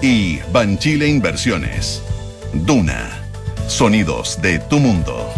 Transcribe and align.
y 0.00 0.38
Banchile 0.52 1.06
Inversiones. 1.06 2.02
Duna. 2.52 3.10
Sonidos 3.66 4.40
de 4.40 4.58
tu 4.60 4.78
mundo. 4.78 5.28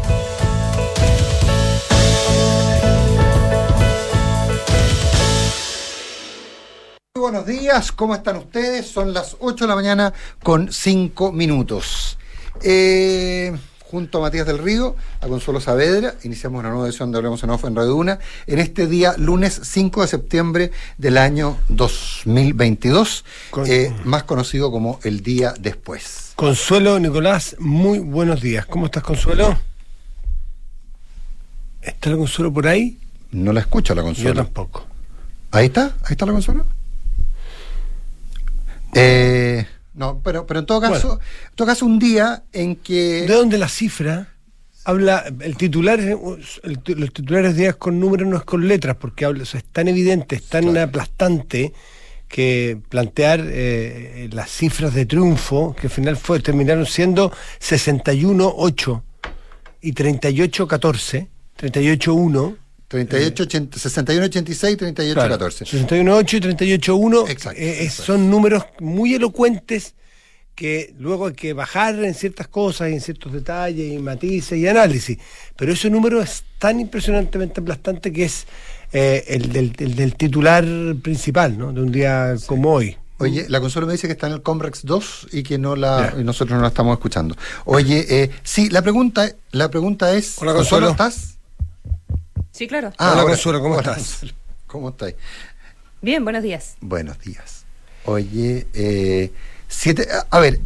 Muy 7.15 7.23
buenos 7.23 7.47
días, 7.47 7.91
¿cómo 7.93 8.15
están 8.15 8.37
ustedes? 8.37 8.87
Son 8.87 9.13
las 9.13 9.37
8 9.41 9.65
de 9.65 9.69
la 9.69 9.75
mañana 9.75 10.13
con 10.43 10.73
5 10.73 11.33
minutos. 11.33 12.19
Eh, 12.63 13.57
junto 13.91 14.19
a 14.19 14.21
Matías 14.21 14.47
del 14.47 14.59
Río, 14.59 14.95
a 15.21 15.27
Consuelo 15.27 15.61
Saavedra, 15.61 16.15
iniciamos 16.23 16.61
una 16.61 16.71
nueva 16.71 16.87
edición 16.87 17.11
de 17.11 17.19
Hablemos 17.19 17.43
en 17.43 17.51
Off 17.51 17.65
en 17.65 17.75
Radio 17.75 17.97
Una, 17.97 18.21
en 18.47 18.59
este 18.61 18.87
día, 18.87 19.15
lunes 19.19 19.61
5 19.65 20.03
de 20.03 20.07
septiembre 20.09 20.71
del 20.97 21.19
año 21.19 21.57
2022, 21.69 23.25
Con- 23.51 23.67
eh, 23.67 23.93
más 24.05 24.23
conocido 24.23 24.71
como 24.71 25.01
el 25.03 25.23
día 25.23 25.55
después. 25.59 26.33
Consuelo 26.37 27.01
Nicolás, 27.01 27.57
muy 27.59 27.99
buenos 27.99 28.41
días. 28.41 28.65
¿Cómo 28.67 28.87
estás, 28.87 29.03
Consuelo? 29.03 29.59
¿Está 31.83 32.11
la 32.11 32.17
Consuelo 32.17 32.53
por 32.53 32.69
ahí? 32.69 32.99
No 33.33 33.53
la 33.53 33.61
escucho 33.61 33.95
la 33.95 34.03
Yo 34.03 34.07
Consuelo. 34.07 34.45
tampoco. 34.45 34.87
Ahí 35.51 35.67
está, 35.67 35.87
ahí 36.05 36.13
está 36.13 36.27
la 36.27 36.33
Consuelo. 36.33 36.65
Eh, 38.95 39.67
no, 39.95 40.21
pero, 40.23 40.47
pero 40.47 40.61
en 40.61 40.67
todo 40.67 40.81
caso, 40.81 41.09
Bueno. 41.09 41.23
en 41.51 41.55
todo 41.57 41.67
caso, 41.67 41.87
un 41.87 41.99
día 41.99 42.43
en 42.53 42.77
que... 42.77 43.27
¿De 43.27 43.35
dónde 43.35 43.59
la 43.59 43.69
cifra? 43.69 44.35
Habla, 44.85 45.25
el 45.41 45.57
titular, 45.57 46.01
el 46.01 46.19
los 46.87 47.13
titulares 47.13 47.55
de 47.55 47.63
días 47.63 47.77
con 47.77 48.01
números 48.01 48.27
no 48.29 48.37
es 48.37 48.45
con 48.45 48.67
letras, 48.67 48.97
porque 48.99 49.25
habla, 49.27 49.43
o 49.43 49.47
sea, 49.47 49.59
es 49.61 49.67
tan 49.67 49.89
evidente, 49.89 50.37
es 50.37 50.45
tan 50.45 50.65
Claro. 50.65 50.81
aplastante 50.89 51.73
que 52.29 52.79
plantear 52.89 53.41
eh, 53.45 54.29
las 54.33 54.51
cifras 54.51 54.95
de 54.95 55.05
triunfo, 55.05 55.75
que 55.75 55.89
al 55.89 55.93
final 55.93 56.17
fue, 56.17 56.41
terminaron 56.41 56.87
siendo 56.87 57.31
61-8 57.61 59.03
y 59.83 59.93
38-14, 59.93 61.29
38-1. 61.59 62.57
38, 62.91 63.45
80, 63.45 63.79
61, 63.79 64.25
86, 64.27 64.77
38, 64.77 65.15
Claro, 65.15 65.31
14. 65.39 65.65
61.8 65.65 66.35
y 66.35 66.41
38.1 66.67 67.31
Exacto, 67.31 67.61
eh, 67.61 67.89
son 67.89 68.29
números 68.29 68.65
muy 68.81 69.15
elocuentes 69.15 69.95
que 70.57 70.93
luego 70.99 71.29
hay 71.29 71.35
que 71.35 71.53
bajar 71.53 72.03
en 72.05 72.15
ciertas 72.15 72.49
cosas 72.49 72.91
y 72.91 72.95
en 72.95 73.01
ciertos 73.01 73.33
detalles 73.33 73.93
y 73.93 73.99
matices 73.99 74.59
y 74.59 74.67
análisis. 74.67 75.19
Pero 75.57 75.73
ese 75.73 75.89
número 75.89 76.21
es 76.21 76.43
tan 76.59 76.81
impresionantemente 76.81 77.61
aplastante 77.61 78.13
que 78.13 78.25
es 78.25 78.47
eh, 78.93 79.25
el, 79.29 79.53
del, 79.53 79.73
el 79.79 79.95
del 79.95 80.17
titular 80.17 80.65
principal, 81.01 81.57
¿no? 81.57 81.73
De 81.73 81.81
un 81.81 81.93
día 81.93 82.35
como 82.47 82.73
hoy. 82.73 82.97
Oye, 83.19 83.47
la 83.49 83.61
consola 83.61 83.87
me 83.87 83.93
dice 83.93 84.09
que 84.09 84.15
está 84.15 84.27
en 84.27 84.33
el 84.33 84.43
Comrex 84.43 84.85
2 84.85 85.29
y 85.33 85.45
que 85.45 85.59
no 85.59 85.77
la 85.77 86.15
nosotros 86.17 86.57
no 86.57 86.63
la 86.63 86.69
estamos 86.69 86.95
escuchando. 86.95 87.37
Oye, 87.67 88.05
eh, 88.09 88.31
sí, 88.43 88.69
la 88.69 88.83
pregunta, 88.83 89.31
la 89.53 89.71
pregunta 89.71 90.13
es, 90.15 90.37
Hola, 90.41 90.55
Consuelo. 90.55 90.91
¿estás? 90.91 91.39
Sí, 92.61 92.69
claro. 92.69 92.93
Hola, 92.99 93.11
ahora- 93.13 93.25
Consuelo, 93.25 93.61
¿cómo 93.63 93.75
hola, 93.77 93.93
estás? 93.93 94.21
¿Cómo 94.67 94.91
estás? 94.91 95.15
Bien, 96.03 96.23
buenos 96.23 96.43
días. 96.43 96.77
Buenos 96.83 97.19
días. 97.19 97.65
Oye, 98.05 98.67
eh, 98.75 99.33
siete, 99.67 100.07
a, 100.13 100.27
a 100.37 100.41
ver, 100.41 100.61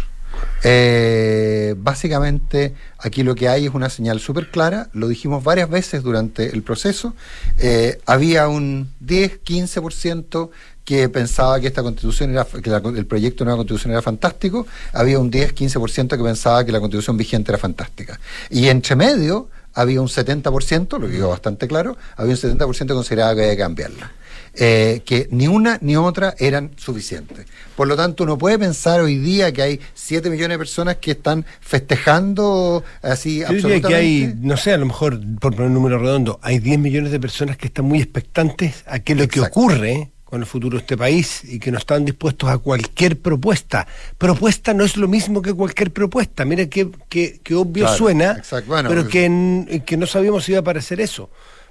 Eh, 0.62 1.74
básicamente, 1.78 2.74
aquí 2.98 3.22
lo 3.22 3.34
que 3.34 3.48
hay 3.48 3.66
es 3.66 3.74
una 3.74 3.88
señal 3.88 4.20
súper 4.20 4.50
clara, 4.50 4.88
lo 4.92 5.08
dijimos 5.08 5.42
varias 5.42 5.70
veces 5.70 6.02
durante 6.02 6.46
el 6.52 6.62
proceso, 6.62 7.14
eh, 7.58 7.98
había 8.06 8.48
un 8.48 8.92
10-15% 9.04 10.50
que 10.84 11.08
pensaba 11.08 11.60
que 11.60 11.68
esta 11.68 11.82
constitución 11.82 12.30
era, 12.30 12.44
que 12.44 12.70
el 12.70 13.06
proyecto 13.06 13.44
de 13.44 13.46
nueva 13.46 13.58
constitución 13.58 13.92
era 13.92 14.02
fantástico, 14.02 14.66
había 14.92 15.18
un 15.18 15.30
10-15% 15.30 16.16
que 16.16 16.24
pensaba 16.24 16.64
que 16.64 16.72
la 16.72 16.80
constitución 16.80 17.16
vigente 17.16 17.52
era 17.52 17.58
fantástica. 17.58 18.18
Y 18.50 18.68
entre 18.68 18.96
medio 18.96 19.48
había 19.74 20.00
un 20.00 20.08
70%, 20.08 20.98
lo 20.98 21.06
que 21.06 21.12
quedó 21.14 21.28
bastante 21.28 21.68
claro, 21.68 21.96
había 22.16 22.32
un 22.34 22.40
70% 22.40 22.86
que 22.86 22.94
consideraba 22.94 23.34
que 23.34 23.42
había 23.42 23.52
que 23.52 23.62
cambiarla. 23.62 24.12
Eh, 24.54 25.02
que 25.04 25.28
ni 25.30 25.46
una 25.46 25.78
ni 25.80 25.96
otra 25.96 26.34
eran 26.38 26.72
suficientes. 26.76 27.46
Por 27.76 27.86
lo 27.86 27.96
tanto, 27.96 28.24
uno 28.24 28.36
puede 28.36 28.58
pensar 28.58 29.00
hoy 29.00 29.16
día 29.16 29.52
que 29.52 29.62
hay 29.62 29.80
7 29.94 30.28
millones 30.28 30.56
de 30.56 30.58
personas 30.58 30.96
que 30.96 31.12
están 31.12 31.46
festejando 31.60 32.82
así 33.00 33.40
Yo 33.40 33.46
diría 33.46 33.48
absolutamente. 33.48 33.88
que 33.88 33.94
hay, 33.94 34.34
no 34.40 34.56
sé, 34.56 34.72
a 34.72 34.76
lo 34.78 34.86
mejor, 34.86 35.20
por 35.40 35.52
poner 35.54 35.68
un 35.68 35.74
número 35.74 35.98
redondo, 35.98 36.40
hay 36.42 36.58
10 36.58 36.78
millones 36.80 37.12
de 37.12 37.20
personas 37.20 37.56
que 37.56 37.68
están 37.68 37.84
muy 37.84 37.98
expectantes 37.98 38.82
a 38.86 38.98
que 38.98 39.14
lo 39.14 39.28
que 39.28 39.40
ocurre 39.40 40.10
con 40.24 40.40
el 40.40 40.46
futuro 40.46 40.76
de 40.76 40.82
este 40.82 40.96
país 40.96 41.42
y 41.44 41.58
que 41.58 41.72
no 41.72 41.78
están 41.78 42.04
dispuestos 42.04 42.48
a 42.48 42.58
cualquier 42.58 43.18
propuesta. 43.18 43.86
Propuesta 44.16 44.72
no 44.72 44.84
es 44.84 44.96
lo 44.96 45.08
mismo 45.08 45.42
que 45.42 45.52
cualquier 45.52 45.92
propuesta. 45.92 46.44
Mira 46.44 46.66
qué, 46.66 46.88
qué, 47.08 47.40
qué 47.42 47.54
obvio 47.56 47.84
Claro, 47.84 47.98
suena. 47.98 48.42
Bueno, 48.66 48.88
pero 48.88 49.08
que, 49.08 49.82
que 49.84 49.96
no 49.96 50.06
sabíamos 50.06 50.44
si 50.44 50.52
iba 50.52 50.58
a 50.58 50.62
aparecer 50.62 51.00
eso. 51.00 51.30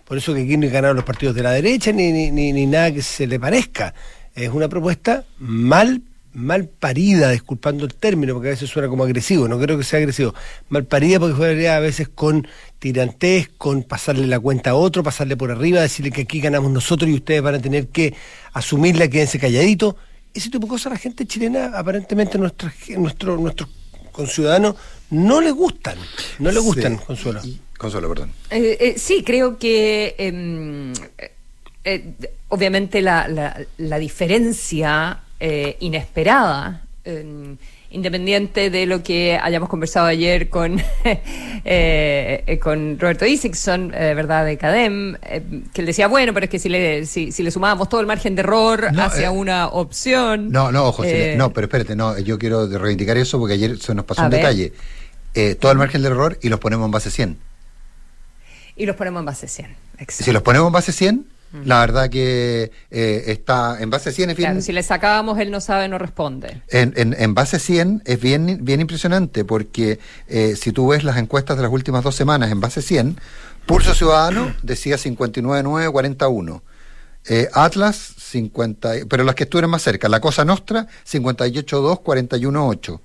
Por 0.10 0.18
eso 0.18 0.34
que 0.34 0.42
aquí 0.42 0.58
no 0.58 0.68
ganaron 0.72 0.96
los 0.96 1.06
partidos 1.06 1.36
de 1.36 1.44
la 1.44 1.52
derecha 1.52 1.92
ni, 1.92 2.12
ni, 2.12 2.32
ni, 2.32 2.66
nada 2.66 2.92
que 2.92 3.04
se 3.04 3.28
le 3.28 3.40
parezca. 3.40 3.94
Es 4.34 4.50
una 4.50 4.68
propuesta 4.68 5.24
mal 5.38 6.02
mal 6.34 6.68
parida, 6.68 7.30
disculpando 7.30 7.86
el 7.86 7.94
término, 7.94 8.34
porque 8.34 8.50
a 8.50 8.52
veces 8.52 8.70
suena 8.70 8.88
como 8.88 9.04
agresivo, 9.04 9.48
no 9.48 9.60
creo 9.60 9.78
que 9.78 9.84
sea 9.84 10.00
agresivo, 10.00 10.34
mal 10.70 10.86
parida 10.86 11.20
porque 11.20 11.36
jugaría 11.36 11.76
a 11.76 11.80
veces 11.80 12.08
con 12.08 12.48
tirantez, 12.80 13.50
con 13.58 13.84
pasarle 13.84 14.26
la 14.26 14.40
cuenta 14.40 14.72
a 14.72 14.76
otro, 14.76 15.04
pasarle 15.04 15.38
por 15.38 15.52
arriba, 15.52 15.82
decirle 15.82 16.12
que 16.12 16.22
aquí 16.22 16.40
ganamos 16.40 16.72
nosotros 16.72 17.10
y 17.10 17.16
ustedes 17.16 17.42
van 17.42 17.56
a 17.56 17.60
tener 17.60 17.88
que 17.90 18.16
asumirla, 18.54 19.08
quédense 19.08 19.38
calladitos. 19.40 19.96
Ese 20.34 20.50
tipo 20.50 20.66
de 20.66 20.70
cosas 20.70 20.94
la 20.94 21.00
gente 21.00 21.26
chilena, 21.26 21.72
aparentemente 21.76 22.38
nuestra, 22.38 22.74
nuestro, 22.98 23.38
nuestros 23.38 23.70
conciudadanos, 24.12 24.76
no 25.12 25.42
le 25.42 25.52
gustan, 25.52 25.98
no 26.40 26.52
le 26.52 26.60
gustan, 26.60 27.00
Sí. 27.42 27.60
Consuelo. 27.78 28.10
Perdón. 28.10 28.32
Eh, 28.50 28.78
eh, 28.80 28.94
sí, 28.98 29.24
creo 29.26 29.58
que 29.58 30.14
em, 30.18 30.92
eh, 31.18 31.32
eh, 31.86 32.14
obviamente 32.50 33.02
la, 33.02 33.28
la- 33.30 33.58
la 33.78 33.98
diferencia 34.00 35.20
eh, 35.40 35.78
inesperada, 35.80 36.82
em, 37.06 37.56
independiente 37.92 38.70
de 38.70 38.86
lo 38.86 39.02
que 39.02 39.40
hayamos 39.42 39.68
conversado 39.70 40.06
ayer 40.08 40.50
con, 40.50 40.80
eh, 41.06 42.44
eh, 42.46 42.60
con 42.60 43.00
Roberto 43.00 43.26
Isixson, 43.26 43.94
eh, 43.96 44.14
¿verdad?, 44.14 44.46
de 44.46 44.58
CADEM, 44.58 45.16
eh, 45.24 45.42
que 45.74 45.82
él 45.82 45.88
decía, 45.88 46.08
bueno, 46.08 46.34
pero 46.34 46.44
es 46.44 46.50
que 46.50 46.60
si 46.60 46.70
le, 46.70 47.06
si, 47.06 47.32
si 47.32 47.42
le 47.44 47.50
sumábamos 47.52 47.90
todo 47.90 48.02
el 48.02 48.08
margen 48.08 48.36
de 48.36 48.42
error 48.42 48.92
No, 48.94 49.04
hacia 49.04 49.28
eh, 49.28 49.32
una 49.32 49.70
opción... 49.70 50.52
No, 50.52 50.72
no, 50.72 50.86
ojo, 50.86 51.04
si 51.04 51.10
le- 51.12 51.34
eh, 51.34 51.36
no, 51.38 51.52
pero 51.52 51.66
espérate, 51.66 51.96
no, 51.96 52.20
yo 52.20 52.38
quiero 52.38 52.68
reivindicar 52.68 53.18
eso 53.18 53.40
porque 53.40 53.54
ayer 53.56 53.80
se 53.80 53.96
nos 53.96 54.06
pasó 54.06 54.24
un 54.24 54.30
ver. 54.30 54.42
detalle. 54.42 54.74
Eh, 55.36 55.56
todo 55.56 55.72
el 55.72 55.78
margen 55.78 56.02
del 56.02 56.12
error 56.14 56.38
y 56.42 56.50
los 56.50 56.60
ponemos 56.60 56.86
en 56.86 56.92
base 56.92 57.12
100. 57.12 57.38
Y 58.76 58.86
los 58.86 58.96
ponemos 58.96 59.20
en 59.22 59.26
base 59.26 59.48
100. 59.48 59.76
Exacto. 60.00 60.24
Si 60.24 60.32
los 60.32 60.42
ponemos 60.42 60.68
en 60.68 60.74
base 60.74 60.92
100, 60.92 61.26
la 61.66 61.80
verdad 61.80 62.10
que 62.12 62.72
eh, 62.92 63.24
está 63.28 63.78
en 63.82 63.90
base 63.90 64.12
100 64.12 64.30
es 64.30 64.38
bien, 64.38 64.50
Claro, 64.52 64.62
si 64.62 64.72
le 64.72 64.84
sacábamos 64.84 65.40
él 65.40 65.50
no 65.50 65.60
sabe, 65.62 65.88
no 65.88 65.98
responde. 65.98 66.62
en, 66.70 66.94
en, 66.96 67.16
en 67.20 67.34
base 67.34 67.58
100 67.60 68.04
es 68.06 68.22
bien, 68.22 68.60
bien 68.62 68.80
impresionante 68.82 69.44
porque 69.44 70.00
eh, 70.28 70.56
si 70.56 70.72
tú 70.72 70.90
ves 70.90 71.04
las 71.04 71.18
encuestas 71.18 71.58
de 71.58 71.64
las 71.64 71.72
últimas 71.72 72.04
dos 72.04 72.16
semanas 72.16 72.52
en 72.52 72.60
base 72.62 72.82
100, 72.84 73.20
Pulso 73.66 73.94
Ciudadano 73.96 74.54
decía 74.64 74.96
59.9, 74.98 75.92
41. 75.92 76.64
Eh, 77.28 77.50
Atlas, 77.54 77.98
50, 78.18 78.98
y- 79.00 79.06
pero 79.06 79.24
las 79.24 79.36
que 79.36 79.44
estuvieron 79.44 79.70
más 79.72 79.82
cerca, 79.82 80.08
La 80.08 80.22
Cosa 80.22 80.46
Nostra, 80.46 80.88
58.2, 81.06 82.02
41.8. 82.02 83.00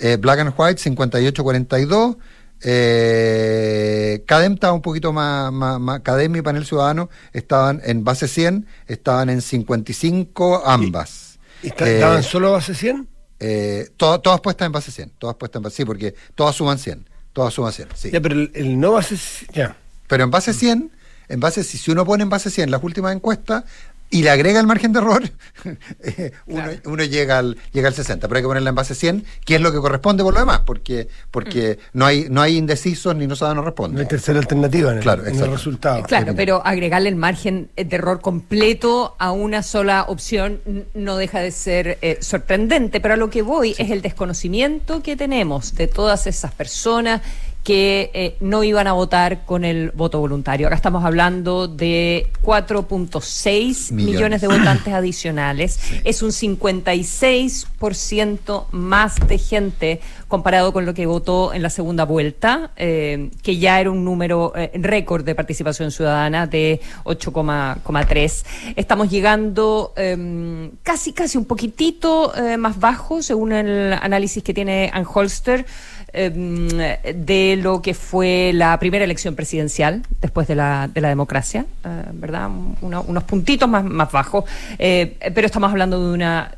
Eh, 0.00 0.16
Black 0.16 0.40
and 0.40 0.54
White, 0.56 0.80
58.42. 0.80 2.16
Eh, 2.60 4.22
Cadem 4.26 4.54
estaba 4.54 4.72
un 4.72 4.82
poquito 4.82 5.12
más, 5.12 5.52
más, 5.52 5.78
más- 5.80 6.00
Cadem 6.00 6.34
y 6.36 6.42
Panel 6.42 6.64
Ciudadano 6.66 7.08
estaban 7.32 7.80
en 7.84 8.04
base 8.04 8.28
100, 8.28 8.66
estaban 8.86 9.30
en 9.30 9.40
55 9.42 10.62
ambas. 10.66 11.38
¿Y 11.62 11.68
está- 11.68 11.88
Eh, 11.88 11.94
¿Estaban 11.96 12.22
solo 12.22 12.52
base 12.52 12.74
100? 12.74 13.08
eh, 13.40 13.88
to- 13.96 14.20
todas 14.20 14.40
puestas 14.40 14.66
en 14.66 14.72
base 14.72 14.90
100, 14.90 15.10
todas 15.18 15.36
puestas 15.36 15.60
en 15.60 15.62
base, 15.64 15.76
sí, 15.76 15.84
porque 15.84 16.14
todas 16.34 16.54
suman 16.56 16.78
100, 16.78 17.08
todas 17.32 17.54
suman 17.54 17.72
100, 17.72 17.88
sí. 17.94 18.10
Ya, 18.10 18.20
pero 18.20 18.34
el, 18.34 18.50
el 18.54 18.78
no 18.80 18.92
base 18.92 19.16
100, 19.16 19.50
ya. 19.54 19.76
Pero 20.08 20.24
en 20.24 20.30
base 20.30 20.52
100, 20.54 20.90
en 21.28 21.40
base, 21.40 21.62
si, 21.62 21.76
si 21.78 21.90
uno 21.90 22.04
pone 22.04 22.22
en 22.22 22.30
base 22.30 22.50
100 22.50 22.70
las 22.70 22.82
últimas 22.82 23.14
encuestas, 23.14 23.64
y 24.10 24.22
le 24.22 24.30
agrega 24.30 24.60
el 24.60 24.66
margen 24.66 24.92
de 24.92 25.00
error, 25.00 25.22
uno, 26.46 26.64
uno, 26.84 27.04
llega 27.04 27.38
al 27.38 27.56
llega 27.72 27.88
al 27.88 27.94
60, 27.94 28.26
pero 28.26 28.38
hay 28.38 28.42
que 28.42 28.48
ponerla 28.48 28.70
en 28.70 28.74
base 28.74 28.94
100, 28.94 29.24
que 29.44 29.56
es 29.56 29.60
lo 29.60 29.72
que 29.72 29.78
corresponde 29.78 30.22
por 30.22 30.34
lo 30.34 30.40
demás, 30.40 30.60
porque 30.64 31.08
porque 31.30 31.78
mm. 31.78 31.98
no 31.98 32.06
hay 32.06 32.26
no 32.30 32.40
hay 32.40 32.56
indecisos 32.56 33.14
ni 33.14 33.26
no 33.26 33.36
sabe 33.36 33.54
no 33.54 33.62
responde. 33.62 33.96
No 33.96 34.00
hay 34.00 34.08
tercera 34.08 34.38
alternativa 34.38 34.92
en, 34.92 35.00
claro, 35.00 35.26
el, 35.26 35.50
resultado. 35.50 36.02
Claro, 36.04 36.34
pero 36.34 36.62
agregarle 36.64 37.08
el 37.08 37.16
margen 37.16 37.70
de 37.76 37.96
error 37.96 38.20
completo 38.20 39.14
a 39.18 39.32
una 39.32 39.62
sola 39.62 40.04
opción 40.08 40.60
no 40.94 41.16
deja 41.16 41.40
de 41.40 41.50
ser 41.50 41.98
eh, 42.02 42.18
sorprendente, 42.20 43.00
pero 43.00 43.14
a 43.14 43.16
lo 43.16 43.30
que 43.30 43.42
voy 43.42 43.74
es 43.78 43.90
el 43.90 44.02
desconocimiento 44.02 45.02
que 45.02 45.16
tenemos 45.16 45.74
de 45.74 45.86
todas 45.86 46.26
esas 46.26 46.52
personas 46.52 47.20
que 47.64 48.10
eh, 48.14 48.36
no 48.40 48.64
iban 48.64 48.86
a 48.86 48.92
votar 48.92 49.44
con 49.44 49.62
el 49.64 49.90
voto 49.90 50.20
voluntario. 50.20 50.66
Acá 50.66 50.76
estamos 50.76 51.04
hablando 51.04 51.68
de 51.68 52.28
4.6 52.42 53.92
millones. 53.92 54.40
de 54.40 54.48
votantes 54.48 54.94
adicionales. 54.94 55.78
Es 56.04 56.22
un 56.22 56.30
56% 56.30 58.66
más 58.70 59.16
de 59.26 59.36
gente 59.38 60.00
comparado 60.28 60.72
con 60.72 60.86
lo 60.86 60.94
que 60.94 61.06
votó 61.06 61.52
en 61.52 61.62
la 61.62 61.70
segunda 61.70 62.04
vuelta, 62.04 62.70
eh, 62.76 63.30
que 63.42 63.58
ya 63.58 63.80
era 63.80 63.90
un 63.90 64.04
número 64.04 64.52
eh, 64.54 64.70
récord 64.74 65.24
de 65.24 65.34
participación 65.34 65.90
ciudadana 65.90 66.46
de 66.46 66.80
8,3. 67.04 68.44
Estamos 68.76 69.10
llegando 69.10 69.92
em, 69.96 70.70
casi, 70.82 71.12
casi 71.12 71.36
un 71.36 71.44
poquitito 71.44 72.32
más 72.58 72.78
bajo, 72.78 73.22
según 73.22 73.52
el 73.52 73.92
análisis 73.92 74.42
que 74.42 74.54
tiene 74.54 74.90
Anholster. 74.92 75.66
Em, 76.10 76.68
de 76.68 77.58
lo 77.60 77.82
que 77.82 77.92
fue 77.92 78.52
la 78.54 78.78
primera 78.78 79.04
elección 79.04 79.34
presidencial 79.34 80.02
después 80.22 80.48
de 80.48 80.54
la, 80.54 80.88
de 80.88 81.02
la 81.02 81.08
democracia, 81.08 81.66
eh, 81.84 82.02
¿verdad? 82.14 82.48
unos 82.80 83.24
puntitos 83.24 83.68
más, 83.68 83.84
más 83.84 84.10
bajos, 84.10 84.44
eh, 84.78 85.18
pero 85.34 85.46
estamos 85.46 85.70
hablando 85.70 86.02
de 86.02 86.14
una 86.14 86.54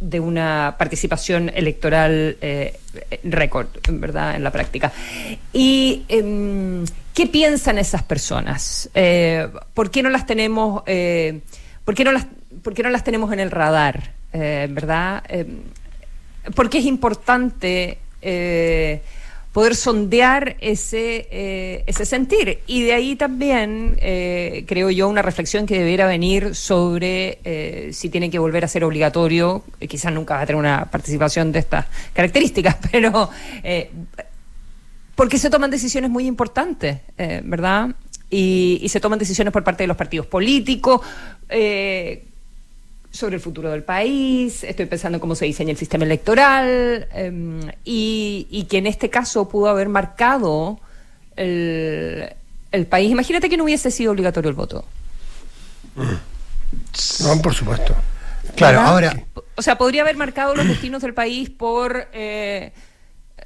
de 0.00 0.20
una 0.20 0.76
participación 0.78 1.50
electoral 1.52 2.36
eh, 2.40 2.78
récord, 3.24 3.66
¿verdad?, 3.90 4.36
en 4.36 4.44
la 4.44 4.52
práctica. 4.52 4.92
¿Y 5.52 6.04
em, 6.08 6.84
qué 7.14 7.26
piensan 7.26 7.78
esas 7.78 8.02
personas? 8.04 8.90
¿Por 9.74 9.90
qué 9.90 10.02
no 10.02 10.10
las 10.10 10.24
tenemos, 10.26 10.82
por, 11.84 11.94
qué 11.94 12.04
no 12.04 12.12
las, 12.12 12.26
por 12.62 12.74
qué 12.74 12.82
no 12.84 12.90
las 12.90 13.02
tenemos 13.04 13.32
en 13.32 13.40
el 13.40 13.50
radar, 13.50 14.12
¿verdad? 14.32 15.22
Em, 15.28 15.62
porque 16.54 16.78
es 16.78 16.84
importante 16.84 17.98
eh, 18.22 19.02
poder 19.52 19.74
sondear 19.74 20.56
ese, 20.60 21.26
eh, 21.30 21.82
ese 21.86 22.04
sentir. 22.04 22.60
Y 22.66 22.82
de 22.82 22.92
ahí 22.92 23.16
también, 23.16 23.96
eh, 24.00 24.64
creo 24.68 24.90
yo, 24.90 25.08
una 25.08 25.22
reflexión 25.22 25.66
que 25.66 25.78
debiera 25.78 26.06
venir 26.06 26.54
sobre 26.54 27.90
si 27.92 28.08
tiene 28.08 28.30
que 28.30 28.38
volver 28.38 28.64
a 28.64 28.68
ser 28.68 28.84
obligatorio, 28.84 29.64
quizás 29.88 30.12
nunca 30.12 30.34
va 30.34 30.42
a 30.42 30.46
tener 30.46 30.60
una 30.60 30.84
participación 30.90 31.50
de 31.50 31.60
estas 31.60 31.86
características, 32.12 32.76
pero 32.92 33.30
porque 35.16 35.38
se 35.38 35.50
toman 35.50 35.70
decisiones 35.70 36.10
muy 36.10 36.26
importantes, 36.26 37.00
¿verdad? 37.42 37.88
Y, 38.30 38.78
y, 38.82 38.88
se 38.90 39.00
toman 39.00 39.18
decisiones 39.18 39.52
por 39.52 39.64
parte 39.64 39.82
de 39.82 39.88
los 39.88 39.96
partidos 39.96 40.26
políticos 40.26 41.00
sobre 43.10 43.36
el 43.36 43.40
futuro 43.40 43.70
del 43.70 43.82
país, 43.82 44.64
estoy 44.64 44.86
pensando 44.86 45.16
en 45.16 45.20
cómo 45.20 45.34
se 45.34 45.46
diseña 45.46 45.70
el 45.70 45.76
sistema 45.76 46.04
electoral 46.04 47.08
em, 47.12 47.60
y, 47.84 48.66
que 48.68 48.78
en 48.78 48.86
este 48.86 49.10
caso 49.10 49.48
pudo 49.48 49.68
haber 49.68 49.88
marcado 49.88 50.78
el, 51.36 52.34
país. 52.88 53.10
Imagínate 53.10 53.48
que 53.48 53.56
no 53.56 53.64
hubiese 53.64 53.90
sido 53.90 54.12
obligatorio 54.12 54.50
el 54.50 54.56
voto. 54.56 54.84
No, 55.96 57.42
por 57.42 57.54
supuesto. 57.54 57.94
Claro, 58.54 58.80
ahora... 58.80 59.16
O 59.56 59.62
sea, 59.62 59.76
podría 59.76 60.02
haber 60.02 60.16
marcado 60.16 60.54
los 60.54 60.66
destinos 60.68 61.02
del 61.02 61.14
país 61.14 61.50
por... 61.50 62.08
Eh, 62.12 62.72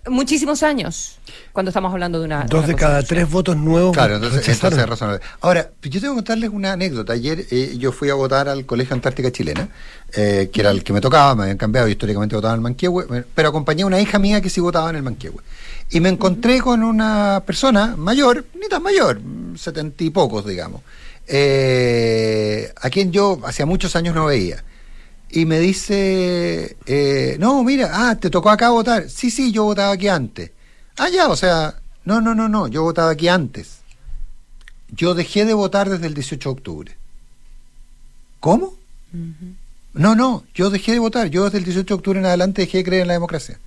muchísimos 0.08 0.62
años 0.62 1.18
cuando 1.52 1.70
estamos 1.70 1.92
hablando 1.92 2.18
de 2.18 2.24
una. 2.24 2.44
Dos 2.44 2.66
de, 2.66 2.74
cada 2.74 3.02
tres 3.02 3.28
votos 3.30 3.56
nuevos. 3.56 3.92
Claro, 3.92 4.16
entonces, 4.16 4.46
es 4.48 4.60
razonable. 4.60 5.22
Ahora, 5.40 5.70
yo 5.82 6.00
tengo 6.00 6.14
que 6.14 6.18
contarles 6.18 6.50
una 6.50 6.72
anécdota. 6.72 7.12
Ayer 7.12 7.46
eh, 7.50 7.76
yo 7.78 7.92
fui 7.92 8.10
a 8.10 8.14
votar 8.14 8.48
al 8.48 8.66
Colegio 8.66 8.94
Antártica 8.94 9.30
Chilena, 9.30 9.68
eh, 10.12 10.50
que 10.52 10.60
era 10.60 10.70
el 10.70 10.82
que 10.82 10.92
me 10.92 11.00
tocaba, 11.00 11.34
me 11.34 11.42
habían 11.42 11.58
cambiado, 11.58 11.88
históricamente 11.88 12.34
votaba 12.34 12.54
en 12.54 12.58
el 12.58 12.62
Manquehue, 12.62 13.24
pero 13.34 13.48
acompañé 13.48 13.82
a 13.82 13.86
una 13.86 14.00
hija 14.00 14.18
mía 14.18 14.40
que 14.40 14.50
sí 14.50 14.60
votaba 14.60 14.90
en 14.90 14.96
el 14.96 15.02
Manquehue. 15.02 15.40
Y 15.90 16.00
me 16.00 16.08
encontré 16.08 16.60
con 16.60 16.82
una 16.82 17.42
persona 17.46 17.94
mayor, 17.96 18.46
ni 18.60 18.68
tan 18.68 18.82
mayor, 18.82 19.20
setenta 19.56 20.02
y 20.02 20.10
pocos, 20.10 20.46
digamos, 20.46 20.82
eh, 21.28 22.72
a 22.80 22.90
quien 22.90 23.12
yo 23.12 23.40
hacía 23.44 23.66
muchos 23.66 23.94
años 23.94 24.14
no 24.14 24.26
veía 24.26 24.64
y 25.34 25.46
me 25.46 25.58
dice, 25.60 26.76
eh, 26.84 27.36
no, 27.40 27.64
mira, 27.64 27.90
ah, 27.90 28.16
te 28.16 28.28
tocó 28.28 28.50
acá 28.50 28.68
votar. 28.68 29.08
Sí, 29.08 29.30
sí, 29.30 29.50
yo 29.50 29.64
votaba 29.64 29.92
aquí 29.92 30.08
antes. 30.08 30.50
Ah, 30.98 31.08
ya, 31.08 31.28
o 31.28 31.36
sea, 31.36 31.80
no, 32.04 32.20
no, 32.20 32.34
no, 32.34 32.50
no, 32.50 32.68
yo 32.68 32.82
votaba 32.82 33.12
aquí 33.12 33.28
antes. 33.28 33.78
Yo 34.90 35.14
dejé 35.14 35.46
de 35.46 35.54
votar 35.54 35.88
desde 35.88 36.06
el 36.06 36.12
18 36.12 36.48
de 36.48 36.52
octubre. 36.52 36.96
¿Cómo? 38.40 38.74
No, 39.94 40.14
no, 40.14 40.44
yo 40.54 40.68
dejé 40.68 40.92
de 40.92 40.98
votar. 40.98 41.28
Yo 41.28 41.44
desde 41.44 41.58
el 41.58 41.64
18 41.64 41.86
de 41.86 41.94
octubre 41.94 42.18
en 42.18 42.26
adelante 42.26 42.62
dejé 42.62 42.78
de 42.78 42.84
creer 42.84 43.02
en 43.02 43.08
la 43.08 43.14
democracia. 43.14 43.58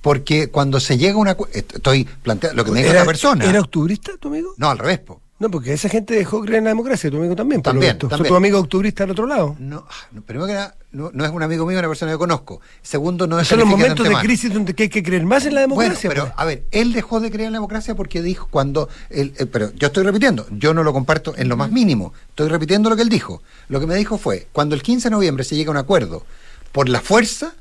Porque 0.00 0.48
cuando 0.48 0.80
se 0.80 0.96
llega 0.96 1.14
a 1.14 1.18
una... 1.18 1.36
Estoy 1.52 2.04
planteando 2.04 2.56
lo 2.56 2.64
que 2.64 2.70
me 2.70 2.82
dijo 2.82 2.94
la 2.94 3.04
persona. 3.04 3.44
¿Era 3.44 3.60
octubrista 3.60 4.16
tu 4.16 4.28
amigo? 4.28 4.54
No, 4.56 4.70
al 4.70 4.78
revés, 4.78 5.00
po. 5.00 5.20
No, 5.42 5.50
porque 5.50 5.72
esa 5.72 5.88
gente 5.88 6.14
dejó 6.14 6.40
creer 6.42 6.58
en 6.58 6.64
la 6.66 6.70
democracia, 6.70 7.10
tu 7.10 7.16
amigo 7.16 7.34
también. 7.34 7.62
También, 7.62 7.98
también. 7.98 8.28
tu 8.28 8.36
amigo 8.36 8.60
octubrista 8.60 9.02
al 9.02 9.10
otro 9.10 9.26
lado. 9.26 9.56
No, 9.58 9.84
primero 10.24 10.46
que 10.46 10.52
nada, 10.52 10.76
no, 10.92 11.08
es 11.08 11.30
un 11.32 11.42
amigo 11.42 11.66
mío, 11.66 11.80
una 11.80 11.88
persona 11.88 12.12
que 12.12 12.18
conozco. 12.18 12.60
Segundo, 12.80 13.26
no 13.26 13.40
es 13.40 13.48
Son 13.48 13.58
los 13.58 13.66
momentos 13.66 14.08
de 14.08 14.14
crisis 14.14 14.54
donde 14.54 14.72
hay 14.78 14.88
que 14.88 15.02
creer 15.02 15.24
más 15.24 15.44
en 15.44 15.56
la 15.56 15.62
democracia. 15.62 16.08
Bueno, 16.10 16.22
pero, 16.22 16.22
pues. 16.26 16.40
a 16.40 16.44
ver, 16.44 16.62
él 16.70 16.92
dejó 16.92 17.18
de 17.18 17.32
creer 17.32 17.48
en 17.48 17.54
la 17.54 17.56
democracia 17.56 17.96
porque 17.96 18.22
dijo 18.22 18.46
cuando. 18.52 18.88
Él, 19.10 19.34
eh, 19.36 19.46
pero 19.46 19.72
yo 19.74 19.88
estoy 19.88 20.04
repitiendo, 20.04 20.46
yo 20.52 20.74
no 20.74 20.84
lo 20.84 20.92
comparto 20.92 21.34
en 21.36 21.48
lo 21.48 21.56
más 21.56 21.72
mínimo. 21.72 22.12
Estoy 22.28 22.46
repitiendo 22.46 22.88
lo 22.88 22.94
que 22.94 23.02
él 23.02 23.08
dijo. 23.08 23.42
Lo 23.66 23.80
que 23.80 23.88
me 23.88 23.96
dijo 23.96 24.18
fue: 24.18 24.46
cuando 24.52 24.76
el 24.76 24.82
15 24.84 25.08
de 25.08 25.10
noviembre 25.10 25.42
se 25.42 25.56
llega 25.56 25.70
a 25.70 25.72
un 25.72 25.78
acuerdo 25.78 26.24
por 26.70 26.88
la 26.88 27.00
fuerza, 27.00 27.52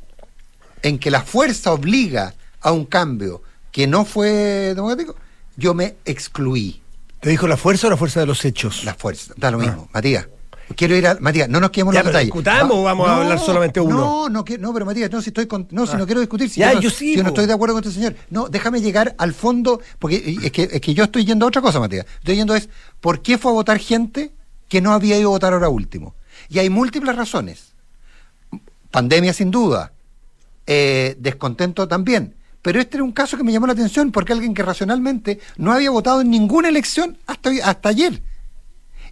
en 0.83 0.99
que 0.99 1.09
la 1.09 1.23
fuerza 1.23 1.73
obliga 1.73 2.35
a 2.61 2.73
un 2.73 2.85
cambio 2.85 3.41
que 3.71 3.87
no 3.87 4.05
fue 4.05 4.75
democrático, 4.75 5.15
yo 5.57 5.73
me 5.73 5.95
excluí 6.05 6.81
¿Te 7.21 7.29
dijo 7.29 7.47
la 7.47 7.55
fuerza 7.55 7.85
o 7.85 7.89
la 7.91 7.97
fuerza 7.97 8.19
de 8.19 8.25
los 8.25 8.43
hechos? 8.45 8.83
La 8.83 8.95
fuerza, 8.95 9.35
da 9.37 9.51
lo 9.51 9.59
mismo. 9.59 9.83
Ah. 9.87 9.91
Matías, 9.93 10.27
quiero 10.75 10.95
ir 10.95 11.05
a. 11.05 11.19
Matías, 11.19 11.47
no 11.47 11.59
nos 11.59 11.69
quedemos 11.69 11.93
los 11.93 12.03
detalles. 12.03 12.25
¿Discutamos 12.25 12.77
o 12.77 12.81
vamos 12.81 13.07
a 13.07 13.17
hablar 13.17 13.37
solamente 13.37 13.79
uno? 13.79 13.95
No, 13.95 14.29
no, 14.29 14.43
no, 14.59 14.73
pero 14.73 14.85
Matías, 14.87 15.11
no, 15.11 15.21
si 15.21 15.29
estoy 15.29 15.47
no, 15.69 15.85
si 15.85 15.97
no 15.97 16.03
ah. 16.03 16.05
quiero 16.07 16.19
discutir. 16.19 16.49
Si 16.49 16.61
ya, 16.61 16.73
yo, 16.73 16.81
no, 16.81 16.89
sí, 16.89 17.15
yo 17.15 17.21
no 17.21 17.29
estoy 17.29 17.45
de 17.45 17.53
acuerdo 17.53 17.75
con 17.75 17.83
este 17.83 17.93
señor. 17.93 18.15
No, 18.31 18.49
déjame 18.49 18.81
llegar 18.81 19.13
al 19.19 19.35
fondo, 19.35 19.81
porque 19.99 20.39
es 20.41 20.51
que, 20.51 20.63
es 20.63 20.81
que 20.81 20.95
yo 20.95 21.03
estoy 21.03 21.23
yendo 21.23 21.45
a 21.45 21.49
otra 21.49 21.61
cosa, 21.61 21.79
Matías. 21.79 22.07
Estoy 22.17 22.37
yendo 22.37 22.55
es, 22.55 22.69
¿por 22.99 23.21
qué 23.21 23.37
fue 23.37 23.51
a 23.51 23.53
votar 23.53 23.77
gente 23.77 24.31
que 24.67 24.81
no 24.81 24.91
había 24.91 25.15
ido 25.15 25.29
a 25.29 25.33
votar 25.33 25.53
ahora 25.53 25.69
último? 25.69 26.15
Y 26.49 26.57
hay 26.57 26.71
múltiples 26.71 27.15
razones. 27.15 27.73
Pandemia, 28.89 29.33
sin 29.33 29.51
duda. 29.51 29.93
Eh, 30.65 31.15
descontento 31.19 31.87
también 31.87 32.35
pero 32.61 32.79
este 32.79 32.97
era 32.97 33.03
un 33.03 33.11
caso 33.11 33.37
que 33.37 33.43
me 33.43 33.51
llamó 33.51 33.67
la 33.67 33.73
atención 33.73 34.11
porque 34.11 34.33
alguien 34.33 34.53
que 34.53 34.63
racionalmente 34.63 35.39
no 35.57 35.71
había 35.71 35.89
votado 35.89 36.21
en 36.21 36.29
ninguna 36.29 36.69
elección 36.69 37.17
hasta, 37.25 37.51
hasta 37.63 37.89
ayer. 37.89 38.21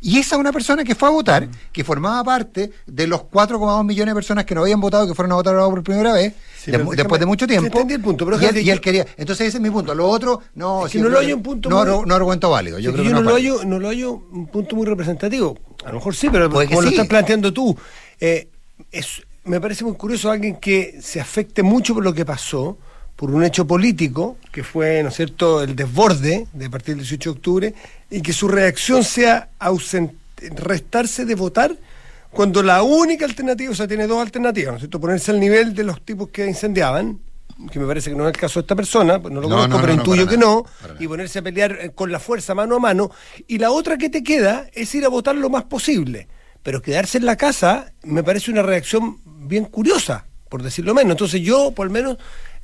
Y 0.01 0.17
esa 0.17 0.35
es 0.35 0.39
una 0.39 0.53
persona 0.53 0.83
que 0.83 0.95
fue 0.95 1.09
a 1.09 1.11
votar, 1.11 1.47
mm. 1.47 1.51
que 1.73 1.83
formaba 1.83 2.23
parte 2.23 2.71
de 2.85 3.07
los 3.07 3.21
4,2 3.21 3.85
millones 3.85 4.13
de 4.13 4.15
personas 4.15 4.45
que 4.45 4.55
no 4.55 4.61
habían 4.61 4.79
votado, 4.79 5.05
que 5.05 5.13
fueron 5.13 5.33
a 5.33 5.35
votar 5.35 5.55
por 5.55 5.83
primera 5.83 6.13
vez, 6.13 6.33
después 6.65 7.19
de 7.19 7.25
mucho 7.25 7.45
tiempo. 7.45 7.79
el 7.79 8.01
punto, 8.01 8.25
pero 8.25 8.39
y, 8.41 8.69
él, 8.69 8.79
quería. 8.79 9.05
Entonces 9.17 9.47
ese 9.47 9.57
es 9.57 9.61
mi 9.61 9.69
punto. 9.69 9.93
Lo 9.93 10.07
otro, 10.07 10.41
no. 10.55 10.87
Si 10.87 10.99
no 10.99 11.09
lo 11.09 11.19
hay 11.19 11.33
un 11.33 11.43
punto. 11.43 11.69
No, 11.69 11.83
no, 11.83 12.05
no, 12.05 12.15
argumento 12.15 12.49
válido. 12.49 12.79
Yo, 12.79 12.93
creo 12.93 13.03
que 13.03 13.11
no, 13.11 13.21
lo 13.21 13.33
hallo, 13.33 13.65
no 13.65 13.77
lo 13.77 13.89
hallo 13.89 14.13
un 14.31 14.47
punto 14.47 14.75
muy 14.75 14.85
representativo. 14.85 15.57
A 15.83 15.89
lo 15.89 15.95
mejor 15.95 16.15
sí, 16.15 16.29
pero 16.31 16.49
como 16.49 16.81
lo 16.81 16.89
estás 16.89 17.07
planteando 17.07 17.51
tú, 17.51 17.75
eh, 18.21 18.47
es, 18.91 19.21
me 19.43 19.59
parece 19.59 19.83
muy 19.83 19.95
curioso 19.95 20.31
alguien 20.31 20.57
que 20.57 20.99
se 21.01 21.19
afecte 21.19 21.61
mucho 21.61 21.93
por 21.93 22.03
lo 22.03 22.13
que 22.13 22.23
pasó 22.23 22.77
por 23.19 23.31
un 23.31 23.43
hecho 23.43 23.67
político, 23.67 24.37
que 24.49 24.63
fue, 24.63 25.03
¿no 25.03 25.09
es 25.09 25.15
cierto?, 25.15 25.61
el 25.61 25.75
desborde 25.75 26.47
de 26.53 26.69
partir 26.69 26.95
del 26.95 27.03
18 27.03 27.29
de 27.31 27.37
octubre, 27.37 27.73
y 28.09 28.21
que 28.21 28.31
su 28.31 28.47
reacción 28.47 29.03
sea 29.03 29.49
restarse 30.55 31.25
de 31.25 31.35
votar 31.35 31.75
cuando 32.31 32.63
la 32.63 32.81
única 32.81 33.25
alternativa, 33.25 33.73
o 33.73 33.75
sea, 33.75 33.89
tiene 33.89 34.07
dos 34.07 34.21
alternativas, 34.21 34.71
¿no 34.71 34.77
es 34.77 34.83
cierto?, 34.83 35.01
ponerse 35.01 35.31
al 35.31 35.39
nivel 35.41 35.75
de 35.75 35.83
los 35.83 35.99
tipos 35.99 36.29
que 36.29 36.47
incendiaban, 36.47 37.19
que 37.69 37.77
me 37.77 37.85
parece 37.85 38.09
que 38.09 38.15
no 38.15 38.23
es 38.23 38.33
el 38.33 38.39
caso 38.39 38.61
de 38.61 38.63
esta 38.63 38.75
persona, 38.77 39.21
pues 39.21 39.33
no 39.33 39.41
lo 39.41 39.49
conozco, 39.49 39.81
pero 39.81 39.91
intuyo 39.91 40.25
que 40.25 40.37
no, 40.37 40.63
y 40.97 41.05
ponerse 41.05 41.39
a 41.39 41.41
pelear 41.41 41.77
eh, 41.77 41.91
con 41.93 42.13
la 42.13 42.19
fuerza 42.19 42.55
mano 42.55 42.77
a 42.77 42.79
mano, 42.79 43.11
y 43.47 43.57
la 43.57 43.71
otra 43.71 43.97
que 43.97 44.09
te 44.09 44.23
queda 44.23 44.69
es 44.71 44.95
ir 44.95 45.03
a 45.03 45.09
votar 45.09 45.35
lo 45.35 45.49
más 45.49 45.65
posible, 45.65 46.29
pero 46.63 46.81
quedarse 46.81 47.17
en 47.17 47.25
la 47.25 47.35
casa 47.35 47.91
me 48.01 48.23
parece 48.23 48.49
una 48.49 48.61
reacción 48.61 49.17
bien 49.25 49.65
curiosa, 49.65 50.25
por 50.47 50.63
decirlo 50.63 50.93
menos. 50.93 51.11
Entonces 51.11 51.41
yo, 51.41 51.71
por 51.71 51.87
lo 51.87 51.93
menos, 51.93 52.17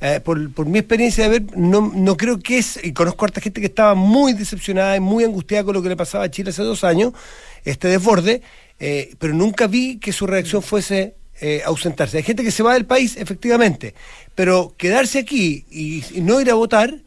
eh, 0.06 0.20
por, 0.20 0.66
mi 0.68 0.78
experiencia 0.78 1.24
de 1.24 1.40
ver, 1.40 1.58
no, 1.58 1.92
no 1.96 2.16
creo 2.16 2.40
que 2.40 2.60
es, 2.60 2.80
y 2.84 2.94
conozco 2.94 3.26
a 3.26 3.28
harta 3.28 3.42
gente 3.42 3.60
que 3.60 3.66
estaba 3.66 3.96
muy 3.96 4.34
decepcionada 4.34 4.96
y 4.96 5.00
muy 5.00 5.24
angustiada 5.24 5.64
con 5.64 5.74
lo 5.74 5.82
que 5.82 5.90
le 5.90 5.96
pasaba 5.96 6.26
a 6.26 6.30
Chile 6.30 6.52
hace 6.52 6.62
dos 6.62 6.84
años, 6.84 7.14
este 7.64 7.88
desborde, 7.88 8.44
eh, 8.80 9.16
pero 9.18 9.34
nunca 9.34 9.66
vi 9.66 9.98
que 9.98 10.14
su 10.14 10.28
reacción 10.28 10.62
fuese 10.62 11.16
eh, 11.42 11.64
ausentarse. 11.66 12.18
Hay 12.18 12.24
gente 12.24 12.44
que 12.44 12.52
se 12.52 12.62
va 12.62 12.76
del 12.76 12.86
país, 12.86 13.18
efectivamente, 13.18 13.96
pero 14.36 14.76
quedarse 14.78 15.18
aquí 15.18 15.66
y, 15.72 16.04
y 16.16 16.22
no 16.22 16.40
ir 16.40 16.52
a 16.52 16.54
votar 16.54 17.05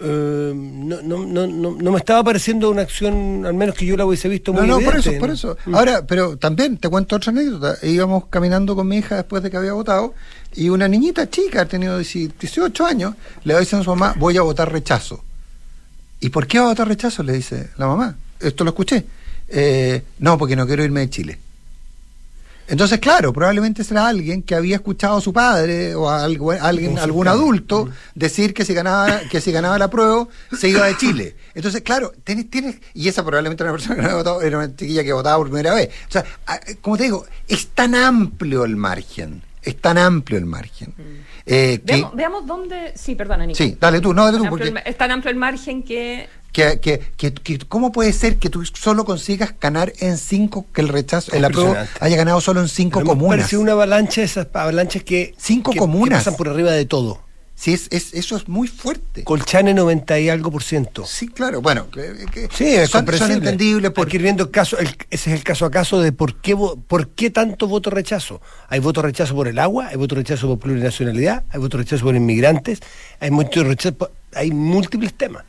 eh, 0.00 0.52
no, 0.54 1.02
no, 1.02 1.26
no, 1.26 1.46
no, 1.46 1.70
no 1.72 1.92
me 1.92 1.98
estaba 1.98 2.22
pareciendo 2.22 2.70
una 2.70 2.82
acción, 2.82 3.44
al 3.44 3.54
menos 3.54 3.74
que 3.74 3.84
yo 3.84 3.96
la 3.96 4.06
hubiese 4.06 4.28
visto 4.28 4.52
muy 4.52 4.66
No, 4.66 4.78
no, 4.78 4.84
por 4.84 4.96
eso, 4.96 5.12
por 5.18 5.30
eso. 5.30 5.56
Mm. 5.66 5.74
Ahora, 5.74 6.06
pero 6.06 6.36
también 6.36 6.76
te 6.76 6.88
cuento 6.88 7.16
otra 7.16 7.30
anécdota. 7.32 7.76
Íbamos 7.84 8.26
caminando 8.26 8.76
con 8.76 8.86
mi 8.86 8.98
hija 8.98 9.16
después 9.16 9.42
de 9.42 9.50
que 9.50 9.56
había 9.56 9.72
votado 9.72 10.14
y 10.54 10.68
una 10.68 10.88
niñita 10.88 11.28
chica, 11.28 11.62
ha 11.62 11.66
tenido 11.66 11.98
18 11.98 12.86
años, 12.86 13.14
le 13.44 13.58
dice 13.58 13.76
a 13.76 13.82
su 13.82 13.90
mamá, 13.90 14.14
voy 14.18 14.36
a 14.36 14.42
votar 14.42 14.72
rechazo. 14.72 15.22
¿Y 16.20 16.30
por 16.30 16.46
qué 16.46 16.58
va 16.58 16.66
a 16.66 16.68
votar 16.68 16.88
rechazo? 16.88 17.22
Le 17.22 17.32
dice 17.32 17.70
la 17.76 17.86
mamá. 17.86 18.16
Esto 18.40 18.64
lo 18.64 18.70
escuché. 18.70 19.04
Eh, 19.48 20.02
no, 20.18 20.38
porque 20.38 20.56
no 20.56 20.66
quiero 20.66 20.84
irme 20.84 21.00
de 21.00 21.10
Chile. 21.10 21.38
Entonces, 22.68 22.98
claro, 23.00 23.32
probablemente 23.32 23.82
será 23.82 24.08
alguien 24.08 24.42
que 24.42 24.54
había 24.54 24.76
escuchado 24.76 25.16
a 25.16 25.20
su 25.20 25.32
padre 25.32 25.94
o 25.94 26.08
a 26.08 26.22
alguien, 26.24 26.98
algún 26.98 27.26
adulto 27.28 27.88
decir 28.14 28.52
que 28.54 28.64
si 28.64 28.74
ganaba, 28.74 29.20
que 29.30 29.40
si 29.40 29.50
ganaba 29.52 29.78
la 29.78 29.88
prueba 29.88 30.28
se 30.56 30.68
iba 30.68 30.86
de 30.86 30.96
Chile. 30.96 31.34
Entonces, 31.54 31.80
claro, 31.82 32.12
tienes, 32.24 32.50
tienes, 32.50 32.76
y 32.94 33.08
esa 33.08 33.24
probablemente 33.24 33.62
era 33.62 33.72
una 33.72 33.78
persona 33.78 33.96
que 33.96 34.02
no 34.02 34.08
había 34.08 34.18
votado, 34.18 34.42
era 34.42 34.58
una 34.58 34.76
chiquilla 34.76 35.02
que 35.02 35.12
votaba 35.12 35.38
por 35.38 35.46
primera 35.48 35.74
vez. 35.74 35.88
O 36.08 36.12
sea, 36.12 36.24
como 36.82 36.96
te 36.96 37.04
digo, 37.04 37.24
es 37.48 37.68
tan 37.68 37.94
amplio 37.94 38.64
el 38.64 38.76
margen, 38.76 39.42
es 39.62 39.80
tan 39.80 39.96
amplio 39.98 40.38
el 40.38 40.44
margen. 40.46 40.94
eh, 41.46 41.80
que- 41.84 41.92
Veamos, 41.94 42.14
veamos 42.16 42.46
dónde. 42.46 42.92
Sí, 42.94 43.14
perdona, 43.14 43.46
Nico. 43.46 43.56
sí, 43.56 43.76
dale 43.80 44.00
tú, 44.00 44.12
no, 44.12 44.26
dale 44.26 44.36
tú, 44.38 44.44
el 44.44 44.50
porque 44.50 44.74
es 44.84 44.96
tan 44.98 45.10
amplio 45.10 45.30
el 45.30 45.36
margen 45.38 45.82
que. 45.82 46.28
Que, 46.58 46.80
que, 46.80 47.00
que- 47.16 47.32
que- 47.34 47.58
¿cómo 47.66 47.92
puede 47.92 48.12
ser 48.12 48.36
que 48.38 48.50
tú 48.50 48.64
solo 48.64 49.04
consigas 49.04 49.54
ganar 49.60 49.92
en 50.00 50.18
cinco, 50.18 50.66
que 50.72 50.80
el 50.80 50.88
rechazo, 50.88 51.32
el 51.32 51.44
apruebo 51.44 51.76
haya 52.00 52.16
ganado 52.16 52.40
solo 52.40 52.60
en 52.60 52.68
cinco 52.68 52.98
Pero 53.00 53.10
comunas? 53.10 53.38
pareció 53.38 53.60
una 53.60 53.72
avalancha, 53.72 54.22
esas 54.22 54.48
avalanchas 54.52 55.02
que, 55.04 55.34
Cinco 55.38 55.72
comunas. 55.74 56.20
pasan 56.20 56.34
por 56.36 56.48
arriba 56.48 56.72
de 56.72 56.84
todo. 56.84 57.20
Sí, 57.54 57.72
es, 57.72 57.88
es- 57.90 58.14
eso 58.14 58.36
es 58.36 58.46
muy 58.46 58.68
fuerte. 58.68 59.24
Colchane 59.24 59.74
90 59.74 60.16
y 60.20 60.28
algo 60.28 60.48
por 60.52 60.62
ciento. 60.62 61.04
Sí, 61.06 61.26
claro, 61.26 61.60
bueno, 61.60 61.90
que- 61.90 62.26
que 62.32 62.48
Sí, 62.56 62.66
es 62.68 62.88
son, 62.90 63.04
son 63.18 63.32
entendibles 63.32 63.90
por 63.90 64.14
ir 64.14 64.22
viendo 64.22 64.44
el 64.44 64.50
caso, 64.52 64.78
el- 64.78 64.96
ese 65.10 65.30
es 65.32 65.38
el 65.38 65.42
caso 65.42 65.66
a 65.66 65.70
caso 65.72 66.00
de 66.00 66.12
por 66.12 66.36
qué, 66.40 66.56
por 66.86 67.08
qué 67.08 67.30
tanto 67.30 67.66
voto 67.66 67.90
rechazo. 67.90 68.40
Hay 68.68 68.78
voto 68.78 69.02
rechazo 69.02 69.34
por 69.34 69.48
el 69.48 69.58
agua, 69.58 69.88
hay 69.88 69.96
voto 69.96 70.14
rechazo 70.14 70.46
por 70.46 70.58
plurinacionalidad, 70.60 71.42
hay 71.50 71.58
voto 71.58 71.78
rechazo 71.78 72.04
por 72.04 72.14
inmigrantes, 72.14 72.78
hay 73.18 73.32
mucho 73.32 73.64
rechazo, 73.64 73.96
por- 73.96 74.12
hay 74.34 74.52
múltiples 74.52 75.12
temas. 75.14 75.42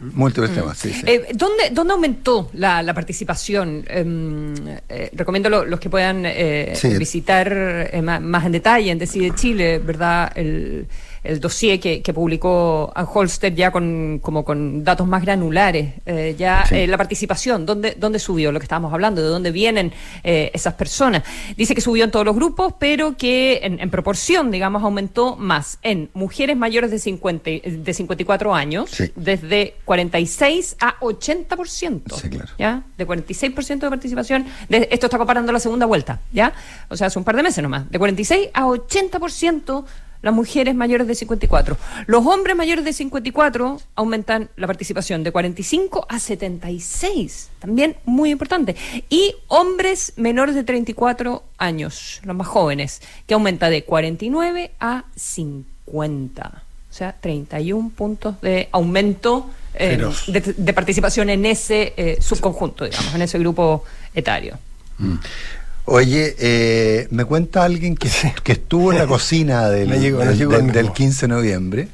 Múltiples 0.00 0.54
temas. 0.54 0.78
Sí, 0.78 0.92
sí. 0.92 1.02
Eh, 1.06 1.26
¿dónde, 1.34 1.70
¿Dónde 1.72 1.92
aumentó 1.92 2.50
la, 2.54 2.82
la 2.82 2.94
participación? 2.94 3.84
Em, 3.88 4.54
eh, 4.88 5.10
recomiendo 5.12 5.48
lo- 5.50 5.64
los 5.64 5.78
que 5.80 5.90
puedan 5.90 6.22
eh, 6.26 6.72
Sí. 6.74 6.96
visitar 6.96 7.90
ma- 8.02 8.20
más, 8.20 8.46
en 8.46 8.52
detalle 8.52 8.90
en 8.90 8.98
Decide 8.98 9.34
Chile, 9.34 9.78
¿verdad? 9.78 10.32
El, 10.34 10.86
el 11.22 11.40
dossier 11.40 11.78
que, 11.80 12.02
que 12.02 12.12
publicó 12.14 12.92
Holster 13.14 13.54
ya 13.54 13.70
con, 13.70 14.18
como 14.20 14.44
con 14.44 14.84
datos 14.84 15.06
más 15.06 15.22
granulares. 15.22 15.94
eh, 16.06 16.34
ya 16.38 16.64
Sí. 16.68 16.76
eh, 16.76 16.86
la 16.86 16.96
participación, 16.96 17.66
¿dónde, 17.66 17.94
¿dónde 17.98 18.18
subió? 18.18 18.52
Lo 18.52 18.58
que 18.60 18.64
estábamos 18.64 18.92
hablando, 18.92 19.20
¿de 19.22 19.28
dónde 19.28 19.50
vienen 19.50 19.92
eh, 20.24 20.50
esas 20.54 20.74
personas? 20.74 21.22
Dice 21.56 21.74
que 21.74 21.80
subió 21.80 22.04
en 22.04 22.10
todos 22.10 22.24
los 22.24 22.34
grupos, 22.34 22.74
pero 22.78 23.16
que 23.16 23.60
en, 23.62 23.80
en 23.80 23.90
proporción, 23.90 24.50
digamos, 24.50 24.82
aumentó 24.82 25.36
más 25.36 25.78
en 25.82 26.10
mujeres 26.14 26.56
mayores 26.56 26.90
de, 26.90 26.98
50, 26.98 27.50
y- 27.50 27.60
de 27.60 27.94
54 27.94 28.54
años, 28.54 28.90
Sí. 28.90 29.10
desde 29.16 29.74
46 29.84 30.76
a 30.80 30.96
80%. 31.00 32.14
Sí, 32.16 32.28
claro. 32.30 32.48
¿Ya? 32.58 32.82
De 32.96 33.06
46% 33.06 33.80
de 33.80 33.90
participación. 33.90 34.46
De, 34.68 34.88
esto 34.90 35.06
está 35.06 35.18
comparando 35.18 35.52
la 35.52 35.60
segunda 35.60 35.86
vuelta, 35.86 36.20
¿ya? 36.32 36.52
O 36.88 36.96
sea, 36.96 37.08
hace 37.08 37.18
un 37.18 37.24
par 37.24 37.36
de 37.36 37.42
meses 37.42 37.62
nomás. 37.62 37.90
De 37.90 37.98
46 37.98 38.48
a 38.54 38.64
80% 38.66 39.84
las 40.22 40.34
mujeres 40.34 40.74
mayores 40.74 41.06
de 41.06 41.14
54. 41.14 41.76
Los 42.06 42.26
hombres 42.26 42.56
mayores 42.56 42.84
de 42.84 42.92
54 42.92 43.80
aumentan 43.94 44.50
la 44.56 44.66
participación 44.66 45.24
de 45.24 45.32
45 45.32 46.06
a 46.08 46.18
76. 46.18 47.50
También 47.58 47.96
muy 48.04 48.30
importante. 48.30 48.76
Y 49.08 49.34
hombres 49.48 50.12
menores 50.16 50.54
de 50.54 50.64
34 50.64 51.42
años, 51.58 52.20
los 52.24 52.36
más 52.36 52.46
jóvenes, 52.46 53.00
que 53.26 53.34
aumenta 53.34 53.70
de 53.70 53.84
49 53.84 54.72
a 54.80 55.04
50. 55.16 56.62
O 56.90 56.92
sea, 56.92 57.16
31 57.20 57.90
puntos 57.90 58.40
de 58.40 58.68
aumento 58.72 59.48
eh, 59.74 59.96
de, 60.26 60.40
de 60.40 60.72
participación 60.72 61.30
en 61.30 61.46
ese 61.46 61.94
eh, 61.96 62.18
subconjunto, 62.20 62.84
digamos, 62.84 63.14
en 63.14 63.22
ese 63.22 63.38
grupo 63.38 63.84
etario. 64.14 64.58
Oye, 65.86 66.36
eh, 66.38 67.08
me 67.10 67.24
cuenta 67.24 67.64
alguien 67.64 67.96
que, 67.96 68.08
que 68.44 68.52
estuvo 68.52 68.92
en 68.92 68.98
la 68.98 69.06
cocina 69.06 69.68
del, 69.70 69.88
llegó, 70.00 70.18
del- 70.20 70.38
del- 70.38 70.52
el 70.52 70.62
mismo. 70.64 70.72
del 70.72 70.92
15 70.92 71.26
de 71.26 71.28
noviembre, 71.28 71.88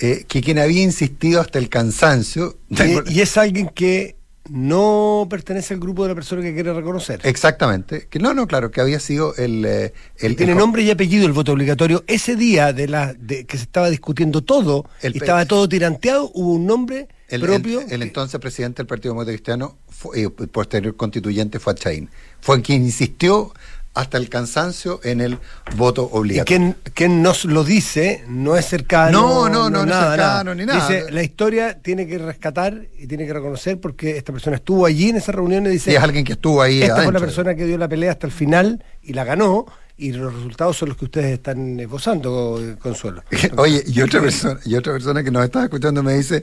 eh, 0.00 0.24
que 0.26 0.40
quien 0.40 0.58
había 0.58 0.82
insistido 0.82 1.40
hasta 1.40 1.58
el 1.58 1.68
cansancio. 1.68 2.56
Y, 2.70 3.12
y 3.14 3.20
es 3.20 3.36
alguien 3.36 3.68
que 3.68 4.16
no 4.50 5.26
pertenece 5.30 5.72
al 5.72 5.80
grupo 5.80 6.02
de 6.02 6.10
la 6.10 6.14
persona 6.14 6.42
que 6.42 6.52
quiere 6.52 6.72
reconocer. 6.74 7.20
Exactamente. 7.24 8.08
Que 8.10 8.18
no, 8.18 8.34
no, 8.34 8.46
claro, 8.46 8.70
que 8.70 8.80
había 8.80 9.00
sido 9.00 9.34
el. 9.36 9.64
eh, 9.64 9.92
el 10.18 10.36
tiene 10.36 10.52
el- 10.52 10.58
nombre 10.58 10.82
y 10.82 10.90
apellido 10.90 11.26
el 11.26 11.32
voto 11.32 11.52
obligatorio. 11.52 12.04
Ese 12.06 12.36
día 12.36 12.72
de 12.72 12.88
la 12.88 13.14
de 13.14 13.44
que 13.46 13.56
se 13.56 13.62
estaba 13.64 13.88
discutiendo 13.90 14.42
todo 14.42 14.84
y 15.02 15.16
estaba 15.18 15.44
todo 15.46 15.68
tiranteado, 15.68 16.30
hubo 16.34 16.52
un 16.54 16.66
nombre 16.66 17.08
El, 17.28 17.40
propio. 17.40 17.82
el- 17.88 18.02
entonces 18.02 18.38
presidente 18.40 18.78
del 18.78 18.86
Partido 18.86 19.12
Demócrata 19.14 19.32
Cristiano 19.32 19.78
y 20.14 20.26
posterior 20.28 20.94
constituyente 20.96 21.58
fue 21.58 21.72
Achaín. 21.72 22.10
Fue 22.44 22.60
quien 22.60 22.82
insistió 22.82 23.52
hasta 23.94 24.18
el 24.18 24.28
cansancio 24.28 25.00
en 25.04 25.20
el 25.20 25.38
voto 25.76 26.10
y 26.12 26.16
obligatorio. 26.18 26.44
quien, 26.44 26.76
quien 26.94 27.22
nos 27.22 27.44
lo 27.44 27.62
dice 27.64 28.24
no 28.28 28.56
es 28.56 28.66
cercano. 28.66 29.12
No, 29.20 29.48
no, 29.48 29.70
no, 29.70 29.70
no 29.70 29.80
es 29.82 29.86
nada, 29.86 30.10
cercano 30.10 30.42
nada. 30.42 30.54
ni 30.56 30.66
nada. 30.66 30.88
Dice, 30.88 31.10
la 31.12 31.22
historia 31.22 31.80
tiene 31.80 32.06
que 32.06 32.18
rescatar 32.18 32.86
y 32.98 33.06
tiene 33.06 33.24
que 33.24 33.32
reconocer 33.32 33.80
porque 33.80 34.16
esta 34.18 34.32
persona 34.32 34.56
estuvo 34.56 34.84
allí 34.84 35.10
en 35.10 35.16
esa 35.16 35.30
reunión 35.32 35.64
y 35.66 35.70
dice, 35.70 35.92
Y 35.92 35.94
es 35.94 36.02
alguien 36.02 36.24
que 36.24 36.32
estuvo 36.34 36.60
ahí 36.60 36.82
esta 36.82 36.96
fue 36.96 37.04
la 37.04 37.08
adentro. 37.10 37.20
persona 37.26 37.54
que 37.54 37.64
dio 37.66 37.78
la 37.78 37.88
pelea 37.88 38.10
hasta 38.12 38.26
el 38.26 38.32
final 38.32 38.84
y 39.00 39.12
la 39.14 39.22
ganó 39.24 39.64
y 39.96 40.10
los 40.12 40.34
resultados 40.34 40.76
son 40.76 40.88
los 40.88 40.98
que 40.98 41.04
ustedes 41.04 41.32
están 41.32 41.78
esbozando, 41.78 42.58
eh, 42.60 42.76
Consuelo. 42.80 43.22
Oye, 43.56 43.84
y 43.86 44.02
otra 44.02 44.20
persona, 44.20 44.58
y 44.64 44.74
otra 44.74 44.92
persona 44.92 45.22
que 45.22 45.30
nos 45.30 45.44
estaba 45.44 45.66
escuchando 45.66 46.02
me 46.02 46.14
dice, 46.14 46.42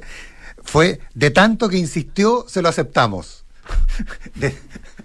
fue 0.63 1.01
de 1.13 1.31
tanto 1.31 1.67
que 1.67 1.77
insistió, 1.77 2.45
se 2.47 2.61
lo 2.61 2.69
aceptamos. 2.69 3.43
De- 4.35 4.55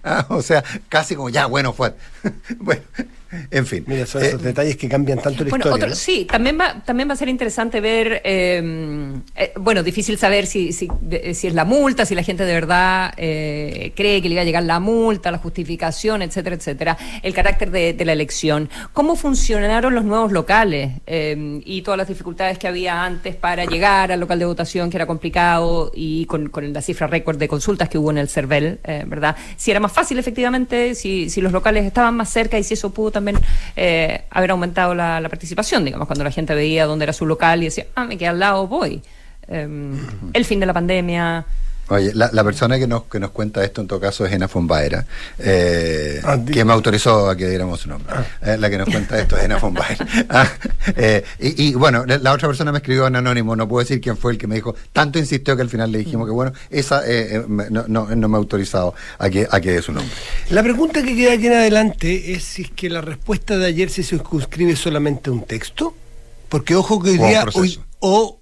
o 0.29 0.43
sea, 0.43 0.63
casi 0.89 1.15
como 1.17 1.29
ya, 1.29 1.47
bueno, 1.47 1.73
fue. 1.73 1.95
en 3.51 3.67
fin. 3.67 3.85
Mira, 3.87 4.07
son 4.07 4.23
Eh, 4.23 4.29
esos 4.29 4.43
detalles 4.43 4.77
que 4.77 4.89
cambian 4.89 5.19
tanto 5.21 5.45
la 5.45 5.51
Bueno, 5.51 5.65
historia. 5.65 5.77
otro- 5.77 5.89
¿no? 5.91 5.95
sí, 5.95 6.25
también 6.31 6.59
va, 6.59 6.83
también 6.85 7.09
va 7.09 7.15
a 7.15 7.17
ser 7.17 7.29
interesante 7.29 7.81
ver, 7.81 8.21
eh, 8.25 9.13
eh, 9.37 9.53
bueno, 9.59 9.83
difícil 9.83 10.19
saber 10.19 10.47
si, 10.47 10.73
si, 10.73 10.89
de- 11.01 11.35
si 11.35 11.47
es 11.47 11.55
la 11.55 11.65
multa, 11.65 12.05
si 12.07 12.15
la 12.15 12.23
gente 12.23 12.45
de 12.45 12.53
verdad 12.55 13.13
eh, 13.17 13.93
cree 13.97 14.23
que 14.23 14.29
le 14.29 14.35
iba 14.35 14.43
a 14.43 14.45
llegar 14.45 14.63
la 14.63 14.81
multa, 14.81 15.31
la 15.31 15.39
justificación, 15.39 16.23
etcétera, 16.23 16.57
etcétera, 16.57 16.97
el 17.23 17.35
carácter 17.35 17.71
de, 17.71 17.93
de 17.93 18.05
la 18.05 18.13
elección. 18.13 18.69
¿Cómo 18.93 19.17
funcionaron 19.17 19.95
los 19.95 20.05
nuevos 20.05 20.33
locales 20.33 20.93
eh, 21.07 21.61
y 21.65 21.83
todas 21.83 21.99
las 21.99 22.09
dificultades 22.09 22.59
que 22.59 22.69
había 22.69 23.05
antes 23.05 23.35
para 23.35 23.65
llegar 23.65 24.13
al 24.13 24.21
local 24.21 24.39
de 24.39 24.45
votación, 24.45 24.91
que 24.91 24.97
era 24.97 25.07
complicado, 25.07 25.91
y 25.95 26.25
con, 26.27 26.49
con 26.49 26.73
la 26.73 26.81
cifra 26.83 27.07
récord 27.09 27.37
de 27.39 27.49
consultas 27.49 27.89
que 27.89 27.99
hubo 27.99 28.11
en 28.11 28.19
el 28.19 28.29
CERVEL, 28.29 28.79
eh, 28.85 29.05
¿verdad? 29.07 29.35
Si 29.57 29.71
era 29.71 29.81
más 29.81 29.93
fácil, 29.93 30.19
efectivamente, 30.19 30.95
si, 30.95 31.29
si 31.31 31.41
los 31.41 31.51
locales 31.53 31.85
estaban 31.85 32.15
más 32.15 32.31
cerca 32.31 32.59
y 32.59 32.63
si 32.63 32.75
eso 32.75 32.91
pudo 32.91 33.11
también 33.11 33.26
eh, 33.77 34.25
haber 34.31 34.51
aumentado 34.51 34.95
la, 34.95 35.21
participación, 35.29 35.85
digamos, 35.85 36.07
cuando 36.07 36.25
la 36.25 36.31
gente 36.31 36.55
veía 36.55 36.87
dónde 36.87 37.05
era 37.05 37.13
su 37.13 37.27
local 37.27 37.63
y 37.63 37.67
decía, 37.67 37.87
ah, 37.95 38.05
me 38.05 38.17
queda 38.19 38.31
al 38.31 38.39
lado, 38.39 38.67
voy. 38.67 39.03
Eh, 39.49 39.69
el 40.33 40.45
fin 40.45 40.61
de 40.61 40.67
la 40.67 40.73
pandemia. 40.73 41.45
Oye, 41.89 42.13
la, 42.15 42.29
la 42.33 42.43
persona 42.43 42.79
que 42.81 42.87
nos, 42.89 43.05
que 43.05 43.21
nos 43.21 43.31
cuenta 43.31 43.63
esto 43.63 43.81
en 43.81 43.87
todo 43.87 44.01
caso 44.01 44.27
es 44.27 44.33
Ena 44.33 44.49
Fonbaera, 44.49 45.07
eh, 45.39 46.21
Ah, 46.25 46.37
que 46.45 46.65
me 46.65 46.73
autorizó 46.73 47.31
a 47.31 47.37
que 47.37 47.49
diéramos 47.49 47.81
su 47.81 47.89
nombre. 47.89 48.13
Eh, 48.43 48.57
la 48.59 48.69
que 48.69 48.77
nos 48.79 48.89
cuenta 48.89 49.21
esto 49.21 49.37
es 49.37 49.45
Ena 49.45 49.59
Fonbaera. 49.61 50.05
Ah, 50.29 50.49
eh, 50.97 51.23
y, 51.39 51.69
y, 51.69 51.75
bueno, 51.75 52.05
la, 52.05 52.19
la 52.19 52.33
otra 52.33 52.49
persona 52.49 52.73
me 52.73 52.79
escribió 52.79 53.07
en 53.07 53.15
anónimo, 53.17 53.55
no 53.55 53.69
puedo 53.69 53.85
decir 53.85 54.01
quién 54.01 54.17
fue 54.17 54.33
el 54.33 54.39
que 54.39 54.47
me 54.49 54.57
dijo, 54.57 54.75
tanto 54.93 55.19
insistió 55.21 55.55
que 55.55 55.63
al 55.63 55.71
final 55.71 55.93
le 55.93 55.99
dijimos 55.99 56.27
que 56.27 56.33
bueno, 56.33 56.53
esa 56.71 57.07
eh, 57.07 57.37
eh, 57.37 57.45
me- 57.47 57.71
no, 57.71 57.85
no, 57.87 58.07
no 58.15 58.29
me 58.29 58.37
ha 58.37 58.39
autorizado 58.39 58.95
a 59.19 59.31
que, 59.31 59.47
a 59.49 59.61
que 59.61 59.71
dé 59.73 59.81
su 59.83 59.93
nombre. 59.93 60.13
La 60.51 60.63
pregunta 60.65 61.03
que 61.05 61.15
queda 61.15 61.35
aquí 61.35 61.47
en 61.47 61.53
adelante 61.53 62.33
es 62.33 62.43
si 62.45 62.63
es 62.63 62.71
que 62.71 62.91
la 62.91 63.01
respuesta 63.01 63.57
de 63.59 63.67
ayer 63.67 63.91
se 63.91 64.03
circunscribe 64.03 64.75
solamente 64.75 65.31
a 65.31 65.33
un 65.33 65.45
texto, 65.45 65.95
porque 66.49 66.75
ojo 66.75 67.01
que 67.01 67.11
hoy 67.11 67.19
O 67.21 67.27
día, 67.29 67.47
hoy- 67.55 67.81
o, 68.01 68.41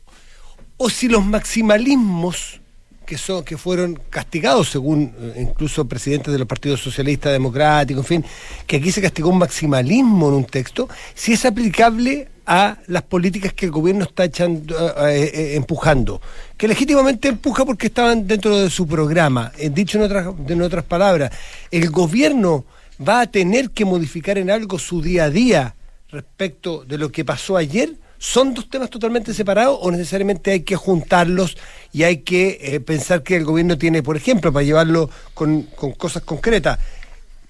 o 0.79 0.91
si 0.91 1.09
los 1.09 1.25
maximalismos 1.27 2.61
que 3.05 3.19
son 3.19 3.45
que 3.45 3.57
fueron 3.57 3.99
castigados 4.11 4.71
según 4.71 5.15
eh, 5.19 5.43
incluso 5.43 5.87
presidentes 5.87 6.33
de 6.33 6.39
los 6.39 6.49
partidos 6.49 6.81
socialistas 6.81 7.33
democráticos, 7.33 8.05
en 8.05 8.23
fin, 8.23 8.31
que 8.67 8.77
aquí 8.77 8.91
se 8.91 9.03
castigó 9.03 9.31
un 9.31 9.39
maximalismo 9.39 10.29
en 10.29 10.35
un 10.35 10.45
texto, 10.45 10.89
si 11.15 11.33
es 11.33 11.45
aplicable 11.45 12.29
a 12.47 12.77
las 12.89 13.03
políticas 13.03 13.55
que 13.55 13.67
el 13.67 13.73
gobierno 13.73 14.05
está 14.05 14.25
echando, 14.25 14.77
eh, 15.07 15.31
eh, 15.35 15.55
empujando, 15.57 16.21
que 16.57 16.69
legítimamente 16.69 17.29
empuja 17.29 17.65
porque 17.65 17.87
estaban 17.87 18.27
dentro 18.27 18.59
de 18.59 18.71
su 18.71 18.87
programa. 18.87 19.53
Dicho 19.71 19.99
en 19.99 20.05
otras, 20.05 20.35
en 20.49 20.63
otras 20.63 20.85
palabras, 20.85 21.31
el 21.71 21.91
gobierno 21.91 22.65
va 23.07 23.23
a 23.23 23.27
tener 23.27 23.71
que 23.71 23.85
modificar 23.85 24.39
en 24.39 24.51
algo 24.51 24.79
su 24.79 25.01
día 25.01 25.25
a 25.25 25.31
día 25.31 25.75
respecto 26.11 26.85
de 26.85 26.99
lo 26.99 27.11
que 27.11 27.25
pasó 27.25 27.57
ayer. 27.57 27.95
¿Son 28.27 28.55
dos 28.55 28.71
temas 28.71 28.89
totalmente 28.89 29.35
separados 29.35 29.79
o 29.83 29.91
necesariamente 29.91 30.51
hay 30.53 30.61
que 30.63 30.77
juntarlos 30.77 31.59
y 31.93 32.05
hay 32.05 32.19
que 32.23 32.83
pensar 32.87 33.23
que 33.23 33.37
el 33.37 33.45
gobierno 33.45 33.77
tiene, 33.77 34.03
por 34.03 34.17
ejemplo, 34.17 34.51
para 34.51 34.65
llevarlo 34.65 35.11
con, 35.35 35.65
con 35.77 35.93
cosas 35.93 36.23
concretas, 36.23 36.79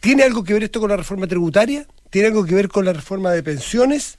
¿tiene 0.00 0.24
algo 0.24 0.42
que 0.42 0.52
ver 0.52 0.64
esto 0.64 0.80
con 0.80 0.90
la 0.90 0.96
reforma 0.96 1.28
tributaria? 1.28 1.86
¿Tiene 2.10 2.26
algo 2.28 2.44
que 2.44 2.56
ver 2.56 2.68
con 2.68 2.84
la 2.84 2.92
reforma 2.92 3.30
de 3.30 3.42
pensiones? 3.44 4.18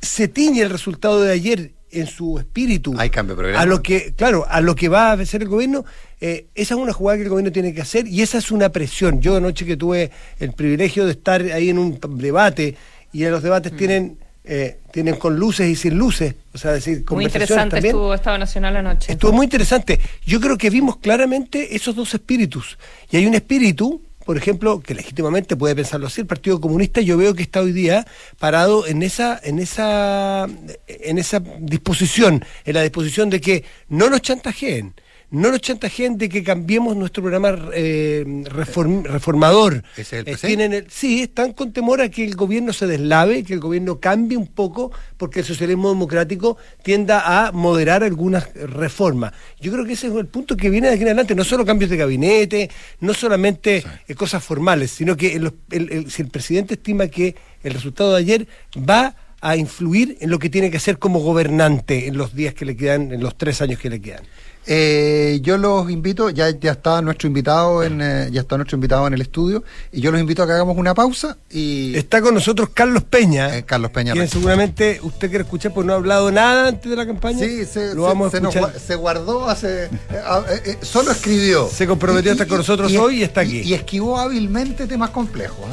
se 0.00 0.26
tiñe 0.28 0.62
el 0.62 0.70
resultado 0.70 1.20
de 1.22 1.32
ayer 1.32 1.72
en 1.90 2.06
su 2.06 2.38
espíritu 2.38 2.94
Hay 2.98 3.08
cambio 3.10 3.36
programa. 3.36 3.62
a 3.62 3.66
lo 3.66 3.82
que 3.82 4.12
claro 4.14 4.44
a 4.48 4.60
lo 4.60 4.74
que 4.74 4.88
va 4.88 5.10
a 5.10 5.12
hacer 5.12 5.40
el 5.42 5.48
gobierno 5.48 5.84
eh, 6.20 6.46
esa 6.54 6.74
es 6.74 6.80
una 6.80 6.92
jugada 6.92 7.16
que 7.18 7.22
el 7.24 7.30
gobierno 7.30 7.52
tiene 7.52 7.72
que 7.72 7.80
hacer 7.80 8.06
y 8.06 8.20
esa 8.20 8.36
es 8.38 8.50
una 8.50 8.68
presión 8.70 9.22
yo 9.22 9.36
anoche 9.36 9.64
que 9.64 9.76
tuve 9.78 10.10
el 10.40 10.52
privilegio 10.52 11.06
de 11.06 11.12
estar 11.12 11.40
ahí 11.42 11.70
en 11.70 11.78
un 11.78 11.98
debate 12.18 12.76
y 13.12 13.24
en 13.24 13.30
los 13.30 13.42
debates 13.42 13.72
Mm. 13.72 13.76
tienen 13.76 14.18
eh, 14.44 14.78
tienen 14.92 15.16
con 15.16 15.36
luces 15.36 15.66
y 15.68 15.74
sin 15.74 15.96
luces 15.96 16.34
o 16.54 16.58
sea 16.58 16.72
decir 16.72 17.02
Muy 17.10 17.24
interesante 17.24 17.76
también 17.76 17.94
estuvo 17.94 18.14
Estado 18.14 18.38
Nacional 18.38 18.76
anoche. 18.76 19.12
Estuvo 19.12 19.32
muy 19.32 19.44
interesante. 19.44 19.98
Yo 20.24 20.40
creo 20.40 20.56
que 20.56 20.70
vimos 20.70 20.98
claramente 20.98 21.74
esos 21.74 21.96
dos 21.96 22.14
espíritus. 22.14 22.78
Y 23.10 23.16
hay 23.16 23.26
un 23.26 23.34
espíritu, 23.34 24.02
por 24.24 24.36
ejemplo, 24.36 24.80
que 24.80 24.94
legítimamente 24.94 25.56
puede 25.56 25.74
pensarlo 25.74 26.06
así, 26.06 26.20
el 26.20 26.28
Partido 26.28 26.60
Comunista, 26.60 27.00
yo 27.00 27.16
veo 27.16 27.34
que 27.34 27.42
está 27.42 27.60
hoy 27.60 27.72
día 27.72 28.06
parado 28.38 28.86
en 28.86 29.02
esa, 29.02 29.40
en 29.42 29.58
esa, 29.58 30.46
en 30.86 31.18
esa 31.18 31.42
disposición, 31.58 32.44
en 32.64 32.74
la 32.74 32.82
disposición 32.82 33.30
de 33.30 33.40
que 33.40 33.64
no 33.88 34.08
nos 34.08 34.22
chantajeen. 34.22 34.94
No 35.34 35.50
nos 35.50 35.60
chantajeen 35.60 36.16
de 36.16 36.28
que 36.28 36.44
cambiemos 36.44 36.96
nuestro 36.96 37.20
programa 37.24 37.58
eh, 37.74 38.24
reform- 38.26 39.02
reformador. 39.02 39.82
¿Ese 39.96 40.02
es 40.02 40.12
el 40.12 40.18
Eh, 40.20 40.32
PC? 40.32 40.46
tienen 40.46 40.72
el- 40.72 40.86
sí, 40.88 41.22
están 41.22 41.52
con 41.54 41.72
temor 41.72 42.00
a 42.00 42.08
que 42.08 42.24
el 42.24 42.36
gobierno 42.36 42.72
se 42.72 42.86
deslave, 42.86 43.42
que 43.42 43.52
el 43.54 43.58
gobierno 43.58 43.98
cambie 43.98 44.38
un 44.38 44.46
poco, 44.46 44.92
porque 45.16 45.40
el 45.40 45.44
socialismo 45.44 45.88
democrático 45.88 46.56
tienda 46.84 47.46
a 47.46 47.50
moderar 47.50 48.04
algunas 48.04 48.54
reformas. 48.54 49.32
Yo 49.60 49.72
creo 49.72 49.84
que 49.84 49.94
ese 49.94 50.06
es 50.06 50.14
el 50.14 50.26
punto 50.26 50.56
que 50.56 50.70
viene 50.70 50.86
de 50.86 50.94
aquí 50.94 51.02
en 51.02 51.08
adelante, 51.08 51.34
no 51.34 51.42
solo 51.42 51.64
cambios 51.64 51.90
de 51.90 51.96
gabinete, 51.96 52.70
no 53.00 53.12
solamente 53.12 53.82
eh, 54.06 54.14
cosas 54.14 54.44
formales, 54.44 54.92
sino 54.92 55.16
que 55.16 55.34
el- 55.34 55.52
el- 55.72 55.90
el- 55.92 56.10
si 56.12 56.22
el 56.22 56.28
presidente 56.28 56.74
estima 56.74 57.08
que 57.08 57.34
el 57.64 57.72
resultado 57.74 58.12
de 58.12 58.18
ayer 58.18 58.46
va 58.78 59.16
a 59.40 59.56
influir 59.56 60.16
en 60.20 60.30
lo 60.30 60.38
que 60.38 60.48
tiene 60.48 60.70
que 60.70 60.76
hacer 60.78 60.98
como 60.98 61.18
gobernante 61.18 62.06
en 62.06 62.16
los 62.16 62.34
días 62.34 62.54
que 62.54 62.64
le 62.64 62.76
quedan, 62.76 63.12
en 63.12 63.20
los 63.20 63.36
tres 63.36 63.60
años 63.60 63.80
que 63.80 63.90
le 63.90 64.00
quedan. 64.00 64.22
Eh, 64.66 65.40
yo 65.42 65.58
los 65.58 65.90
invito, 65.90 66.30
ya, 66.30 66.48
ya 66.50 66.72
está 66.72 67.02
nuestro 67.02 67.28
invitado 67.28 67.82
en, 67.82 68.00
eh, 68.00 68.28
ya 68.32 68.40
está 68.40 68.56
nuestro 68.56 68.76
invitado 68.76 69.06
en 69.06 69.12
el 69.14 69.20
estudio, 69.20 69.62
y 69.92 70.00
yo 70.00 70.10
los 70.10 70.20
invito 70.20 70.42
a 70.42 70.46
que 70.46 70.52
hagamos 70.52 70.76
una 70.78 70.94
pausa 70.94 71.36
y 71.50 71.94
Está 71.96 72.22
con 72.22 72.34
nosotros 72.34 72.70
Carlos 72.72 73.04
Peña. 73.04 73.56
Eh, 73.56 73.64
Carlos 73.64 73.90
Peña 73.90 74.12
Quien 74.12 74.28
seguramente 74.28 75.00
usted 75.02 75.28
quiere 75.28 75.44
escuchar, 75.44 75.74
pues 75.74 75.86
no 75.86 75.92
ha 75.92 75.96
hablado 75.96 76.30
nada 76.30 76.68
antes 76.68 76.88
de 76.88 76.96
la 76.96 77.06
campaña. 77.06 77.40
Sí, 77.40 77.66
se, 77.66 77.94
lo 77.94 78.02
vamos 78.02 78.30
se 78.30 78.38
a 78.38 78.40
escuchar. 78.40 78.80
se 78.80 78.94
guardó 78.94 79.48
hace. 79.48 79.84
eh, 79.84 80.78
solo 80.80 81.10
escribió. 81.10 81.68
Se 81.68 81.86
comprometió 81.86 82.30
a 82.30 82.34
estar 82.34 82.46
con 82.46 82.58
nosotros 82.58 82.94
hoy 82.96 83.20
y 83.20 83.22
está 83.22 83.42
aquí. 83.42 83.60
Y, 83.60 83.74
esquivó 83.74 84.18
hábilmente 84.18 84.86
temas 84.86 85.10
complejos. 85.10 85.66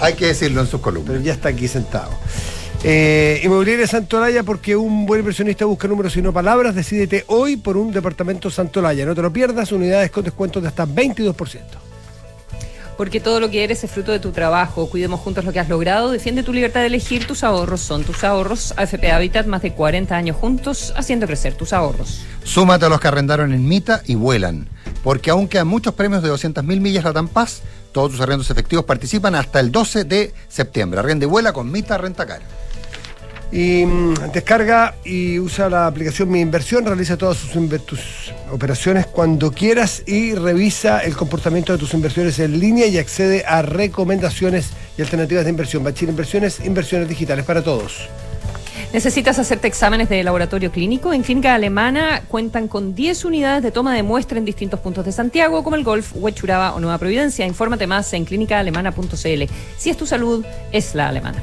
hay 0.00 0.14
que 0.14 0.26
decirlo 0.26 0.60
en 0.60 0.66
sus 0.66 0.80
columnas. 0.80 1.12
pero 1.12 1.24
ya 1.24 1.32
está 1.32 1.48
aquí 1.48 1.68
sentado. 1.68 2.10
Eh, 2.88 3.40
Inmobiliaria 3.42 3.84
Santolaya, 3.88 4.44
porque 4.44 4.76
un 4.76 5.06
buen 5.06 5.18
inversionista 5.18 5.64
busca 5.64 5.88
números 5.88 6.16
y 6.16 6.22
no 6.22 6.32
palabras, 6.32 6.72
decídete 6.72 7.24
hoy 7.26 7.56
por 7.56 7.76
un 7.76 7.90
departamento 7.90 8.48
Santolaya. 8.48 9.04
No 9.04 9.12
te 9.12 9.22
lo 9.22 9.32
pierdas, 9.32 9.72
unidades 9.72 10.12
con 10.12 10.22
descuentos 10.22 10.62
de 10.62 10.68
hasta 10.68 10.86
22%. 10.86 11.62
Porque 12.96 13.18
todo 13.18 13.40
lo 13.40 13.50
que 13.50 13.64
eres 13.64 13.82
es 13.82 13.90
fruto 13.90 14.12
de 14.12 14.20
tu 14.20 14.30
trabajo. 14.30 14.88
Cuidemos 14.88 15.18
juntos 15.18 15.44
lo 15.44 15.52
que 15.52 15.58
has 15.58 15.68
logrado. 15.68 16.12
Defiende 16.12 16.44
tu 16.44 16.52
libertad 16.52 16.82
de 16.82 16.86
elegir. 16.86 17.26
Tus 17.26 17.42
ahorros 17.42 17.80
son 17.80 18.04
tus 18.04 18.22
ahorros. 18.22 18.72
AFP 18.76 19.10
Habitat, 19.10 19.46
más 19.46 19.62
de 19.62 19.72
40 19.72 20.16
años 20.16 20.36
juntos, 20.36 20.94
haciendo 20.96 21.26
crecer 21.26 21.54
tus 21.54 21.72
ahorros. 21.72 22.20
Súmate 22.44 22.86
a 22.86 22.88
los 22.88 23.00
que 23.00 23.08
arrendaron 23.08 23.52
en 23.52 23.66
Mita 23.66 24.00
y 24.06 24.14
vuelan. 24.14 24.68
Porque 25.02 25.30
aún 25.30 25.48
quedan 25.48 25.66
muchos 25.66 25.92
premios 25.94 26.22
de 26.22 26.30
200.000 26.30 26.62
millas 26.80 27.02
Latam 27.02 27.26
Paz, 27.26 27.62
todos 27.90 28.12
tus 28.12 28.20
arrendos 28.20 28.48
efectivos 28.48 28.84
participan 28.84 29.34
hasta 29.34 29.58
el 29.58 29.72
12 29.72 30.04
de 30.04 30.32
septiembre. 30.48 31.00
Arrende 31.00 31.26
y 31.26 31.28
vuela 31.28 31.52
con 31.52 31.72
Mita 31.72 31.98
Rentacar. 31.98 32.42
Y 33.56 33.86
mm, 33.86 34.32
descarga 34.34 34.96
y 35.02 35.38
usa 35.38 35.70
la 35.70 35.86
aplicación 35.86 36.30
Mi 36.30 36.42
Inversión, 36.42 36.84
realiza 36.84 37.16
todas 37.16 37.38
sus, 37.38 37.86
tus 37.86 38.34
operaciones 38.52 39.06
cuando 39.06 39.50
quieras 39.50 40.02
y 40.04 40.34
revisa 40.34 40.98
el 40.98 41.16
comportamiento 41.16 41.72
de 41.72 41.78
tus 41.78 41.94
inversiones 41.94 42.38
en 42.38 42.60
línea 42.60 42.86
y 42.86 42.98
accede 42.98 43.46
a 43.46 43.62
recomendaciones 43.62 44.72
y 44.98 45.00
alternativas 45.00 45.44
de 45.44 45.50
inversión. 45.50 45.82
Bachir 45.82 46.10
Inversiones, 46.10 46.60
inversiones 46.66 47.08
digitales 47.08 47.46
para 47.46 47.62
todos. 47.62 48.10
¿Necesitas 48.92 49.38
hacerte 49.38 49.68
exámenes 49.68 50.10
de 50.10 50.22
laboratorio 50.22 50.70
clínico? 50.70 51.14
En 51.14 51.22
Clínica 51.22 51.54
Alemana 51.54 52.24
cuentan 52.28 52.68
con 52.68 52.94
10 52.94 53.24
unidades 53.24 53.62
de 53.62 53.70
toma 53.70 53.94
de 53.94 54.02
muestra 54.02 54.36
en 54.36 54.44
distintos 54.44 54.80
puntos 54.80 55.06
de 55.06 55.12
Santiago, 55.12 55.64
como 55.64 55.76
el 55.76 55.82
Golf, 55.82 56.12
Huechuraba 56.14 56.74
o 56.74 56.80
Nueva 56.80 56.98
Providencia. 56.98 57.46
Infórmate 57.46 57.86
más 57.86 58.12
en 58.12 58.26
clínicaalemana.cl. 58.26 59.44
Si 59.78 59.88
es 59.88 59.96
tu 59.96 60.06
salud, 60.06 60.44
es 60.72 60.94
la 60.94 61.08
alemana. 61.08 61.42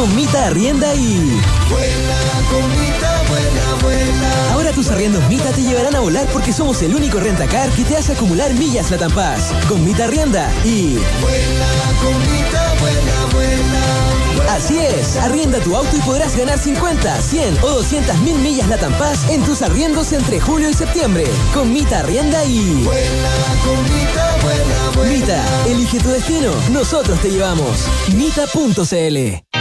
Comita 0.00 0.46
arrienda 0.46 0.94
y. 0.94 1.38
Ahora 4.50 4.72
tus 4.72 4.88
arriendos 4.88 5.22
Mita 5.28 5.52
te 5.52 5.60
llevarán 5.60 5.94
a 5.94 6.00
volar 6.00 6.26
porque 6.32 6.54
somos 6.54 6.80
el 6.80 6.94
único 6.94 7.20
rentacar 7.20 7.68
que 7.72 7.84
te 7.84 7.98
hace 7.98 8.14
acumular 8.14 8.54
millas 8.54 8.90
la 8.92 9.10
Paz. 9.10 9.52
Con 9.68 9.84
Mita 9.84 10.04
arrienda 10.04 10.50
y. 10.64 10.96
Así 14.48 14.78
es, 14.78 15.16
arrienda 15.16 15.60
tu 15.60 15.76
auto 15.76 15.94
y 15.94 16.00
podrás 16.00 16.34
ganar 16.34 16.58
50, 16.58 17.20
100 17.20 17.58
o 17.62 17.68
200 17.68 18.18
mil 18.20 18.36
millas 18.36 18.68
la 18.68 18.78
Paz 18.98 19.28
en 19.28 19.42
tus 19.42 19.60
arriendos 19.60 20.12
entre 20.12 20.40
julio 20.40 20.70
y 20.70 20.72
septiembre. 20.72 21.24
Con 21.52 21.74
Mita 21.74 21.98
arrienda 21.98 22.42
y. 22.46 22.88
Mita, 25.06 25.44
elige 25.68 26.00
tu 26.00 26.08
destino, 26.08 26.52
nosotros 26.70 27.20
te 27.20 27.30
llevamos. 27.30 27.84
Mita.cl 28.14 29.59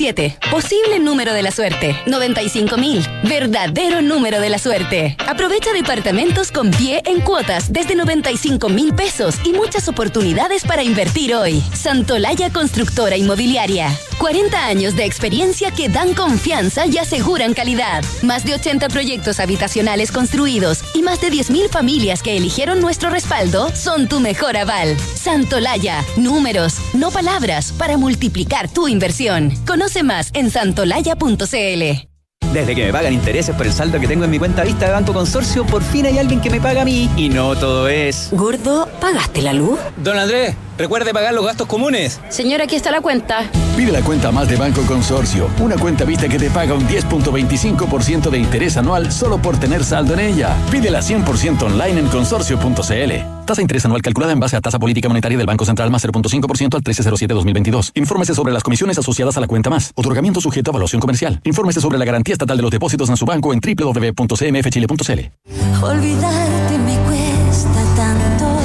7. 0.00 0.38
Posible 0.50 0.98
número 0.98 1.34
de 1.34 1.42
la 1.42 1.50
suerte. 1.50 1.94
95.000. 2.06 3.28
Verdadero 3.28 4.00
número 4.00 4.40
de 4.40 4.48
la 4.48 4.58
suerte. 4.58 5.14
Aprovecha 5.28 5.74
departamentos 5.74 6.50
con 6.50 6.70
pie 6.70 7.02
en 7.04 7.20
cuotas 7.20 7.70
desde 7.70 7.94
95 7.96 8.70
mil 8.70 8.94
pesos 8.94 9.34
y 9.44 9.52
muchas 9.52 9.88
oportunidades 9.88 10.64
para 10.64 10.82
invertir 10.82 11.34
hoy. 11.34 11.62
Santolaya 11.74 12.48
Constructora 12.50 13.18
Inmobiliaria. 13.18 13.90
40 14.18 14.66
años 14.66 14.96
de 14.96 15.04
experiencia 15.04 15.70
que 15.70 15.90
dan 15.90 16.14
confianza 16.14 16.86
y 16.86 16.96
aseguran 16.96 17.52
calidad. 17.52 18.02
Más 18.22 18.44
de 18.44 18.54
80 18.54 18.88
proyectos 18.88 19.38
habitacionales 19.38 20.12
construidos 20.12 20.82
y 20.94 21.02
más 21.02 21.20
de 21.20 21.30
10.000 21.30 21.68
familias 21.68 22.22
que 22.22 22.38
eligieron 22.38 22.80
nuestro 22.80 23.10
respaldo 23.10 23.70
son 23.74 24.08
tu 24.08 24.20
mejor 24.20 24.56
aval. 24.56 24.96
Santolaya. 25.14 26.02
Números, 26.16 26.76
no 26.94 27.10
palabras, 27.10 27.72
para 27.72 27.98
multiplicar 27.98 28.70
tu 28.70 28.88
inversión. 28.88 29.52
Conoce 29.66 29.89
más 30.02 30.30
en 30.34 30.50
santolaya.cl. 30.50 32.10
Desde 32.52 32.74
que 32.74 32.86
me 32.86 32.92
pagan 32.92 33.12
intereses 33.12 33.54
por 33.54 33.64
el 33.64 33.72
saldo 33.72 34.00
que 34.00 34.08
tengo 34.08 34.24
en 34.24 34.30
mi 34.30 34.38
cuenta 34.40 34.64
vista 34.64 34.86
de 34.86 34.92
Banco 34.92 35.12
Consorcio, 35.12 35.64
por 35.64 35.84
fin 35.84 36.06
hay 36.06 36.18
alguien 36.18 36.40
que 36.40 36.50
me 36.50 36.60
paga 36.60 36.82
a 36.82 36.84
mí. 36.84 37.08
Y 37.16 37.28
no 37.28 37.54
todo 37.54 37.86
es. 37.86 38.28
Gordo, 38.32 38.88
¿pagaste 39.00 39.40
la 39.40 39.52
luz? 39.52 39.78
Don 39.98 40.18
Andrés, 40.18 40.56
recuerde 40.76 41.12
pagar 41.12 41.32
los 41.32 41.46
gastos 41.46 41.68
comunes. 41.68 42.20
Señora, 42.28 42.64
aquí 42.64 42.74
está 42.74 42.90
la 42.90 43.02
cuenta. 43.02 43.48
Pide 43.76 43.92
la 43.92 44.00
cuenta 44.00 44.32
más 44.32 44.48
de 44.48 44.56
Banco 44.56 44.82
Consorcio, 44.82 45.48
una 45.60 45.76
cuenta 45.76 46.04
vista 46.04 46.28
que 46.28 46.40
te 46.40 46.50
paga 46.50 46.74
un 46.74 46.88
10.25% 46.88 48.30
de 48.30 48.38
interés 48.38 48.76
anual 48.76 49.12
solo 49.12 49.40
por 49.40 49.56
tener 49.60 49.84
saldo 49.84 50.14
en 50.14 50.20
ella. 50.20 50.56
Pídela 50.72 51.02
100% 51.02 51.62
online 51.62 52.00
en 52.00 52.08
consorcio.cl. 52.08 53.39
Tasa 53.50 53.58
de 53.58 53.64
interés 53.64 53.84
anual 53.84 54.00
calculada 54.00 54.32
en 54.32 54.38
base 54.38 54.56
a 54.56 54.60
tasa 54.60 54.78
política 54.78 55.08
monetaria 55.08 55.36
del 55.36 55.48
Banco 55.48 55.64
Central 55.64 55.90
más 55.90 56.04
0.5% 56.04 56.76
al 56.76 56.84
1307-2022. 56.84 57.90
Infórmese 57.96 58.32
sobre 58.32 58.52
las 58.52 58.62
comisiones 58.62 58.96
asociadas 58.96 59.36
a 59.38 59.40
la 59.40 59.48
cuenta 59.48 59.68
más. 59.68 59.90
Otorgamiento 59.96 60.40
sujeto 60.40 60.70
a 60.70 60.72
evaluación 60.72 61.00
comercial. 61.00 61.40
Infórmese 61.42 61.80
sobre 61.80 61.98
la 61.98 62.04
garantía 62.04 62.34
estatal 62.34 62.56
de 62.56 62.62
los 62.62 62.70
depósitos 62.70 63.10
en 63.10 63.16
su 63.16 63.26
banco 63.26 63.52
en 63.52 63.58
www.cmfchile.cl. 63.58 65.82
Olvidarte 65.82 66.78
me 66.78 66.96
cuesta 66.98 67.82
tanto. 67.96 68.60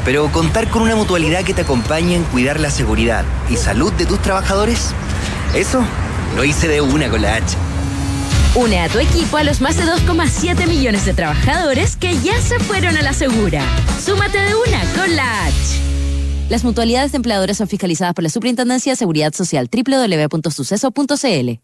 pero 0.05 0.31
contar 0.31 0.69
con 0.69 0.83
una 0.83 0.97
mutualidad 0.97 1.45
que 1.45 1.55
te 1.55 1.63
acompañe 1.63 2.15
en 2.15 2.25
cuidar 2.25 2.61
la 2.61 2.71
seguridad 2.71 3.25
y 3.51 3.57
salud 3.57 3.93
de 3.95 4.07
tus 4.07 4.21
trabajadores, 4.21 4.91
eso 5.55 5.85
lo 6.37 6.45
hice 6.45 6.69
de 6.69 6.81
una 6.81 7.09
con 7.09 7.23
la 7.23 7.37
H. 7.37 7.57
Une 8.55 8.81
a 8.81 8.89
tu 8.89 8.99
equipo 8.99 9.37
a 9.37 9.45
los 9.45 9.61
más 9.61 9.77
de 9.77 9.85
2,7 9.85 10.69
millones 10.69 11.05
de 11.05 11.15
trabajadores 11.15 11.97
que 11.97 12.17
ya 12.21 12.41
se 12.41 12.59
fueron 12.61 12.97
a 12.97 13.03
la 13.03 13.13
segura. 13.13 13.63
Súmate 14.05 14.39
de 14.39 14.55
una 14.55 14.85
con 14.95 15.17
la 15.17 15.47
H. 15.47 15.55
Las 16.51 16.63
mutualidades 16.63 17.13
de 17.13 17.17
empleadores 17.17 17.57
son 17.57 17.69
fiscalizadas 17.69 18.15
por 18.15 18.23
la 18.23 18.31
Superintendencia 18.31 18.93
de 18.93 18.97
Seguridad 18.97 19.33
Social 19.33 19.69
www.suceso.cl. 19.73 21.64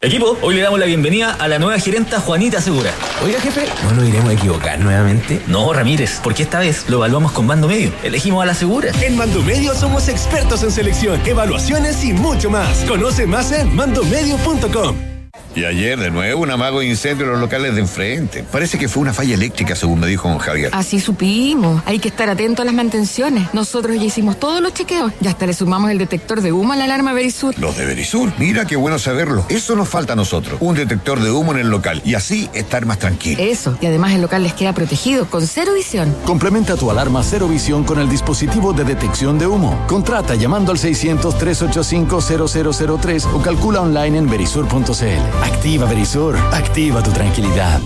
Equipo, 0.00 0.38
hoy 0.42 0.54
le 0.54 0.62
damos 0.62 0.78
la 0.78 0.86
bienvenida 0.86 1.32
a 1.32 1.48
la 1.48 1.58
nueva 1.58 1.76
gerenta 1.80 2.20
Juanita 2.20 2.60
Segura. 2.60 2.92
Oiga, 3.24 3.40
jefe, 3.40 3.66
¿no 3.82 3.90
nos 3.90 4.08
iremos 4.08 4.30
a 4.30 4.32
equivocar 4.34 4.78
nuevamente? 4.78 5.42
No, 5.48 5.72
Ramírez, 5.72 6.20
porque 6.22 6.44
esta 6.44 6.60
vez 6.60 6.88
lo 6.88 6.98
evaluamos 6.98 7.32
con 7.32 7.46
Mando 7.46 7.66
Medio. 7.66 7.90
Elegimos 8.04 8.40
a 8.40 8.46
la 8.46 8.54
Segura. 8.54 8.92
En 9.02 9.16
Mando 9.16 9.42
Medio 9.42 9.74
somos 9.74 10.08
expertos 10.08 10.62
en 10.62 10.70
selección, 10.70 11.20
evaluaciones 11.26 12.04
y 12.04 12.12
mucho 12.12 12.48
más. 12.48 12.84
Conoce 12.84 13.26
más 13.26 13.50
en 13.50 13.74
mandomedio.com. 13.74 15.17
Y 15.58 15.64
ayer, 15.64 15.98
de 15.98 16.12
nuevo, 16.12 16.42
un 16.42 16.52
amago 16.52 16.84
incendio 16.84 17.26
en 17.26 17.32
los 17.32 17.40
locales 17.40 17.74
de 17.74 17.80
enfrente. 17.80 18.44
Parece 18.44 18.78
que 18.78 18.88
fue 18.88 19.02
una 19.02 19.12
falla 19.12 19.34
eléctrica, 19.34 19.74
según 19.74 19.98
me 19.98 20.06
dijo 20.06 20.28
don 20.28 20.38
Javier. 20.38 20.70
Así 20.72 21.00
supimos. 21.00 21.82
Hay 21.84 21.98
que 21.98 22.06
estar 22.06 22.30
atento 22.30 22.62
a 22.62 22.64
las 22.64 22.74
mantenciones. 22.74 23.52
Nosotros 23.52 23.96
ya 23.96 24.04
hicimos 24.04 24.38
todos 24.38 24.62
los 24.62 24.72
chequeos. 24.72 25.12
Y 25.20 25.26
hasta 25.26 25.46
le 25.46 25.54
sumamos 25.54 25.90
el 25.90 25.98
detector 25.98 26.42
de 26.42 26.52
humo 26.52 26.74
a 26.74 26.76
la 26.76 26.84
alarma 26.84 27.12
Verisur. 27.12 27.58
Los 27.58 27.76
de 27.76 27.86
Verisur. 27.86 28.32
Mira 28.38 28.66
qué 28.66 28.76
bueno 28.76 29.00
saberlo. 29.00 29.44
Eso 29.48 29.74
nos 29.74 29.88
falta 29.88 30.12
a 30.12 30.16
nosotros. 30.16 30.58
Un 30.60 30.76
detector 30.76 31.20
de 31.20 31.32
humo 31.32 31.50
en 31.50 31.58
el 31.58 31.70
local. 31.70 32.02
Y 32.04 32.14
así 32.14 32.48
estar 32.54 32.86
más 32.86 33.00
tranquilo. 33.00 33.42
Eso. 33.42 33.76
Y 33.80 33.86
además 33.86 34.12
el 34.12 34.20
local 34.20 34.44
les 34.44 34.52
queda 34.52 34.72
protegido 34.74 35.28
con 35.28 35.44
cero 35.44 35.74
visión. 35.74 36.14
Complementa 36.24 36.76
tu 36.76 36.88
alarma 36.88 37.24
Cero 37.24 37.48
Visión 37.48 37.82
con 37.82 37.98
el 37.98 38.08
dispositivo 38.08 38.72
de 38.72 38.84
detección 38.84 39.40
de 39.40 39.48
humo. 39.48 39.76
Contrata 39.88 40.36
llamando 40.36 40.70
al 40.70 40.78
600-385-0003 40.78 43.24
o 43.34 43.42
calcula 43.42 43.80
online 43.80 44.18
en 44.18 44.30
verisur.cl. 44.30 45.47
Activa 45.48 45.86
Verisur. 45.86 46.36
Activa 46.52 47.02
tu 47.02 47.10
tranquilidad. 47.10 47.80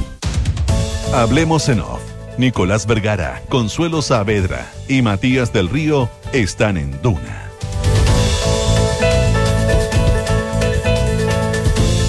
Hablemos 1.15 1.69
en 1.69 1.81
off. 1.81 2.03
Nicolás 2.37 2.87
Vergara, 2.87 3.41
Consuelo 3.49 4.03
Saavedra 4.03 4.67
y 4.89 5.01
Matías 5.01 5.53
del 5.53 5.69
Río 5.69 6.11
están 6.33 6.77
en 6.77 7.01
Duna. 7.03 7.51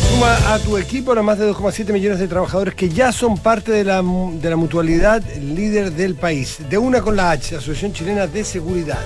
Suma 0.09 0.53
a 0.53 0.59
tu 0.59 0.77
equipo 0.77 1.13
los 1.13 1.23
más 1.23 1.37
de 1.37 1.51
2,7 1.51 1.93
millones 1.93 2.19
de 2.19 2.27
trabajadores 2.27 2.73
que 2.73 2.89
ya 2.89 3.11
son 3.11 3.37
parte 3.37 3.71
de 3.71 3.83
la, 3.83 4.01
de 4.01 4.49
la 4.49 4.55
mutualidad 4.55 5.21
líder 5.35 5.91
del 5.91 6.15
país. 6.15 6.57
De 6.67 6.79
una 6.79 7.01
con 7.01 7.15
la 7.15 7.29
H, 7.29 7.57
Asociación 7.57 7.93
Chilena 7.93 8.25
de 8.25 8.43
Seguridad. 8.43 9.01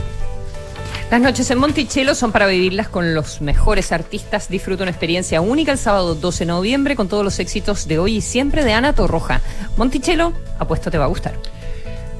Las 1.09 1.21
noches 1.21 1.49
en 1.51 1.57
Monticello 1.59 2.13
son 2.15 2.33
para 2.33 2.47
vivirlas 2.47 2.89
con 2.89 3.13
los 3.15 3.39
mejores 3.41 3.93
artistas. 3.93 4.49
Disfruta 4.49 4.83
una 4.83 4.91
experiencia 4.91 5.39
única 5.39 5.71
el 5.71 5.77
sábado 5.77 6.15
12 6.15 6.39
de 6.39 6.45
noviembre 6.47 6.97
con 6.97 7.07
todos 7.07 7.23
los 7.23 7.39
éxitos 7.39 7.87
de 7.87 7.97
hoy 7.97 8.17
y 8.17 8.21
siempre 8.21 8.65
de 8.65 8.73
Ana 8.73 8.91
Torroja. 8.93 9.39
Monticello, 9.77 10.33
apuesto 10.59 10.91
te 10.91 10.97
va 10.97 11.05
a 11.05 11.07
gustar. 11.07 11.33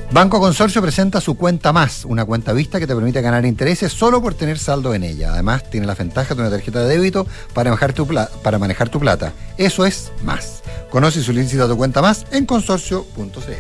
Banco 0.09 0.39
Consorcio 0.39 0.81
presenta 0.81 1.19
su 1.19 1.35
cuenta 1.35 1.73
más, 1.73 2.05
una 2.05 2.23
cuenta 2.23 2.53
vista 2.53 2.79
que 2.79 2.87
te 2.87 2.95
permite 2.95 3.21
ganar 3.21 3.45
intereses 3.45 3.91
solo 3.91 4.21
por 4.21 4.35
tener 4.35 4.57
saldo 4.57 4.93
en 4.93 5.03
ella. 5.03 5.33
Además, 5.33 5.69
tiene 5.69 5.85
las 5.85 5.97
ventajas 5.97 6.37
de 6.37 6.43
una 6.43 6.49
tarjeta 6.49 6.79
de 6.79 6.87
débito 6.87 7.27
para 7.53 7.71
manejar 7.71 7.91
tu, 7.91 8.07
pla- 8.07 8.29
para 8.41 8.57
tu 8.89 8.99
plata. 9.01 9.33
Eso 9.57 9.85
es 9.85 10.13
más. 10.23 10.61
Conoce 10.91 11.19
y 11.19 11.23
solicita 11.23 11.67
tu 11.67 11.75
cuenta 11.75 12.01
más 12.01 12.25
en 12.31 12.45
consorcio.cl. 12.45 13.51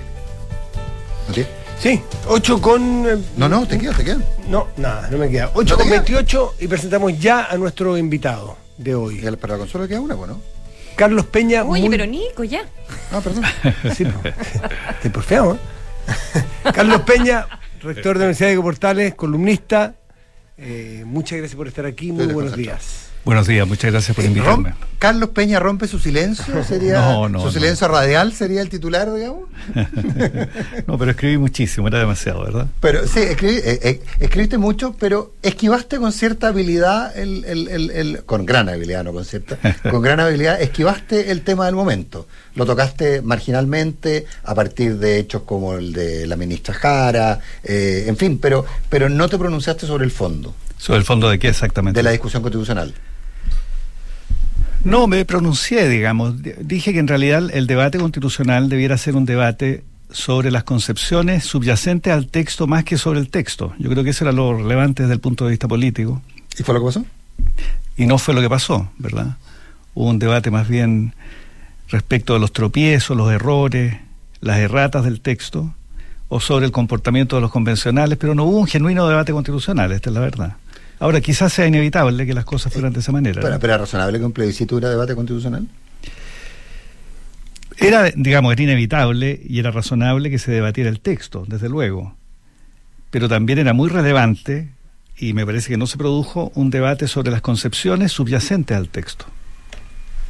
¿No? 1.77 1.81
Sí, 1.81 2.01
8 2.27 2.61
con. 2.61 3.05
eh, 3.07 3.17
No, 3.37 3.47
no, 3.47 3.67
te 3.67 3.77
queda, 3.77 3.93
te 3.93 4.03
queda. 4.03 4.17
No, 4.49 4.67
nada, 4.77 5.07
no 5.11 5.17
me 5.17 5.29
queda. 5.29 5.51
8 5.53 5.59
¿No 5.59 5.65
te 5.65 5.83
con 5.83 5.83
queda? 5.91 6.01
28 6.01 6.55
y 6.59 6.67
presentamos 6.67 7.19
ya 7.19 7.45
a 7.45 7.57
nuestro 7.57 7.97
invitado 7.97 8.57
de 8.77 8.95
hoy. 8.95 9.21
Para 9.39 9.53
la 9.53 9.59
consola 9.59 9.87
queda 9.87 9.99
una, 10.01 10.15
bueno. 10.15 10.41
Carlos 10.95 11.25
Peña. 11.27 11.63
Oye, 11.63 11.81
muy- 11.81 11.89
pero 11.91 12.05
Nico, 12.07 12.43
ya. 12.43 12.61
Ah, 13.11 13.21
perdón. 13.23 13.43
Sí, 13.95 14.05
po. 14.05 14.19
Estoy 14.91 15.11
porfiado, 15.11 15.55
¿eh? 15.55 15.57
Carlos 16.73 17.01
Peña, 17.01 17.45
rector 17.81 18.13
de 18.17 18.19
la 18.19 18.25
Universidad 18.25 18.49
de 18.49 18.59
Portales, 18.61 19.15
columnista. 19.15 19.93
Eh, 20.57 21.03
muchas 21.05 21.37
gracias 21.37 21.55
por 21.55 21.67
estar 21.67 21.85
aquí. 21.85 22.11
Muy 22.11 22.25
buenos 22.27 22.55
días. 22.55 23.06
Buenos 23.27 23.45
días, 23.45 23.67
muchas 23.67 23.91
gracias 23.91 24.15
por 24.15 24.23
invitarme. 24.23 24.69
Rom- 24.69 24.75
Carlos 24.99 25.31
Peña 25.31 25.59
rompe 25.59 25.85
su 25.85 25.99
silencio, 25.99 26.63
sería 26.67 26.93
No, 27.01 27.27
no, 27.27 27.39
su 27.41 27.45
no. 27.47 27.51
silencio 27.51 27.85
radial 27.89 28.31
sería 28.31 28.61
el 28.61 28.69
titular, 28.69 29.13
digamos. 29.13 29.49
No, 30.87 30.97
pero 30.97 31.11
escribí 31.11 31.37
muchísimo, 31.37 31.89
era 31.89 31.99
demasiado, 31.99 32.43
¿verdad? 32.45 32.67
Pero 32.79 33.05
sí, 33.05 33.19
escribí- 33.19 33.59
eh, 33.65 33.79
eh, 33.83 34.01
escribiste 34.21 34.57
mucho, 34.57 34.95
pero 34.97 35.33
esquivaste 35.41 35.97
con 35.97 36.13
cierta 36.13 36.47
habilidad, 36.47 37.17
el, 37.19 37.43
el- 37.43 37.67
el- 37.67 37.91
el- 37.91 38.23
con 38.23 38.45
gran 38.45 38.69
habilidad, 38.69 39.03
no 39.03 39.11
con 39.11 39.25
cierta, 39.25 39.57
con 39.91 40.01
gran 40.01 40.21
habilidad, 40.21 40.61
esquivaste 40.61 41.29
el 41.31 41.41
tema 41.41 41.65
del 41.65 41.75
momento. 41.75 42.27
Lo 42.55 42.65
tocaste 42.65 43.21
marginalmente 43.21 44.25
a 44.45 44.55
partir 44.55 44.99
de 44.99 45.19
hechos 45.19 45.41
como 45.41 45.73
el 45.73 45.91
de 45.91 46.27
la 46.27 46.37
ministra 46.37 46.73
Jara, 46.73 47.41
eh, 47.61 48.05
en 48.07 48.15
fin, 48.15 48.39
pero, 48.39 48.65
pero 48.87 49.09
no 49.09 49.27
te 49.27 49.37
pronunciaste 49.37 49.85
sobre 49.85 50.05
el 50.05 50.11
fondo 50.11 50.55
¿Sobre 50.77 50.99
el 50.99 51.03
fondo 51.05 51.27
de 51.29 51.39
qué 51.39 51.49
exactamente? 51.49 51.99
de 51.99 52.03
la 52.03 52.11
discusión 52.11 52.41
constitucional. 52.41 52.93
No, 54.83 55.07
me 55.07 55.25
pronuncié, 55.25 55.89
digamos. 55.89 56.35
Dije 56.41 56.93
que 56.93 56.99
en 56.99 57.07
realidad 57.07 57.49
el 57.51 57.67
debate 57.67 57.97
constitucional 57.97 58.69
debiera 58.69 58.97
ser 58.97 59.15
un 59.15 59.25
debate 59.25 59.83
sobre 60.09 60.51
las 60.51 60.63
concepciones 60.63 61.43
subyacentes 61.43 62.13
al 62.13 62.27
texto 62.27 62.67
más 62.67 62.83
que 62.83 62.97
sobre 62.97 63.19
el 63.19 63.29
texto. 63.29 63.73
Yo 63.79 63.89
creo 63.89 64.03
que 64.03 64.11
eso 64.11 64.23
era 64.23 64.31
lo 64.31 64.55
relevante 64.57 65.03
desde 65.03 65.15
el 65.15 65.19
punto 65.19 65.45
de 65.45 65.51
vista 65.51 65.67
político. 65.67 66.21
¿Y 66.57 66.63
fue 66.63 66.73
lo 66.73 66.79
que 66.81 66.85
pasó? 66.85 67.05
Y 67.97 68.05
no 68.05 68.17
fue 68.17 68.33
lo 68.33 68.41
que 68.41 68.49
pasó, 68.49 68.89
¿verdad? 68.97 69.37
Hubo 69.93 70.09
un 70.09 70.19
debate 70.19 70.51
más 70.51 70.67
bien 70.67 71.13
respecto 71.89 72.33
de 72.33 72.39
los 72.39 72.53
tropiezos, 72.53 73.17
los 73.17 73.31
errores, 73.31 73.97
las 74.39 74.59
erratas 74.59 75.03
del 75.03 75.19
texto, 75.21 75.73
o 76.29 76.39
sobre 76.39 76.65
el 76.65 76.71
comportamiento 76.71 77.37
de 77.37 77.41
los 77.41 77.51
convencionales, 77.51 78.17
pero 78.17 78.35
no 78.35 78.43
hubo 78.43 78.59
un 78.59 78.67
genuino 78.67 79.07
debate 79.07 79.31
constitucional, 79.31 79.91
esta 79.91 80.09
es 80.09 80.13
la 80.13 80.19
verdad. 80.19 80.55
Ahora, 80.99 81.21
quizás 81.21 81.53
sea 81.53 81.67
inevitable 81.67 82.25
que 82.25 82.33
las 82.33 82.45
cosas 82.45 82.73
fueran 82.73 82.93
de 82.93 82.99
esa 82.99 83.11
manera. 83.11 83.41
Pero, 83.41 83.53
¿no? 83.53 83.59
pero 83.59 83.73
¿era 83.73 83.81
razonable 83.81 84.17
que 84.19 84.25
un 84.25 84.31
plebiscito 84.31 84.75
hubiera 84.75 84.89
debate 84.89 85.15
constitucional? 85.15 85.67
Era, 87.77 88.11
digamos, 88.15 88.53
era 88.53 88.63
inevitable 88.63 89.39
y 89.47 89.59
era 89.59 89.69
razonable 89.69 90.31
que 90.31 90.39
se 90.39 90.51
debatiera 90.51 90.89
el 90.89 90.99
texto, 90.99 91.45
desde 91.47 91.69
luego. 91.69 92.15
Pero 93.11 93.29
también 93.29 93.59
era 93.59 93.73
muy 93.73 93.89
relevante, 93.89 94.69
y 95.17 95.33
me 95.33 95.45
parece 95.45 95.69
que 95.69 95.77
no 95.77 95.85
se 95.85 95.97
produjo, 95.97 96.51
un 96.55 96.71
debate 96.71 97.07
sobre 97.07 97.31
las 97.31 97.41
concepciones 97.41 98.11
subyacentes 98.11 98.75
al 98.75 98.89
texto. 98.89 99.25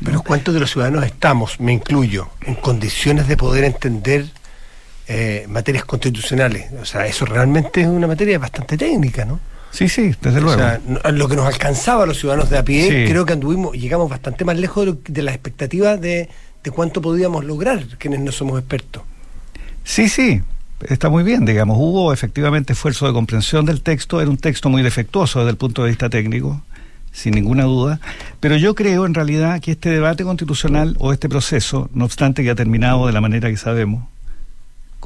Pero 0.04 0.22
¿cuántos 0.22 0.54
de 0.54 0.60
los 0.60 0.72
ciudadanos 0.72 1.06
estamos, 1.06 1.60
me 1.60 1.72
incluyo, 1.72 2.30
en 2.42 2.56
condiciones 2.56 3.28
de 3.28 3.38
poder 3.38 3.64
entender 3.64 4.28
eh, 5.10 5.46
materias 5.48 5.86
constitucionales. 5.86 6.70
O 6.82 6.84
sea, 6.84 7.06
eso 7.06 7.26
realmente 7.26 7.80
es 7.80 7.88
una 7.88 8.08
materia 8.08 8.38
bastante 8.40 8.78
técnica, 8.78 9.24
¿no? 9.24 9.40
Sí, 9.72 9.90
sí, 9.90 10.14
desde 10.22 10.40
O 10.40 10.42
luego. 10.42 10.58
sea, 10.60 10.82
lo 11.12 11.28
que 11.28 11.36
nos 11.36 11.46
alcanzaba 11.46 12.04
a 12.04 12.06
los 12.08 12.18
ciudadanos 12.20 12.50
de 12.50 12.58
a 12.58 12.64
pie, 12.64 12.84
Sí. 13.06 13.12
creo 13.12 13.26
que 13.26 13.34
anduvimos, 13.34 13.74
llegamos 13.76 14.10
bastante 14.10 14.44
más 14.46 14.58
lejos 14.58 14.86
de, 14.86 14.92
lo- 14.94 14.98
de 15.08 15.22
las 15.22 15.36
expectativas 15.36 16.00
de, 16.02 16.30
de 16.64 16.72
cuánto 16.72 17.02
podíamos 17.02 17.46
lograr, 17.46 17.86
quienes 18.00 18.20
no 18.22 18.32
somos 18.32 18.60
expertos. 18.60 19.04
Sí, 19.84 20.10
sí, 20.10 20.42
está 20.90 21.10
muy 21.10 21.24
bien, 21.24 21.46
digamos. 21.46 21.78
Hubo 21.80 22.12
efectivamente 22.12 22.74
esfuerzo 22.74 23.08
de 23.08 23.14
comprensión 23.14 23.66
del 23.66 23.82
texto, 23.82 24.20
era 24.20 24.30
un 24.30 24.38
texto 24.38 24.70
muy 24.70 24.82
defectuoso 24.82 25.40
desde 25.40 25.52
el 25.52 25.58
punto 25.58 25.84
de 25.84 25.90
vista 25.90 26.10
técnico, 26.10 26.62
sin 27.12 27.34
ninguna 27.36 27.64
duda, 27.64 28.00
pero 28.40 28.58
yo 28.58 28.74
creo 28.76 29.06
en 29.06 29.14
realidad 29.14 29.60
que 29.62 29.72
este 29.72 29.90
debate 29.90 30.24
constitucional 30.24 30.96
o 31.00 31.14
este 31.14 31.30
proceso, 31.30 31.90
no 31.94 32.06
obstante 32.06 32.44
que 32.44 32.50
ha 32.50 32.56
terminado 32.56 33.08
de 33.08 33.14
la 33.14 33.22
manera 33.22 33.50
que 33.50 33.58
sabemos, 33.58 34.04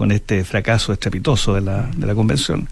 con 0.01 0.11
este 0.11 0.43
fracaso 0.43 0.93
estrepitoso 0.93 1.53
de 1.53 1.61
la, 1.61 1.87
de 1.95 2.07
la 2.07 2.15
convención, 2.15 2.67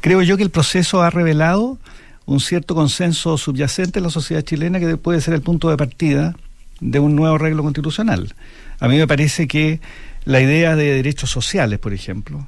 creo 0.00 0.20
yo 0.22 0.36
que 0.36 0.42
el 0.42 0.50
proceso 0.50 1.00
ha 1.00 1.10
revelado 1.10 1.78
un 2.24 2.40
cierto 2.40 2.74
consenso 2.74 3.38
subyacente 3.38 4.00
en 4.00 4.02
la 4.02 4.10
sociedad 4.10 4.42
chilena 4.42 4.80
que 4.80 4.96
puede 4.96 5.20
ser 5.20 5.34
el 5.34 5.42
punto 5.42 5.70
de 5.70 5.76
partida 5.76 6.34
de 6.80 6.98
un 6.98 7.14
nuevo 7.14 7.36
arreglo 7.36 7.62
constitucional. 7.62 8.34
A 8.80 8.88
mí 8.88 8.98
me 8.98 9.06
parece 9.06 9.46
que 9.46 9.78
la 10.24 10.40
idea 10.40 10.74
de 10.74 10.92
derechos 10.92 11.30
sociales, 11.30 11.78
por 11.78 11.94
ejemplo, 11.94 12.44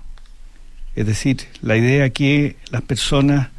es 0.97 1.07
decir, 1.07 1.37
la 1.63 1.77
idea 1.77 2.11
que 2.11 2.57
las 2.73 2.83
personas 2.83 3.51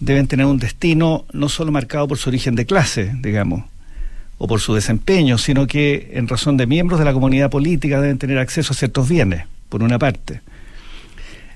deben 0.00 0.26
tener 0.26 0.46
un 0.46 0.56
destino 0.56 1.26
no 1.34 1.50
solo 1.50 1.70
marcado 1.70 2.08
por 2.08 2.16
su 2.16 2.30
origen 2.30 2.54
de 2.54 2.64
clase, 2.64 3.12
digamos, 3.20 3.62
o 4.38 4.48
por 4.48 4.58
su 4.58 4.72
desempeño, 4.72 5.36
sino 5.36 5.66
que 5.66 6.12
en 6.14 6.28
razón 6.28 6.56
de 6.56 6.66
miembros 6.66 6.98
de 6.98 7.04
la 7.04 7.12
comunidad 7.12 7.50
política 7.50 8.00
deben 8.00 8.16
tener 8.16 8.38
acceso 8.38 8.72
a 8.72 8.76
ciertos 8.76 9.06
bienes, 9.06 9.44
por 9.68 9.82
una 9.82 9.98
parte. 9.98 10.40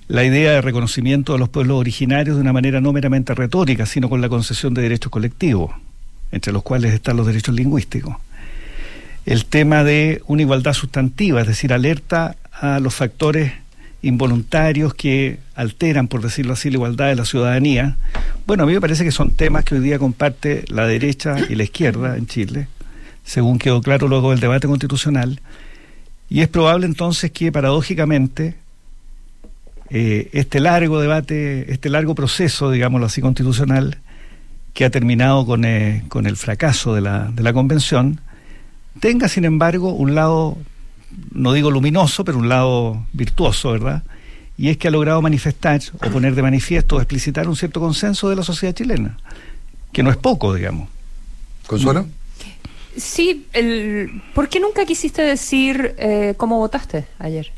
La 0.08 0.24
idea 0.24 0.52
de 0.52 0.60
reconocimiento 0.60 1.34
de 1.34 1.38
los 1.38 1.48
pueblos 1.48 1.78
originarios 1.78 2.36
de 2.36 2.42
una 2.42 2.52
manera 2.52 2.80
no 2.80 2.92
meramente 2.92 3.34
retórica, 3.34 3.86
sino 3.86 4.08
con 4.08 4.20
la 4.20 4.28
concesión 4.28 4.74
de 4.74 4.82
derechos 4.82 5.12
colectivos, 5.12 5.72
entre 6.32 6.52
los 6.52 6.62
cuales 6.62 6.94
están 6.94 7.16
los 7.16 7.26
derechos 7.26 7.54
lingüísticos. 7.54 8.16
El 9.24 9.44
tema 9.44 9.84
de 9.84 10.22
una 10.26 10.42
igualdad 10.42 10.72
sustantiva, 10.72 11.40
es 11.42 11.46
decir, 11.46 11.72
alerta 11.72 12.36
a 12.52 12.80
los 12.80 12.94
factores 12.94 13.52
involuntarios 14.02 14.94
que 14.94 15.38
alteran, 15.54 16.08
por 16.08 16.22
decirlo 16.22 16.54
así, 16.54 16.70
la 16.70 16.76
igualdad 16.76 17.08
de 17.08 17.16
la 17.16 17.24
ciudadanía. 17.24 17.96
Bueno, 18.46 18.64
a 18.64 18.66
mí 18.66 18.72
me 18.72 18.80
parece 18.80 19.04
que 19.04 19.12
son 19.12 19.30
temas 19.30 19.64
que 19.64 19.74
hoy 19.74 19.80
día 19.80 19.98
comparte 19.98 20.64
la 20.68 20.86
derecha 20.86 21.36
y 21.48 21.54
la 21.54 21.64
izquierda 21.64 22.16
en 22.16 22.26
Chile, 22.26 22.68
según 23.24 23.58
quedó 23.58 23.80
claro 23.82 24.08
luego 24.08 24.30
del 24.30 24.40
debate 24.40 24.66
constitucional. 24.66 25.40
Y 26.30 26.42
es 26.42 26.48
probable 26.48 26.86
entonces 26.86 27.32
que, 27.32 27.50
paradójicamente, 27.50 28.54
eh, 29.90 30.30
este 30.32 30.60
largo 30.60 31.00
debate, 31.00 31.72
este 31.72 31.90
largo 31.90 32.14
proceso, 32.14 32.70
digámoslo 32.70 33.06
así, 33.06 33.20
constitucional, 33.20 33.98
que 34.72 34.84
ha 34.84 34.90
terminado 34.90 35.44
con, 35.44 35.64
eh, 35.64 36.04
con 36.08 36.26
el 36.26 36.36
fracaso 36.36 36.94
de 36.94 37.00
la, 37.00 37.32
de 37.32 37.42
la 37.42 37.52
convención, 37.52 38.20
tenga, 39.00 39.28
sin 39.28 39.44
embargo, 39.44 39.92
un 39.92 40.14
lado, 40.14 40.56
no 41.32 41.52
digo 41.52 41.72
luminoso, 41.72 42.24
pero 42.24 42.38
un 42.38 42.48
lado 42.48 43.04
virtuoso, 43.12 43.72
¿verdad? 43.72 44.04
Y 44.56 44.68
es 44.68 44.76
que 44.76 44.86
ha 44.86 44.92
logrado 44.92 45.20
manifestar 45.20 45.80
o 45.94 46.10
poner 46.10 46.36
de 46.36 46.42
manifiesto 46.42 46.96
o 46.96 47.00
explicitar 47.00 47.48
un 47.48 47.56
cierto 47.56 47.80
consenso 47.80 48.28
de 48.28 48.36
la 48.36 48.44
sociedad 48.44 48.72
chilena, 48.72 49.16
que 49.92 50.04
no 50.04 50.10
es 50.10 50.16
poco, 50.16 50.54
digamos. 50.54 50.88
¿Consuelo? 51.66 52.06
Sí, 53.00 53.46
el, 53.54 54.22
¿por 54.34 54.48
qué 54.48 54.60
nunca 54.60 54.84
quisiste 54.84 55.22
decir 55.22 55.94
eh, 55.98 56.34
cómo 56.36 56.58
votaste 56.58 57.06
ayer? 57.18 57.50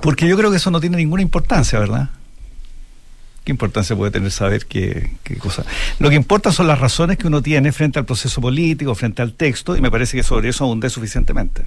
Porque 0.00 0.26
yo 0.28 0.36
creo 0.36 0.50
que 0.50 0.56
eso 0.56 0.70
no 0.70 0.80
tiene 0.80 0.96
ninguna 0.96 1.20
importancia, 1.20 1.78
¿verdad? 1.78 2.10
¿Qué 3.44 3.50
importancia 3.50 3.96
puede 3.96 4.12
tener 4.12 4.30
saber 4.30 4.66
qué, 4.66 5.10
qué 5.24 5.36
cosa? 5.36 5.64
Lo 5.98 6.08
que 6.08 6.14
importa 6.14 6.52
son 6.52 6.68
las 6.68 6.78
razones 6.78 7.18
que 7.18 7.26
uno 7.26 7.42
tiene 7.42 7.72
frente 7.72 7.98
al 7.98 8.06
proceso 8.06 8.40
político, 8.40 8.94
frente 8.94 9.22
al 9.22 9.34
texto, 9.34 9.76
y 9.76 9.80
me 9.80 9.90
parece 9.90 10.16
que 10.16 10.22
sobre 10.22 10.48
eso 10.48 10.64
abundé 10.64 10.88
suficientemente. 10.88 11.64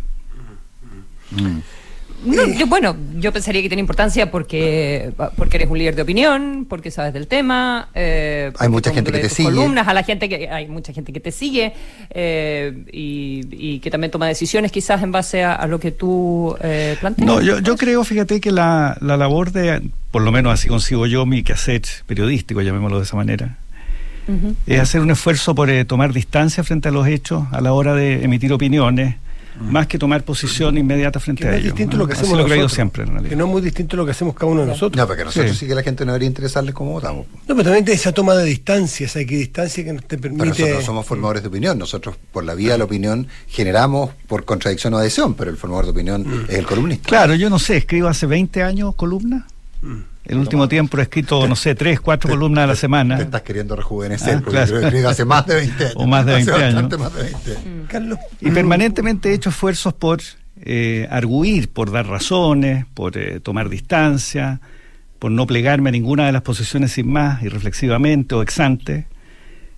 No, 2.25 2.45
yo, 2.47 2.67
bueno, 2.67 2.95
yo 3.19 3.31
pensaría 3.31 3.61
que 3.61 3.69
tiene 3.69 3.81
importancia 3.81 4.31
porque, 4.31 5.11
porque 5.35 5.57
eres 5.57 5.69
un 5.69 5.77
líder 5.77 5.95
de 5.95 6.01
opinión, 6.03 6.65
porque 6.69 6.89
sabes 6.91 7.13
del 7.13 7.27
tema. 7.27 7.89
eh, 7.93 8.51
porque 8.53 8.69
mucha 8.69 8.93
gente 8.93 9.11
que 9.11 9.19
te 9.19 9.29
sigue. 9.29 9.49
Columnas, 9.49 9.87
a 9.87 9.93
la 9.93 10.03
gente 10.03 10.29
que 10.29 10.49
hay 10.49 10.67
mucha 10.67 10.93
gente 10.93 11.11
que 11.13 11.19
te 11.19 11.31
sigue 11.31 11.73
eh, 12.11 12.83
y, 12.91 13.41
y 13.51 13.79
que 13.79 13.91
también 13.91 14.11
toma 14.11 14.27
decisiones 14.27 14.71
quizás 14.71 15.03
en 15.03 15.11
base 15.11 15.43
a, 15.43 15.53
a 15.55 15.67
lo 15.67 15.79
que 15.79 15.91
tú 15.91 16.55
eh, 16.61 16.95
planteas. 16.99 17.25
No, 17.27 17.41
yo, 17.41 17.59
yo 17.59 17.75
creo, 17.75 18.03
fíjate, 18.03 18.39
que 18.39 18.51
la, 18.51 18.97
la 19.01 19.17
labor 19.17 19.51
de, 19.51 19.81
por 20.11 20.21
lo 20.21 20.31
menos 20.31 20.53
así 20.53 20.67
consigo 20.67 21.05
yo 21.07 21.25
mi 21.25 21.43
quehacer 21.43 21.81
periodístico, 22.05 22.61
llamémoslo 22.61 22.97
de 22.97 23.03
esa 23.03 23.15
manera, 23.15 23.57
es 24.67 24.79
hacer 24.79 25.01
un 25.01 25.11
esfuerzo 25.11 25.53
por 25.53 25.69
eh, 25.69 25.83
tomar 25.83 26.13
distancia 26.13 26.63
frente 26.63 26.87
a 26.87 26.91
los 26.91 27.07
hechos 27.07 27.43
a 27.51 27.59
la 27.59 27.73
hora 27.73 27.93
de 27.93 28.23
emitir 28.23 28.53
opiniones, 28.53 29.15
más 29.61 29.87
que 29.87 29.97
tomar 29.97 30.23
posición 30.23 30.77
inmediata 30.77 31.19
frente 31.19 31.41
Que 31.43 31.47
a 31.47 31.51
no 31.51 31.57
es 31.57 31.63
ellos. 31.63 31.75
distinto 31.75 31.97
¿no? 31.97 32.03
lo 32.03 32.07
que 32.07 32.13
hacemos 32.13 32.37
lo 32.37 32.47
nosotros. 32.47 32.73
siempre, 32.73 33.03
en 33.03 33.09
realidad. 33.09 33.29
Que 33.29 33.35
no 33.35 33.45
es 33.45 33.51
muy 33.51 33.61
distinto 33.61 33.97
lo 33.97 34.05
que 34.05 34.11
hacemos 34.11 34.33
cada 34.35 34.51
uno 34.51 34.61
de 34.61 34.67
nosotros. 34.67 34.97
No, 34.97 35.07
porque 35.07 35.23
nosotros 35.25 35.51
Sí. 35.51 35.57
sí, 35.59 35.67
que 35.67 35.75
la 35.75 35.83
gente 35.83 36.05
no 36.05 36.11
debería 36.13 36.27
interesarles 36.27 36.73
cómo 36.73 36.91
votamos. 36.91 37.25
No, 37.47 37.55
pero 37.55 37.63
también 37.63 37.85
esa 37.89 38.11
toma 38.11 38.35
de 38.35 38.45
distancia, 38.45 39.05
esa 39.05 39.19
equidistancia 39.19 39.83
que 39.83 39.93
nos 39.93 40.03
te 40.05 40.17
Pero 40.17 40.35
permite... 40.35 40.61
nosotros 40.63 40.85
somos 40.85 41.05
formadores 41.05 41.41
de 41.43 41.49
opinión. 41.49 41.77
Nosotros, 41.77 42.15
por 42.31 42.43
la 42.43 42.55
vía 42.55 42.73
de 42.73 42.77
la 42.79 42.85
opinión, 42.85 43.27
generamos 43.47 44.11
por 44.27 44.45
contradicción 44.45 44.93
o 44.93 44.97
adhesión, 44.97 45.33
pero 45.35 45.51
el 45.51 45.57
formador 45.57 45.85
de 45.85 45.91
opinión 45.91 46.21
Mm. 46.23 46.45
es 46.49 46.55
el 46.57 46.65
columnista. 46.65 47.07
Claro, 47.09 47.35
yo 47.35 47.49
no 47.49 47.59
sé, 47.59 47.77
escribo 47.77 48.07
hace 48.07 48.25
20 48.25 48.63
años 48.63 48.95
columnas. 48.95 49.43
El 50.25 50.37
último 50.37 50.69
tiempo 50.69 50.97
he 50.97 51.01
escrito, 51.01 51.47
no 51.47 51.55
sé, 51.55 51.75
tres, 51.75 51.99
cuatro 51.99 52.29
columnas 52.29 52.63
a 52.63 52.67
la 52.67 52.75
semana. 52.75 53.17
Te 53.17 53.23
estás 53.23 53.41
queriendo 53.41 53.75
rejuvenecer, 53.75 54.35
Ah, 54.35 54.41
porque 54.43 54.51
claro. 54.51 54.71
yo 54.71 54.79
he 54.79 54.85
escrito 54.85 55.09
hace 55.09 55.25
más 55.25 55.45
de 55.45 55.55
20 55.55 55.83
años. 55.83 55.95
O 55.97 56.07
más 56.07 56.25
de 56.25 56.35
Hace 56.35 56.51
20 56.51 56.63
años. 56.65 56.73
bastante 56.75 56.97
más 56.97 57.13
de 57.13 57.23
20. 57.23 57.87
Carlos, 57.89 58.19
Y 58.39 58.51
permanentemente 58.51 59.29
he 59.29 59.33
hecho 59.33 59.49
esfuerzos 59.49 59.93
por 59.93 60.21
eh, 60.61 61.07
arguir, 61.11 61.69
por 61.73 61.91
dar 61.91 62.07
razones, 62.07 62.85
por 62.93 63.17
eh, 63.17 63.41
tomar 63.41 63.67
distancia, 63.67 64.61
por 65.19 65.29
no 65.31 65.45
plegarme 65.45 65.89
a 65.89 65.91
ninguna 65.91 66.25
de 66.25 66.31
las 66.31 66.41
posiciones 66.41 66.93
sin 66.93 67.11
más, 67.11 67.43
irreflexivamente 67.43 68.33
o 68.35 68.41
ex 68.41 68.59
ante. 68.61 69.07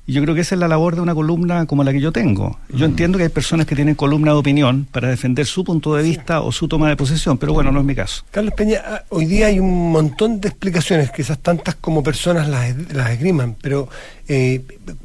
Y 0.08 0.14
yo 0.14 0.22
creo 0.22 0.36
que 0.36 0.42
esa 0.42 0.54
es 0.54 0.60
la 0.62 0.68
labor 0.68 0.94
de 0.96 1.02
una 1.02 1.16
columna 1.16 1.66
como 1.66 1.84
la 1.84 1.92
que 1.92 2.00
yo 2.00 2.12
tengo. 2.12 2.60
Yo 2.70 2.86
entiendo 2.86 3.18
que 3.18 3.24
hay 3.24 3.30
personas 3.30 3.66
que 3.66 3.76
tienen 3.76 3.96
columna 3.96 4.32
de 4.34 4.38
opinión 4.38 4.88
para 4.92 5.10
defender 5.10 5.48
su 5.48 5.64
punto 5.64 5.96
de 5.96 6.04
vista 6.04 6.42
o 6.42 6.52
su 6.52 6.68
toma 6.68 6.90
de 6.90 6.96
posición, 6.96 7.38
pero 7.40 7.54
bueno, 7.54 7.72
no 7.72 7.80
es 7.80 7.86
mi 7.86 7.96
caso. 7.96 8.24
Carlos 8.30 8.54
Peña, 8.56 8.82
ah, 8.86 9.04
hoy 9.10 9.26
día 9.26 9.48
hay 9.48 9.60
un 9.60 9.92
montón 9.92 10.40
de 10.40 10.50
explicaciones, 10.50 11.10
quizás 11.12 11.40
tantas 11.40 11.74
como 11.76 12.04
personas 12.04 12.48
las, 12.48 12.76
las 12.94 13.10
esgriman, 13.10 13.56
pero 13.60 13.90
eh, 14.28 14.62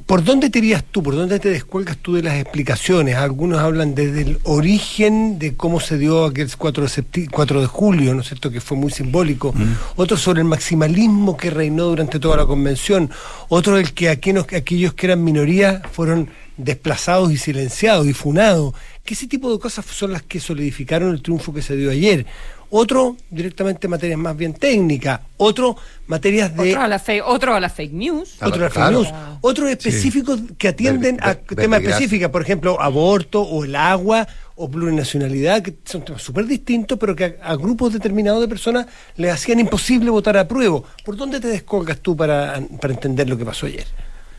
¿por 0.07 0.23
dónde 0.23 0.51
te 0.51 0.59
irías 0.59 0.85
tú? 0.85 1.03
¿Por 1.03 1.15
dónde 1.15 1.39
te 1.39 1.49
descuelgas 1.49 1.97
tú 1.97 2.15
de 2.15 2.23
las 2.23 2.35
explicaciones? 2.35 3.17
Algunos 3.17 3.59
hablan 3.61 3.95
desde 3.95 4.21
el 4.23 4.39
origen 4.45 5.39
de 5.39 5.55
cómo 5.55 5.81
se 5.81 5.97
dio 5.97 6.27
aquel 6.27 6.49
4 6.57 6.83
de, 6.85 6.89
septi- 6.91 7.29
4 7.31 7.61
de 7.63 7.67
julio, 7.67 8.15
¿no 8.15 8.21
es 8.21 8.29
cierto?, 8.29 8.51
que 8.51 8.61
fue 8.61 8.77
muy 8.77 8.91
simbólico. 8.91 9.55
Otros 9.97 10.21
sobre 10.21 10.41
el 10.41 10.47
maximalismo 10.47 11.37
que 11.39 11.49
reinó 11.51 11.85
durante 11.85 12.19
toda 12.19 12.37
la 12.37 12.47
convención. 12.47 13.11
Otros 13.49 13.79
el 13.81 13.93
que 13.93 14.09
aquellos, 14.11 14.45
aquellos 14.55 14.90
que 14.95 15.07
eran 15.07 15.23
minoría 15.25 15.83
fueron 15.93 16.29
desplazados 16.57 17.33
y 17.33 17.37
silenciados 17.37 18.07
y 18.07 18.13
funados. 18.13 18.75
Que 19.05 19.15
ese 19.15 19.27
tipo 19.27 19.53
de 19.53 19.59
cosas 19.59 19.85
son 19.87 20.13
las 20.13 20.23
que 20.23 20.41
solidificaron 20.41 21.11
el 21.13 21.23
triunfo 21.23 21.53
que 21.55 21.63
se 21.63 21.77
dio 21.77 21.91
ayer. 21.91 22.27
Otro 22.73 23.17
directamente 23.31 23.89
materias 23.89 24.19
más 24.19 24.37
bien 24.37 24.55
técnicas, 24.55 25.21
otro 25.39 25.77
materias 26.07 26.55
de 26.57 26.71
Otro 26.71 26.83
a 26.83 26.87
la 26.89 26.99
fake, 27.01 27.23
otro 27.27 27.55
a 27.57 27.59
la 27.61 27.69
fake 27.69 27.93
news. 27.93 28.37
otro 28.41 28.63
de 28.63 28.71
Claro. 28.71 29.03
fake 29.03 29.13
news, 29.13 29.39
otros 29.41 29.71
específicos 29.71 30.41
que 30.57 30.69
atienden 30.69 31.19
a 31.21 31.35
temas 31.35 31.83
específicos, 31.83 32.31
por 32.31 32.43
ejemplo, 32.43 32.81
aborto 32.81 33.43
o 33.43 33.65
el 33.65 33.75
agua 33.75 34.29
o 34.55 34.71
plurinacionalidad, 34.71 35.63
que 35.63 35.75
son 35.85 36.05
temas 36.05 36.23
súper 36.23 36.47
distintos, 36.47 36.97
pero 36.97 37.17
que 37.17 37.25
a, 37.43 37.51
a 37.51 37.57
grupos 37.57 37.93
determinados 37.93 38.41
de 38.41 38.47
personas 38.47 38.87
les 39.17 39.33
hacían 39.33 39.59
imposible 39.59 40.09
votar 40.11 40.37
a 40.37 40.47
prueba. 40.47 40.81
¿Por 41.05 41.17
dónde 41.17 41.41
te 41.41 41.49
descolgas 41.49 41.99
tú 41.99 42.15
para, 42.17 42.61
para 42.81 42.95
entender 42.95 43.29
lo 43.29 43.37
que 43.37 43.45
pasó 43.45 43.67
ayer? 43.67 43.87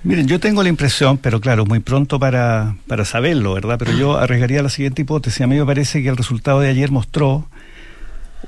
Miren, 0.04 0.28
yo 0.28 0.40
tengo 0.40 0.64
la 0.64 0.70
impresión, 0.70 1.20
pero 1.20 1.40
claro, 1.40 1.68
muy 1.68 1.80
pronto 1.80 2.20
para, 2.20 2.76
para 2.88 3.06
saberlo, 3.06 3.54
¿verdad? 3.54 3.78
Pero 3.78 3.92
yo 3.92 4.18
arriesgaría 4.18 4.64
la 4.64 4.70
siguiente 4.70 5.04
hipótesis. 5.04 5.42
A 5.42 5.48
mí 5.48 5.60
me 5.60 5.66
parece 5.66 6.02
que 6.02 6.10
el 6.10 6.18
resultado 6.18 6.60
de 6.60 6.70
ayer 6.70 6.90
mostró 6.90 7.48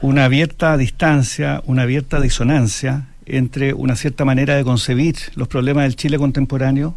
una 0.01 0.25
abierta 0.25 0.75
distancia, 0.77 1.61
una 1.67 1.83
abierta 1.83 2.19
disonancia 2.19 3.05
entre 3.27 3.75
una 3.75 3.95
cierta 3.95 4.25
manera 4.25 4.55
de 4.55 4.63
concebir 4.63 5.15
los 5.35 5.47
problemas 5.47 5.83
del 5.83 5.95
Chile 5.95 6.17
contemporáneo, 6.17 6.95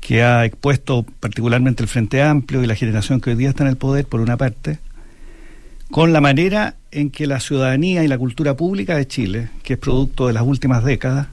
que 0.00 0.24
ha 0.24 0.44
expuesto 0.44 1.06
particularmente 1.20 1.84
el 1.84 1.88
Frente 1.88 2.22
Amplio 2.24 2.64
y 2.64 2.66
la 2.66 2.74
generación 2.74 3.20
que 3.20 3.30
hoy 3.30 3.36
día 3.36 3.50
está 3.50 3.62
en 3.62 3.70
el 3.70 3.76
poder, 3.76 4.04
por 4.04 4.20
una 4.20 4.36
parte, 4.36 4.80
con 5.92 6.12
la 6.12 6.20
manera 6.20 6.74
en 6.90 7.10
que 7.10 7.28
la 7.28 7.38
ciudadanía 7.38 8.02
y 8.02 8.08
la 8.08 8.18
cultura 8.18 8.56
pública 8.56 8.96
de 8.96 9.06
Chile, 9.06 9.48
que 9.62 9.74
es 9.74 9.78
producto 9.78 10.26
de 10.26 10.32
las 10.32 10.42
últimas 10.42 10.82
décadas, 10.82 11.28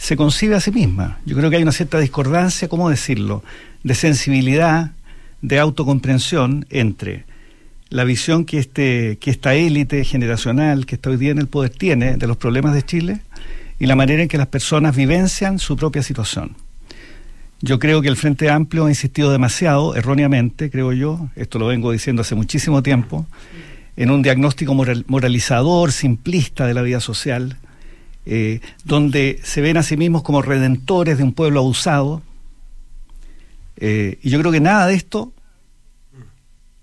se 0.00 0.16
concibe 0.16 0.56
a 0.56 0.60
sí 0.60 0.70
misma. 0.70 1.18
Yo 1.26 1.36
creo 1.36 1.50
que 1.50 1.56
hay 1.56 1.62
una 1.62 1.72
cierta 1.72 1.98
discordancia, 1.98 2.68
¿cómo 2.68 2.88
decirlo?, 2.88 3.44
de 3.84 3.94
sensibilidad, 3.94 4.92
de 5.42 5.58
autocomprensión 5.58 6.64
entre 6.70 7.24
la 7.90 8.04
visión 8.04 8.46
que, 8.46 8.58
este, 8.58 9.18
que 9.18 9.30
esta 9.30 9.54
élite 9.54 10.02
generacional 10.04 10.86
que 10.86 10.94
está 10.94 11.10
hoy 11.10 11.18
día 11.18 11.32
en 11.32 11.38
el 11.38 11.48
poder 11.48 11.70
tiene 11.70 12.16
de 12.16 12.26
los 12.26 12.38
problemas 12.38 12.72
de 12.72 12.82
Chile 12.82 13.20
y 13.78 13.86
la 13.86 13.94
manera 13.94 14.22
en 14.22 14.28
que 14.28 14.38
las 14.38 14.46
personas 14.46 14.96
vivencian 14.96 15.58
su 15.58 15.76
propia 15.76 16.02
situación. 16.02 16.56
Yo 17.60 17.78
creo 17.78 18.00
que 18.00 18.08
el 18.08 18.16
Frente 18.16 18.48
Amplio 18.48 18.86
ha 18.86 18.88
insistido 18.88 19.30
demasiado, 19.30 19.96
erróneamente, 19.96 20.70
creo 20.70 20.94
yo, 20.94 21.28
esto 21.36 21.58
lo 21.58 21.66
vengo 21.66 21.92
diciendo 21.92 22.22
hace 22.22 22.34
muchísimo 22.34 22.82
tiempo, 22.82 23.26
en 23.96 24.10
un 24.10 24.22
diagnóstico 24.22 24.72
moral- 24.72 25.04
moralizador, 25.08 25.92
simplista 25.92 26.66
de 26.66 26.72
la 26.72 26.80
vida 26.80 27.00
social, 27.00 27.58
eh, 28.32 28.60
donde 28.84 29.40
se 29.42 29.60
ven 29.60 29.76
a 29.76 29.82
sí 29.82 29.96
mismos 29.96 30.22
como 30.22 30.40
redentores 30.40 31.18
de 31.18 31.24
un 31.24 31.32
pueblo 31.32 31.58
abusado. 31.58 32.22
Eh, 33.76 34.20
y 34.22 34.30
yo 34.30 34.38
creo 34.38 34.52
que 34.52 34.60
nada 34.60 34.86
de 34.86 34.94
esto, 34.94 35.32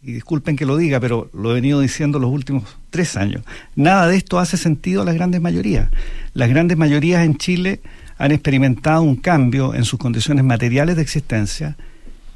y 0.03 0.11
disculpen 0.11 0.57
que 0.57 0.65
lo 0.65 0.75
diga, 0.75 0.99
pero 0.99 1.29
lo 1.33 1.51
he 1.51 1.53
venido 1.53 1.79
diciendo 1.79 2.19
los 2.19 2.31
últimos 2.31 2.77
tres 2.89 3.15
años, 3.15 3.43
nada 3.77 4.07
de 4.07 4.17
esto 4.17 4.39
hace 4.39 4.57
sentido 4.57 5.03
a 5.03 5.05
las 5.05 5.15
grandes 5.15 5.39
mayorías. 5.39 5.89
Las 6.33 6.49
grandes 6.49 6.77
mayorías 6.77 7.23
en 7.23 7.37
Chile 7.37 7.79
han 8.17 8.33
experimentado 8.33 9.01
un 9.01 9.15
cambio 9.15 9.73
en 9.73 9.85
sus 9.85 9.99
condiciones 9.99 10.43
materiales 10.43 10.97
de 10.97 11.01
existencia 11.01 11.77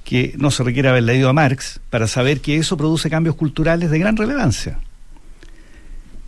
que 0.05 0.35
no 0.37 0.51
se 0.51 0.63
requiere 0.63 0.87
haber 0.87 1.03
leído 1.03 1.27
a 1.27 1.33
Marx 1.33 1.81
para 1.89 2.07
saber 2.07 2.39
que 2.39 2.55
eso 2.55 2.77
produce 2.77 3.09
cambios 3.09 3.35
culturales 3.35 3.91
de 3.91 3.99
gran 3.99 4.15
relevancia. 4.15 4.79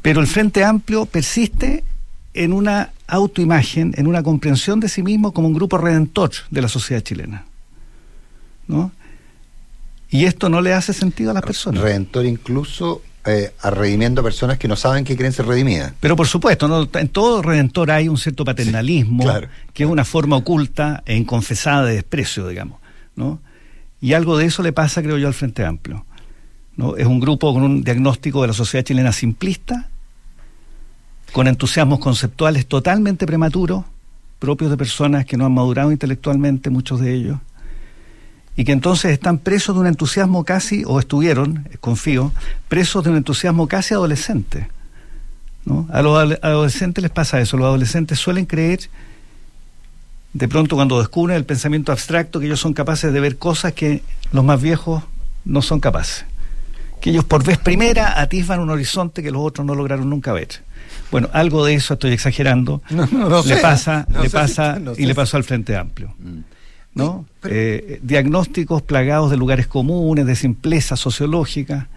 Pero 0.01 0.19
el 0.19 0.27
Frente 0.27 0.65
Amplio 0.65 1.05
persiste 1.05 1.85
en 2.33 2.53
una 2.53 2.91
autoimagen, 3.07 3.93
en 3.97 4.07
una 4.07 4.23
comprensión 4.23 4.79
de 4.79 4.89
sí 4.89 5.03
mismo 5.03 5.33
como 5.33 5.47
un 5.47 5.53
grupo 5.53 5.77
redentor 5.77 6.31
de 6.49 6.61
la 6.61 6.67
sociedad 6.67 7.01
chilena. 7.01 7.45
¿no? 8.67 8.91
Y 10.09 10.25
esto 10.25 10.49
no 10.49 10.61
le 10.61 10.73
hace 10.73 10.93
sentido 10.93 11.31
a 11.31 11.33
las 11.33 11.43
personas. 11.43 11.81
Redentor 11.81 12.25
incluso 12.25 13.01
eh, 13.25 13.53
a 13.61 13.69
redimiendo 13.69 14.21
a 14.21 14.23
personas 14.23 14.57
que 14.57 14.67
no 14.67 14.75
saben 14.75 15.05
que 15.05 15.15
quieren 15.15 15.31
ser 15.31 15.45
redimidas. 15.45 15.93
Pero 15.99 16.15
por 16.15 16.27
supuesto, 16.27 16.67
¿no? 16.67 16.89
en 16.93 17.09
todo 17.09 17.41
redentor 17.41 17.91
hay 17.91 18.09
un 18.09 18.17
cierto 18.17 18.43
paternalismo, 18.45 19.23
claro. 19.23 19.47
que 19.73 19.83
es 19.83 19.89
una 19.89 20.05
forma 20.05 20.35
oculta 20.35 21.03
e 21.05 21.15
inconfesada 21.15 21.85
de 21.85 21.95
desprecio, 21.95 22.47
digamos. 22.47 22.79
¿no? 23.15 23.39
Y 24.01 24.13
algo 24.13 24.37
de 24.37 24.45
eso 24.45 24.61
le 24.63 24.73
pasa, 24.73 25.01
creo 25.01 25.17
yo, 25.17 25.27
al 25.27 25.33
Frente 25.33 25.63
Amplio. 25.65 26.05
¿no? 26.75 26.97
Es 26.97 27.05
un 27.05 27.19
grupo 27.19 27.53
con 27.53 27.63
un 27.63 27.83
diagnóstico 27.83 28.41
de 28.41 28.49
la 28.49 28.53
sociedad 28.53 28.83
chilena 28.83 29.11
simplista, 29.11 29.89
con 31.33 31.47
entusiasmos 31.47 31.99
conceptuales 31.99 32.67
totalmente 32.67 33.25
prematuros, 33.25 33.83
propios 34.37 34.69
de 34.69 34.77
personas 34.77 35.25
que 35.25 35.35
no 35.35 35.45
han 35.45 35.53
madurado 35.53 35.91
intelectualmente, 35.91 36.69
muchos 36.69 36.99
de 36.99 37.13
ellos, 37.13 37.39
y 38.55 38.63
que 38.63 38.71
entonces 38.71 39.11
están 39.11 39.39
presos 39.39 39.75
de 39.75 39.81
un 39.81 39.87
entusiasmo 39.87 40.45
casi, 40.45 40.83
o 40.85 40.99
estuvieron, 40.99 41.67
eh, 41.71 41.77
confío, 41.79 42.31
presos 42.67 43.03
de 43.03 43.09
un 43.09 43.17
entusiasmo 43.17 43.67
casi 43.67 43.95
adolescente. 43.95 44.67
¿no? 45.65 45.87
A 45.91 46.03
los 46.03 46.37
adolescentes 46.43 47.01
les 47.01 47.11
pasa 47.11 47.41
eso, 47.41 47.57
los 47.57 47.65
adolescentes 47.65 48.19
suelen 48.19 48.45
creer, 48.45 48.81
de 50.33 50.47
pronto 50.47 50.75
cuando 50.75 50.99
descubren 50.99 51.35
el 51.35 51.45
pensamiento 51.45 51.91
abstracto, 51.91 52.39
que 52.39 52.45
ellos 52.45 52.59
son 52.59 52.73
capaces 52.73 53.11
de 53.11 53.19
ver 53.19 53.37
cosas 53.37 53.73
que 53.73 54.03
los 54.31 54.45
más 54.45 54.61
viejos 54.61 55.03
no 55.45 55.63
son 55.63 55.79
capaces. 55.79 56.25
Que 57.01 57.09
ellos 57.09 57.25
por 57.25 57.43
vez 57.43 57.57
primera 57.57 58.21
atisban 58.21 58.59
un 58.59 58.69
horizonte 58.69 59.23
que 59.23 59.31
los 59.31 59.41
otros 59.41 59.65
no 59.65 59.73
lograron 59.73 60.09
nunca 60.09 60.31
ver. 60.31 60.61
Bueno, 61.13 61.29
algo 61.31 61.63
de 61.65 61.75
eso 61.75 61.93
estoy 61.93 62.11
exagerando. 62.11 62.81
No, 62.89 63.07
no, 63.11 63.29
no 63.29 63.43
le 63.43 63.55
sé. 63.55 63.61
pasa, 63.61 64.05
No 64.09 64.23
le 64.23 64.29
sé 64.29 64.35
pasa 64.35 64.79
y 64.97 65.01
sé 65.01 65.05
le 65.05 65.15
pasó 65.15 65.37
al 65.37 65.43
Frente 65.45 65.75
Amplio. 65.77 66.13
¿no? 66.95 67.25
Eh, 67.45 67.99
diagnósticos 68.03 68.81
plagados 68.81 69.31
de 69.31 69.37
lugares 69.37 69.67
comunes, 69.67 70.25
de 70.25 70.35
simpleza 70.35 70.95
sociológica, 70.95 71.87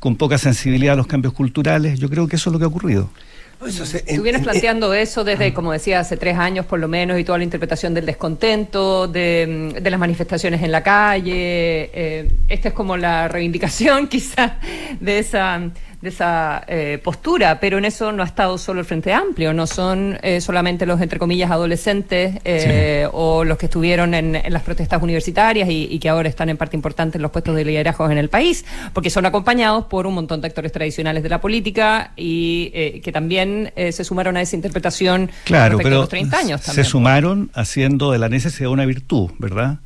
con 0.00 0.16
poca 0.16 0.38
sensibilidad 0.38 0.94
a 0.94 0.96
los 0.96 1.06
cambios 1.06 1.34
culturales. 1.34 1.98
Yo 1.98 2.08
creo 2.08 2.28
que 2.28 2.36
eso 2.36 2.50
es 2.50 2.52
lo 2.52 2.58
que 2.58 2.64
ha 2.64 2.68
ocurrido. 2.68 3.10
Tú 3.58 4.22
vienes 4.22 4.42
planteando 4.42 4.92
eso 4.92 5.24
desde, 5.24 5.54
como 5.54 5.72
decía, 5.72 6.00
hace 6.00 6.18
tres 6.18 6.36
años 6.36 6.66
por 6.66 6.78
lo 6.78 6.88
menos, 6.88 7.18
y 7.18 7.24
toda 7.24 7.38
la 7.38 7.44
interpretación 7.44 7.94
del 7.94 8.04
descontento, 8.04 9.08
de, 9.08 9.72
mm, 9.78 9.82
de 9.82 9.90
las 9.90 9.98
manifestaciones 9.98 10.62
en 10.62 10.72
la 10.72 10.82
calle. 10.82 11.90
eh, 11.94 12.28
esta 12.48 12.68
es 12.68 12.74
como 12.74 12.98
la 12.98 13.28
reivindicación 13.28 14.08
quizá 14.08 14.58
de 15.00 15.18
esa, 15.18 15.70
de 16.02 16.10
esa 16.10 16.62
eh, 16.68 17.00
postura, 17.02 17.58
pero 17.58 17.78
en 17.78 17.84
eso 17.84 18.12
no 18.12 18.22
ha 18.22 18.26
estado 18.26 18.58
solo 18.58 18.80
el 18.80 18.86
Frente 18.86 19.12
Amplio, 19.12 19.54
no 19.54 19.66
son 19.66 20.18
eh, 20.22 20.40
solamente 20.40 20.84
los, 20.86 21.00
entre 21.00 21.18
comillas, 21.18 21.50
adolescentes 21.50 22.36
eh, 22.44 23.08
o 23.12 23.44
los 23.44 23.56
que 23.58 23.66
estuvieron 23.66 24.12
en, 24.14 24.36
en 24.36 24.52
las 24.52 24.62
protestas 24.62 25.02
universitarias 25.02 25.68
y, 25.70 25.88
y 25.90 25.98
que 25.98 26.08
ahora 26.08 26.28
están 26.28 26.48
en 26.50 26.56
parte 26.58 26.76
importante 26.76 27.16
en 27.18 27.22
los 27.22 27.30
puestos 27.30 27.56
de 27.56 27.64
liderazgo 27.64 28.10
en 28.10 28.18
el 28.18 28.28
país, 28.28 28.64
porque 28.92 29.08
son 29.10 29.24
acompañados 29.26 29.86
por 29.86 30.06
un 30.06 30.14
montón 30.14 30.40
de 30.40 30.48
actores 30.48 30.70
tradicionales 30.70 31.22
de 31.22 31.28
la 31.28 31.40
política 31.40 32.12
y 32.16 32.70
eh, 32.74 33.00
que 33.02 33.10
también 33.12 33.72
eh, 33.76 33.90
se 33.92 34.04
sumaron 34.04 34.36
a 34.36 34.42
esa 34.42 34.54
interpretación 34.54 35.30
Claro, 35.44 35.78
respecto 35.78 35.88
a 35.88 35.90
pero 35.90 36.00
los 36.00 36.08
30 36.10 36.38
años 36.38 36.60
se 36.60 36.66
también. 36.66 36.84
sumaron 36.84 37.50
haciendo 37.54 38.12
de 38.12 38.18
la 38.18 38.28
necesidad 38.28 38.70
una 38.70 38.84
virtud, 38.84 39.30
¿verdad? 39.38 39.78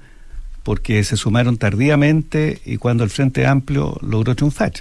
Porque 0.63 1.03
se 1.05 1.17
sumaron 1.17 1.57
tardíamente 1.57 2.61
y 2.65 2.77
cuando 2.77 3.05
el 3.05 3.11
Frente 3.11 3.47
Amplio 3.47 3.97
logró 4.03 4.35
triunfar. 4.35 4.73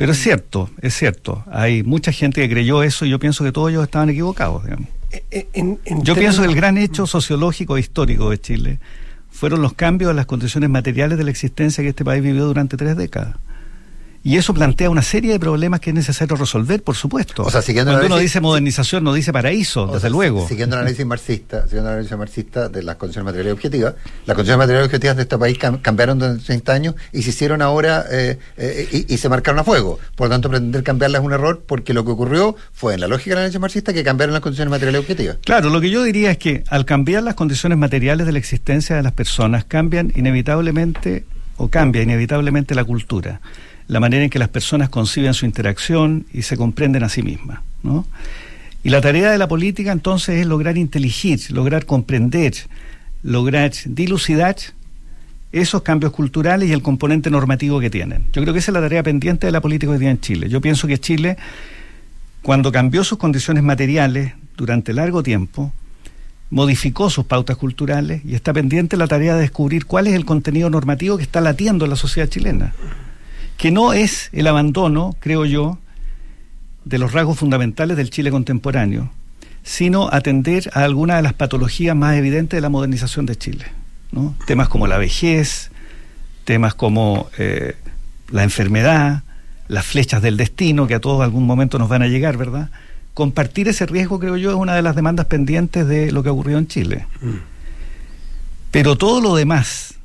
Pero 0.00 0.12
es 0.12 0.18
cierto, 0.18 0.70
es 0.80 0.94
cierto. 0.96 1.44
Hay 1.52 1.82
mucha 1.82 2.10
gente 2.10 2.40
que 2.40 2.48
creyó 2.52 2.82
eso 2.82 3.04
y 3.04 3.10
yo 3.10 3.18
pienso 3.18 3.44
que 3.44 3.52
todos 3.52 3.70
ellos 3.70 3.84
estaban 3.84 4.08
equivocados. 4.10 4.64
digamos. 4.64 4.88
En- 5.52 5.78
en 5.84 6.02
Yo 6.02 6.14
pienso 6.14 6.42
que 6.42 6.48
el 6.48 6.54
gran 6.54 6.78
hecho 6.78 7.06
sociológico 7.06 7.76
e 7.76 7.80
histórico 7.80 8.30
de 8.30 8.38
Chile 8.40 8.78
fueron 9.30 9.60
los 9.62 9.72
cambios 9.74 10.10
en 10.10 10.16
las 10.16 10.26
condiciones 10.26 10.70
materiales 10.70 11.18
de 11.18 11.24
la 11.24 11.30
existencia 11.30 11.82
que 11.84 11.90
este 11.90 12.04
país 12.04 12.22
vivió 12.22 12.46
durante 12.46 12.76
tres 12.76 12.96
décadas. 12.96 13.36
Y 14.22 14.36
eso 14.36 14.52
plantea 14.52 14.90
una 14.90 15.00
serie 15.00 15.32
de 15.32 15.40
problemas 15.40 15.80
que 15.80 15.90
es 15.90 15.94
necesario 15.96 16.36
resolver, 16.36 16.82
por 16.82 16.94
supuesto. 16.94 17.42
O 17.42 17.50
sea, 17.50 17.62
siguiendo 17.62 17.90
Cuando 17.92 18.06
uno 18.06 18.16
análisis- 18.16 18.22
dice 18.22 18.40
modernización, 18.42 19.02
no 19.02 19.14
dice 19.14 19.32
paraíso, 19.32 19.86
desde 19.86 20.00
sea, 20.00 20.10
luego. 20.10 20.46
Siguiendo 20.46 20.76
el 20.76 20.82
análisis 20.82 21.06
marxista, 21.06 21.62
siguiendo 21.64 21.88
el 21.88 21.94
análisis 21.94 22.18
marxista 22.18 22.68
de 22.68 22.82
las 22.82 22.96
condiciones 22.96 23.24
materiales 23.24 23.54
objetivas, 23.54 23.94
las 24.26 24.34
condiciones 24.34 24.58
materiales 24.58 24.86
objetivas 24.88 25.16
de 25.16 25.22
este 25.22 25.38
país 25.38 25.58
cam- 25.58 25.80
cambiaron 25.80 26.18
durante 26.18 26.44
30 26.44 26.72
años 26.72 26.94
y 27.14 27.22
se 27.22 27.30
hicieron 27.30 27.62
ahora 27.62 28.04
eh, 28.10 28.38
eh, 28.58 28.88
y, 29.08 29.14
y 29.14 29.16
se 29.16 29.28
marcaron 29.30 29.58
a 29.58 29.64
fuego. 29.64 29.98
Por 30.16 30.26
lo 30.28 30.34
tanto, 30.34 30.50
pretender 30.50 30.82
cambiarlas 30.82 31.22
es 31.22 31.26
un 31.26 31.32
error 31.32 31.62
porque 31.66 31.94
lo 31.94 32.04
que 32.04 32.10
ocurrió 32.10 32.56
fue 32.74 32.92
en 32.92 33.00
la 33.00 33.08
lógica 33.08 33.30
del 33.30 33.38
análisis 33.38 33.60
marxista 33.60 33.94
que 33.94 34.04
cambiaron 34.04 34.34
las 34.34 34.42
condiciones 34.42 34.70
materiales 34.70 35.00
objetivas. 35.00 35.38
Claro, 35.46 35.70
lo 35.70 35.80
que 35.80 35.88
yo 35.88 36.02
diría 36.02 36.30
es 36.32 36.36
que 36.36 36.62
al 36.68 36.84
cambiar 36.84 37.22
las 37.22 37.36
condiciones 37.36 37.78
materiales 37.78 38.26
de 38.26 38.32
la 38.32 38.38
existencia 38.38 38.96
de 38.96 39.02
las 39.02 39.12
personas, 39.12 39.64
cambian 39.64 40.12
inevitablemente 40.14 41.24
o 41.56 41.68
cambia 41.68 42.02
inevitablemente 42.02 42.74
la 42.74 42.84
cultura, 42.84 43.40
la 43.90 43.98
manera 43.98 44.22
en 44.22 44.30
que 44.30 44.38
las 44.38 44.48
personas 44.48 44.88
conciben 44.88 45.34
su 45.34 45.46
interacción 45.46 46.24
y 46.32 46.42
se 46.42 46.56
comprenden 46.56 47.02
a 47.02 47.08
sí 47.08 47.24
mismas. 47.24 47.58
¿no? 47.82 48.06
Y 48.84 48.90
la 48.90 49.00
tarea 49.00 49.32
de 49.32 49.36
la 49.36 49.48
política 49.48 49.90
entonces 49.90 50.38
es 50.38 50.46
lograr 50.46 50.78
inteligir, 50.78 51.40
lograr 51.50 51.86
comprender, 51.86 52.54
lograr 53.24 53.72
dilucidar 53.84 54.54
esos 55.50 55.82
cambios 55.82 56.12
culturales 56.12 56.68
y 56.68 56.72
el 56.72 56.82
componente 56.82 57.30
normativo 57.30 57.80
que 57.80 57.90
tienen. 57.90 58.26
Yo 58.32 58.40
creo 58.42 58.54
que 58.54 58.60
esa 58.60 58.70
es 58.70 58.74
la 58.74 58.80
tarea 58.80 59.02
pendiente 59.02 59.48
de 59.48 59.52
la 59.52 59.60
política 59.60 59.90
hoy 59.90 59.98
día 59.98 60.12
en 60.12 60.20
Chile. 60.20 60.48
Yo 60.48 60.60
pienso 60.60 60.86
que 60.86 60.98
Chile, 60.98 61.36
cuando 62.42 62.70
cambió 62.70 63.02
sus 63.02 63.18
condiciones 63.18 63.64
materiales 63.64 64.34
durante 64.56 64.92
largo 64.92 65.24
tiempo, 65.24 65.72
modificó 66.48 67.10
sus 67.10 67.24
pautas 67.24 67.56
culturales 67.56 68.22
y 68.24 68.36
está 68.36 68.52
pendiente 68.52 68.96
la 68.96 69.08
tarea 69.08 69.34
de 69.34 69.40
descubrir 69.40 69.86
cuál 69.86 70.06
es 70.06 70.14
el 70.14 70.24
contenido 70.24 70.70
normativo 70.70 71.16
que 71.16 71.24
está 71.24 71.40
latiendo 71.40 71.86
en 71.86 71.90
la 71.90 71.96
sociedad 71.96 72.28
chilena. 72.28 72.72
Que 73.60 73.70
no 73.70 73.92
es 73.92 74.30
el 74.32 74.46
abandono, 74.46 75.14
creo 75.20 75.44
yo, 75.44 75.78
de 76.86 76.96
los 76.96 77.12
rasgos 77.12 77.38
fundamentales 77.38 77.94
del 77.98 78.08
Chile 78.08 78.30
contemporáneo, 78.30 79.10
sino 79.62 80.08
atender 80.10 80.70
a 80.72 80.82
algunas 80.82 81.16
de 81.18 81.22
las 81.22 81.34
patologías 81.34 81.94
más 81.94 82.16
evidentes 82.16 82.56
de 82.56 82.62
la 82.62 82.70
modernización 82.70 83.26
de 83.26 83.36
Chile. 83.36 83.66
¿no? 84.12 84.34
Temas 84.46 84.70
como 84.70 84.86
la 84.86 84.96
vejez, 84.96 85.70
temas 86.44 86.72
como 86.74 87.28
eh, 87.36 87.76
la 88.30 88.44
enfermedad, 88.44 89.24
las 89.68 89.84
flechas 89.84 90.22
del 90.22 90.38
destino, 90.38 90.86
que 90.86 90.94
a 90.94 91.00
todos 91.00 91.22
algún 91.22 91.44
momento 91.44 91.78
nos 91.78 91.90
van 91.90 92.00
a 92.00 92.06
llegar, 92.06 92.38
¿verdad? 92.38 92.70
Compartir 93.12 93.68
ese 93.68 93.84
riesgo, 93.84 94.18
creo 94.18 94.38
yo, 94.38 94.48
es 94.48 94.56
una 94.56 94.74
de 94.74 94.80
las 94.80 94.96
demandas 94.96 95.26
pendientes 95.26 95.86
de 95.86 96.12
lo 96.12 96.22
que 96.22 96.30
ocurrió 96.30 96.56
en 96.56 96.66
Chile. 96.66 97.04
Pero 98.70 98.96
todo 98.96 99.20
lo 99.20 99.36
demás, 99.36 99.96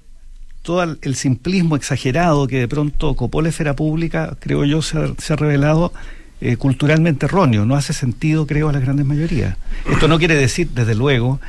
todo 0.66 0.84
el- 0.84 1.16
simplismo 1.16 1.76
exagerado 1.76 2.48
que 2.48 2.60
de 2.60 2.68
pronto 2.68 3.14
copó 3.16 3.42
la 3.44 3.50
esfera 3.50 3.76
pública, 3.76 4.36
creo 4.40 4.66
yo, 4.66 4.82
se 4.82 4.98
ha, 4.98 5.14
se 5.20 5.34
ha 5.34 5.36
revelado 5.36 5.94
eh, 6.42 6.58
culturalmente 6.58 7.28
erróneo. 7.28 7.66
No 7.66 7.76
hace 7.76 7.94
sentido, 7.94 8.46
creo, 8.48 8.70
a 8.70 8.74
las 8.74 8.82
grandes 8.82 9.06
mayorías. 9.06 9.56
Esto 9.90 10.08
no 10.08 10.18
quiere 10.18 10.36
decir, 10.36 10.70
desde 10.72 10.96
luego, 10.96 11.40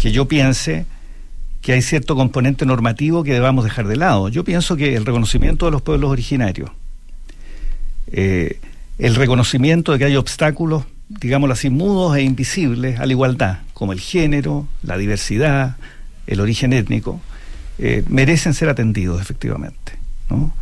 que 0.00 0.10
yo 0.12 0.26
piense 0.26 0.86
que 1.60 1.74
hay 1.74 1.82
cierto 1.82 2.16
componente 2.16 2.64
normativo 2.66 3.22
que 3.22 3.34
debamos 3.34 3.64
dejar 3.64 3.86
de 3.86 3.96
lado. 3.96 4.28
Yo 4.30 4.42
pienso 4.44 4.76
que 4.76 4.96
el 4.96 5.04
reconocimiento 5.04 5.66
de 5.66 5.72
los 5.72 5.82
pueblos 5.82 6.10
originarios, 6.10 6.70
eh, 8.10 8.58
el 8.98 9.14
reconocimiento 9.14 9.92
de 9.92 9.98
que 9.98 10.04
hay 10.06 10.16
obstáculos, 10.16 10.84
digámoslo 11.08 11.52
así, 11.52 11.70
mudos 11.70 12.16
e 12.16 12.22
invisibles 12.22 12.98
a 12.98 13.06
la 13.06 13.12
igualdad, 13.12 13.58
como 13.74 13.92
el 13.92 14.00
género, 14.00 14.66
la 14.82 14.96
diversidad, 14.96 15.76
el 16.26 16.40
origen 16.40 16.72
étnico, 16.72 17.20
eh, 17.78 18.04
merecen 18.08 18.54
ser 18.54 18.68
atendidos 18.68 19.20
efectivamente. 19.20 19.92
¿no? 20.30 20.52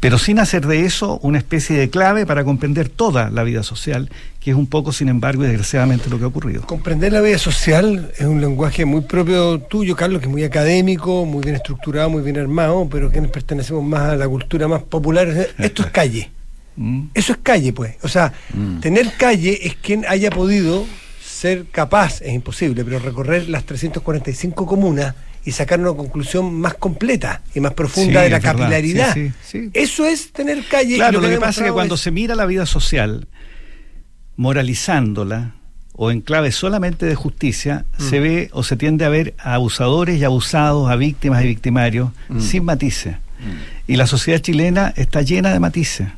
pero 0.00 0.18
sin 0.18 0.38
hacer 0.38 0.66
de 0.66 0.84
eso 0.84 1.18
una 1.22 1.38
especie 1.38 1.76
de 1.76 1.88
clave 1.88 2.26
para 2.26 2.44
comprender 2.44 2.88
toda 2.88 3.30
la 3.30 3.42
vida 3.44 3.62
social, 3.62 4.10
que 4.40 4.50
es 4.50 4.56
un 4.56 4.66
poco, 4.66 4.92
sin 4.92 5.08
embargo, 5.08 5.42
y 5.44 5.48
desgraciadamente 5.48 6.10
lo 6.10 6.18
que 6.18 6.24
ha 6.24 6.28
ocurrido. 6.28 6.66
Comprender 6.66 7.12
la 7.12 7.20
vida 7.20 7.38
social 7.38 8.12
es 8.16 8.24
un 8.24 8.40
lenguaje 8.40 8.84
muy 8.84 9.00
propio 9.00 9.58
tuyo, 9.58 9.96
Carlos, 9.96 10.20
que 10.20 10.26
es 10.26 10.30
muy 10.30 10.44
académico, 10.44 11.24
muy 11.24 11.42
bien 11.42 11.56
estructurado, 11.56 12.10
muy 12.10 12.22
bien 12.22 12.38
armado, 12.38 12.86
pero 12.90 13.10
que 13.10 13.20
nos 13.20 13.30
pertenecemos 13.30 13.82
más 13.82 14.12
a 14.12 14.16
la 14.16 14.28
cultura 14.28 14.68
más 14.68 14.82
popular. 14.82 15.28
Esto 15.58 15.82
es 15.82 15.90
calle. 15.90 16.30
Mm. 16.78 17.08
Eso 17.14 17.32
es 17.32 17.38
calle, 17.42 17.72
pues. 17.72 17.94
O 18.02 18.08
sea, 18.08 18.34
tener 18.82 19.10
calle 19.16 19.66
es 19.66 19.76
quien 19.76 20.04
haya 20.06 20.28
podido 20.28 20.84
ser 21.24 21.64
capaz, 21.72 22.20
es 22.20 22.34
imposible, 22.34 22.84
pero 22.84 22.98
recorrer 22.98 23.48
las 23.48 23.64
345 23.64 24.66
comunas 24.66 25.14
y 25.46 25.52
sacar 25.52 25.80
una 25.80 25.94
conclusión 25.94 26.52
más 26.60 26.74
completa 26.74 27.40
y 27.54 27.60
más 27.60 27.72
profunda 27.72 28.20
Sí, 28.20 28.24
de 28.24 28.30
la 28.30 28.40
capilaridad. 28.40 29.16
Sí. 29.44 29.70
Eso 29.72 30.04
es 30.04 30.32
tener 30.32 30.62
calle. 30.68 30.94
y 30.94 30.96
Claro, 30.98 31.20
lo 31.20 31.28
que 31.28 31.36
ha 31.36 31.40
pasa 31.40 31.60
es 31.62 31.66
que 31.68 31.72
cuando 31.72 31.96
se 31.96 32.10
mira 32.10 32.34
la 32.34 32.44
vida 32.46 32.66
social, 32.66 33.28
moralizándola, 34.36 35.52
o 35.98 36.10
en 36.10 36.20
clave 36.20 36.52
solamente 36.52 37.06
de 37.06 37.14
justicia, 37.14 37.86
Mm. 37.98 38.02
se 38.02 38.20
ve 38.20 38.48
o 38.52 38.62
se 38.62 38.76
tiende 38.76 39.04
a 39.06 39.08
ver 39.08 39.34
a 39.38 39.54
abusadores 39.54 40.18
y 40.20 40.24
abusados, 40.24 40.90
a 40.90 40.96
víctimas 40.96 41.42
y 41.42 41.46
victimarios, 41.46 42.10
Mm. 42.28 42.40
sin 42.40 42.64
matices. 42.64 43.16
Y 43.86 43.96
la 43.96 44.06
sociedad 44.06 44.40
chilena 44.40 44.92
está 44.96 45.22
llena 45.22 45.52
de 45.52 45.60
matices. 45.60 46.08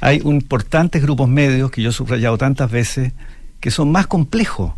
Hay 0.00 0.20
un- 0.24 0.36
importantes 0.36 1.02
grupos 1.02 1.28
medios 1.28 1.70
que 1.70 1.82
yo 1.82 1.90
he 1.90 1.92
subrayado 1.92 2.38
tantas 2.38 2.70
veces 2.70 3.12
que 3.60 3.70
son 3.70 3.90
más 3.90 4.06
complejos 4.06 4.72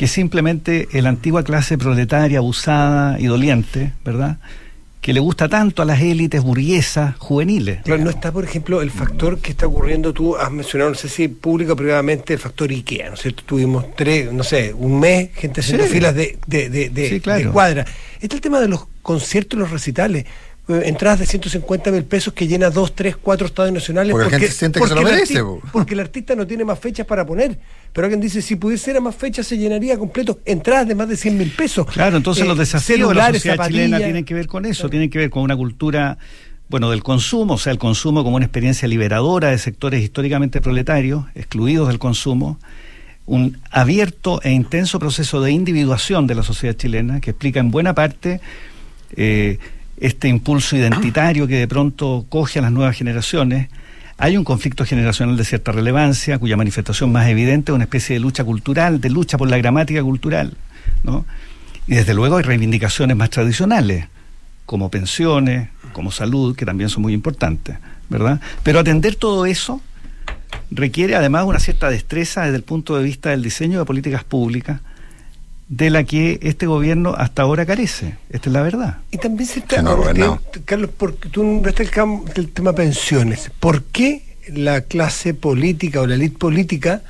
que 0.00 0.08
simplemente 0.08 0.88
la 0.94 1.10
antigua 1.10 1.42
clase 1.44 1.76
proletaria 1.76 2.38
abusada 2.38 3.20
y 3.20 3.26
doliente, 3.26 3.92
¿verdad? 4.02 4.38
Que 5.02 5.12
le 5.12 5.20
gusta 5.20 5.46
tanto 5.46 5.82
a 5.82 5.84
las 5.84 6.00
élites 6.00 6.42
burguesas 6.42 7.16
juveniles. 7.18 7.82
Claro, 7.84 8.02
no 8.04 8.08
está, 8.08 8.32
por 8.32 8.42
ejemplo, 8.44 8.80
el 8.80 8.90
factor 8.90 9.40
que 9.40 9.50
está 9.50 9.66
ocurriendo, 9.66 10.14
tú 10.14 10.36
has 10.38 10.50
mencionado, 10.50 10.88
no 10.92 10.96
sé 10.96 11.10
si 11.10 11.28
público 11.28 11.74
o 11.74 11.76
privadamente, 11.76 12.32
el 12.32 12.38
factor 12.38 12.70
IKEA, 12.70 13.08
¿no 13.10 13.14
es 13.14 13.20
cierto? 13.20 13.42
Tuvimos 13.44 13.94
tres, 13.94 14.32
no 14.32 14.42
sé, 14.42 14.72
un 14.72 14.98
mes, 15.00 15.32
gente 15.34 15.60
haciendo 15.60 15.84
Sí. 15.84 15.90
filas 15.92 16.14
de, 16.14 16.38
de, 16.46 16.70
de, 16.70 16.88
de- 16.88 17.08
Sí, 17.10 17.20
claro. 17.20 17.44
de 17.44 17.50
cuadra. 17.50 17.84
Está 18.22 18.36
el 18.36 18.40
tema 18.40 18.58
de 18.58 18.68
los 18.68 18.86
conciertos 19.02 19.58
y 19.58 19.60
los 19.60 19.70
recitales. 19.70 20.24
Eh, 20.70 20.88
Entradas 20.88 21.20
de 21.20 21.26
150 21.26 21.90
mil 21.90 22.04
pesos 22.04 22.32
que 22.32 22.46
llena 22.46 22.70
dos, 22.70 22.94
tres, 22.94 23.16
cuatro 23.16 23.46
estadios 23.46 23.72
nacionales. 23.72 24.12
Porque 24.12 24.30
la 24.30 24.38
gente 24.38 24.52
siente 24.52 24.80
que 24.80 24.86
se 24.86 24.94
lo 24.94 25.00
el 25.00 25.06
merece. 25.06 25.42
Porque 25.72 25.94
el 25.94 26.00
artista 26.00 26.34
no 26.34 26.46
tiene 26.46 26.64
más 26.64 26.78
fechas 26.78 27.06
para 27.06 27.26
poner. 27.26 27.58
Pero 27.92 28.06
alguien 28.06 28.20
dice, 28.20 28.40
si 28.42 28.56
pudiese 28.56 28.92
ir 28.92 28.96
a 28.96 29.00
más 29.00 29.16
fechas, 29.16 29.46
se 29.46 29.58
llenaría 29.58 29.98
completo. 29.98 30.38
Entradas 30.44 30.86
de 30.88 30.94
más 30.94 31.08
de 31.08 31.16
100 31.16 31.36
mil 31.36 31.50
pesos. 31.50 31.86
Claro, 31.86 32.16
entonces 32.16 32.44
Eh, 32.44 32.48
los 32.48 32.58
desafíos 32.58 33.08
de 33.08 33.14
la 33.14 33.32
sociedad 33.32 33.66
chilena 33.66 33.98
tienen 33.98 34.24
que 34.24 34.34
ver 34.34 34.46
con 34.46 34.64
eso, 34.64 34.88
tienen 34.88 35.10
que 35.10 35.18
ver 35.18 35.30
con 35.30 35.42
una 35.42 35.56
cultura, 35.56 36.18
bueno, 36.68 36.90
del 36.90 37.02
consumo, 37.02 37.54
o 37.54 37.58
sea, 37.58 37.72
el 37.72 37.78
consumo 37.78 38.22
como 38.22 38.36
una 38.36 38.44
experiencia 38.44 38.86
liberadora 38.86 39.50
de 39.50 39.58
sectores 39.58 40.02
históricamente 40.02 40.60
proletarios, 40.60 41.24
excluidos 41.34 41.88
del 41.88 41.98
consumo, 41.98 42.58
un 43.26 43.58
abierto 43.70 44.40
e 44.42 44.50
intenso 44.50 44.98
proceso 44.98 45.40
de 45.40 45.52
individuación 45.52 46.26
de 46.26 46.34
la 46.34 46.42
sociedad 46.42 46.74
chilena 46.76 47.20
que 47.20 47.30
explica 47.30 47.60
en 47.60 47.70
buena 47.70 47.94
parte 47.94 48.40
eh, 49.16 49.58
este 50.00 50.28
impulso 50.28 50.76
identitario 50.76 51.46
que 51.46 51.56
de 51.56 51.68
pronto 51.68 52.24
coge 52.28 52.58
a 52.58 52.62
las 52.62 52.72
nuevas 52.72 52.96
generaciones. 52.96 53.68
Hay 54.16 54.36
un 54.36 54.44
conflicto 54.44 54.84
generacional 54.84 55.36
de 55.36 55.44
cierta 55.44 55.72
relevancia, 55.72 56.38
cuya 56.38 56.56
manifestación 56.56 57.12
más 57.12 57.28
evidente 57.28 57.70
es 57.70 57.74
una 57.74 57.84
especie 57.84 58.14
de 58.14 58.20
lucha 58.20 58.44
cultural, 58.44 59.00
de 59.00 59.10
lucha 59.10 59.38
por 59.38 59.48
la 59.48 59.58
gramática 59.58 60.02
cultural, 60.02 60.54
¿no? 61.04 61.24
Y 61.86 61.94
desde 61.94 62.14
luego 62.14 62.36
hay 62.36 62.42
reivindicaciones 62.42 63.16
más 63.16 63.30
tradicionales, 63.30 64.06
como 64.66 64.90
pensiones, 64.90 65.68
como 65.92 66.10
salud, 66.12 66.54
que 66.54 66.64
también 66.64 66.88
son 66.88 67.02
muy 67.02 67.12
importantes, 67.12 67.76
¿verdad? 68.08 68.40
Pero 68.62 68.78
atender 68.78 69.16
todo 69.16 69.46
eso 69.46 69.80
requiere 70.70 71.16
además 71.16 71.44
una 71.44 71.58
cierta 71.58 71.90
destreza 71.90 72.42
desde 72.42 72.56
el 72.56 72.62
punto 72.62 72.96
de 72.96 73.02
vista 73.02 73.30
del 73.30 73.42
diseño 73.42 73.78
de 73.78 73.84
políticas 73.84 74.24
públicas, 74.24 74.80
de 75.70 75.88
la 75.88 76.02
que 76.02 76.40
este 76.42 76.66
gobierno 76.66 77.14
hasta 77.16 77.42
ahora 77.42 77.64
carece. 77.64 78.16
Esta 78.28 78.48
es 78.48 78.52
la 78.52 78.60
verdad. 78.62 78.98
Y 79.12 79.18
también 79.18 79.48
se 79.48 79.60
está, 79.60 79.80
no 79.80 79.96
Carlos, 80.64 80.90
porque 80.98 81.28
tú 81.28 81.44
nombraste 81.44 81.84
el, 81.84 81.90
el 82.34 82.48
tema 82.50 82.72
pensiones. 82.74 83.50
¿Por 83.60 83.84
qué 83.84 84.22
la 84.48 84.80
clase 84.82 85.32
política 85.32 86.00
o 86.00 86.06
la 86.08 86.16
élite 86.16 86.36
política 86.38 87.02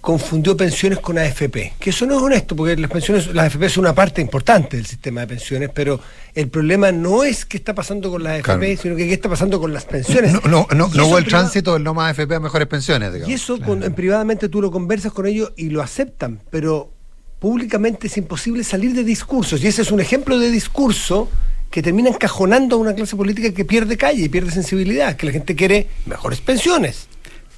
confundió 0.00 0.56
pensiones 0.56 1.00
con 1.00 1.18
AFP? 1.18 1.74
Que 1.78 1.90
eso 1.90 2.06
no 2.06 2.16
es 2.16 2.22
honesto, 2.22 2.56
porque 2.56 2.76
las 2.78 2.90
pensiones, 2.90 3.26
las 3.34 3.46
AFP 3.46 3.68
son 3.68 3.84
una 3.84 3.94
parte 3.94 4.22
importante 4.22 4.78
del 4.78 4.86
sistema 4.86 5.20
de 5.20 5.26
pensiones, 5.26 5.70
pero 5.74 6.00
el 6.34 6.48
problema 6.48 6.90
no 6.92 7.24
es 7.24 7.44
qué 7.44 7.58
está 7.58 7.74
pasando 7.74 8.10
con 8.10 8.22
las 8.22 8.34
AFP, 8.38 8.42
Claro. 8.44 8.80
sino 8.82 8.96
que 8.96 9.06
qué 9.06 9.12
está 9.12 9.28
pasando 9.28 9.60
con 9.60 9.72
las 9.74 9.84
pensiones. 9.84 10.32
No, 10.32 10.40
no, 10.48 10.66
no, 10.74 10.86
hubo 10.86 11.18
el 11.18 11.24
privado- 11.24 11.26
tránsito 11.28 11.74
del 11.74 11.84
no 11.84 11.92
más 11.92 12.10
AFP 12.18 12.36
a 12.36 12.40
mejores 12.40 12.68
pensiones, 12.68 13.12
digamos. 13.12 13.30
y 13.30 13.34
eso 13.34 13.60
con- 13.60 13.82
en 13.82 13.92
privadamente 13.92 14.48
tú 14.48 14.62
lo 14.62 14.70
conversas 14.70 15.12
con 15.12 15.26
ellos 15.26 15.52
y 15.58 15.68
lo 15.68 15.82
aceptan, 15.82 16.40
pero 16.50 16.90
públicamente 17.38 18.06
es 18.08 18.16
imposible 18.16 18.64
salir 18.64 18.94
de 18.94 19.04
discursos. 19.04 19.62
Y 19.62 19.66
ese 19.66 19.82
es 19.82 19.90
un 19.90 20.00
ejemplo 20.00 20.38
de 20.38 20.50
discurso 20.50 21.30
que 21.70 21.82
termina 21.82 22.08
encajonando 22.08 22.76
a 22.76 22.78
una 22.78 22.94
clase 22.94 23.16
política 23.16 23.52
que 23.52 23.64
pierde 23.64 23.96
calle 23.96 24.24
y 24.24 24.28
pierde 24.28 24.50
sensibilidad, 24.50 25.16
que 25.16 25.26
la 25.26 25.32
gente 25.32 25.54
quiere 25.54 25.88
mejores 26.06 26.40
pensiones. 26.40 27.08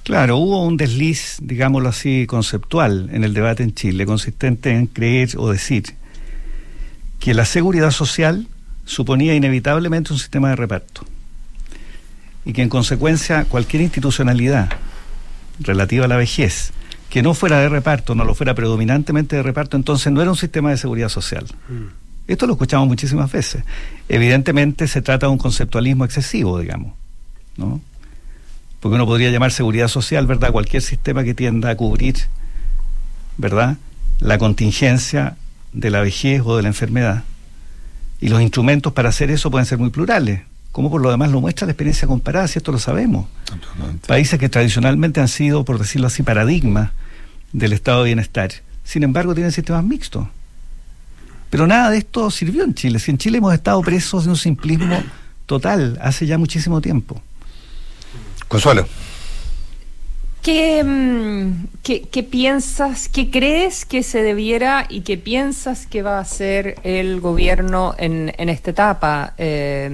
Claro, 0.03 0.37
hubo 0.37 0.65
un 0.65 0.77
desliz, 0.77 1.37
digámoslo 1.41 1.89
así, 1.89 2.25
conceptual 2.27 3.09
en 3.13 3.23
el 3.23 3.33
debate 3.33 3.63
en 3.63 3.73
Chile, 3.73 4.05
consistente 4.05 4.71
en 4.71 4.87
creer 4.87 5.29
o 5.37 5.51
decir 5.51 5.83
que 7.19 7.33
la 7.33 7.45
seguridad 7.45 7.91
social 7.91 8.47
suponía 8.85 9.35
inevitablemente 9.35 10.11
un 10.11 10.19
sistema 10.19 10.49
de 10.49 10.55
reparto 10.55 11.05
y 12.45 12.53
que 12.53 12.63
en 12.63 12.69
consecuencia 12.69 13.45
cualquier 13.45 13.83
institucionalidad 13.83 14.69
relativa 15.59 16.05
a 16.05 16.07
la 16.07 16.17
vejez 16.17 16.71
que 17.11 17.21
no 17.21 17.33
fuera 17.33 17.59
de 17.59 17.67
reparto, 17.67 18.15
no 18.15 18.23
lo 18.23 18.33
fuera 18.33 18.55
predominantemente 18.55 19.35
de 19.35 19.43
reparto, 19.43 19.75
entonces 19.75 20.13
no 20.13 20.21
era 20.21 20.31
un 20.31 20.37
sistema 20.37 20.69
de 20.69 20.77
seguridad 20.77 21.09
social. 21.09 21.45
Esto 22.25 22.47
lo 22.47 22.53
escuchamos 22.53 22.87
muchísimas 22.87 23.29
veces. 23.29 23.65
Evidentemente 24.07 24.87
se 24.87 25.01
trata 25.01 25.25
de 25.25 25.33
un 25.33 25.37
conceptualismo 25.37 26.05
excesivo, 26.05 26.57
digamos, 26.57 26.93
¿no? 27.57 27.81
Porque 28.79 28.95
uno 28.95 29.05
podría 29.05 29.29
llamar 29.29 29.51
seguridad 29.51 29.89
social, 29.89 30.25
¿verdad? 30.25 30.53
Cualquier 30.53 30.81
sistema 30.81 31.25
que 31.25 31.33
tienda 31.33 31.69
a 31.71 31.75
cubrir, 31.75 32.15
¿verdad? 33.35 33.75
La 34.21 34.37
contingencia 34.37 35.35
de 35.73 35.89
la 35.89 35.99
vejez 35.99 36.41
o 36.45 36.55
de 36.55 36.63
la 36.63 36.69
enfermedad. 36.69 37.25
Y 38.21 38.29
los 38.29 38.41
instrumentos 38.41 38.93
para 38.93 39.09
hacer 39.09 39.31
eso 39.31 39.51
pueden 39.51 39.65
ser 39.65 39.79
muy 39.79 39.89
plurales, 39.89 40.43
como 40.71 40.89
por 40.89 41.01
lo 41.01 41.11
demás 41.11 41.31
lo 41.31 41.41
muestra 41.41 41.65
la 41.67 41.71
experiencia 41.73 42.07
comparada, 42.07 42.47
si 42.47 42.57
esto 42.59 42.71
lo 42.71 42.79
sabemos. 42.79 43.27
Países 44.07 44.39
que 44.39 44.49
tradicionalmente 44.49 45.19
han 45.19 45.27
sido, 45.27 45.65
por 45.65 45.77
decirlo 45.79 46.07
así, 46.07 46.23
paradigmas 46.23 46.91
del 47.51 47.73
estado 47.73 47.99
de 48.03 48.07
bienestar. 48.09 48.51
Sin 48.83 49.03
embargo, 49.03 49.33
tienen 49.33 49.51
sistemas 49.51 49.83
mixtos. 49.83 50.27
Pero 51.49 51.67
nada 51.67 51.89
de 51.89 51.97
esto 51.97 52.31
sirvió 52.31 52.63
en 52.63 52.73
Chile. 52.73 52.99
Si 52.99 53.11
en 53.11 53.17
Chile 53.17 53.39
hemos 53.39 53.53
estado 53.53 53.81
presos 53.81 54.23
de 54.23 54.29
un 54.29 54.37
simplismo 54.37 55.03
total 55.45 55.97
hace 56.01 56.25
ya 56.25 56.37
muchísimo 56.37 56.79
tiempo. 56.79 57.21
Consuelo. 58.47 58.87
¿Qué, 60.41 60.83
mm, 60.83 61.67
qué- 61.83 62.01
qué 62.09 62.23
piensas, 62.23 63.09
qué 63.09 63.29
crees 63.29 63.85
que 63.85 64.01
se 64.01 64.23
debiera 64.23 64.87
y 64.89 65.01
qué 65.01 65.17
piensas 65.17 65.85
que 65.85 66.01
va 66.01 66.17
a 66.17 66.21
hacer 66.21 66.75
el 66.83 67.19
gobierno 67.21 67.93
en, 67.99 68.33
en 68.37 68.49
esta 68.49 68.71
etapa? 68.71 69.33
Eh, 69.37 69.91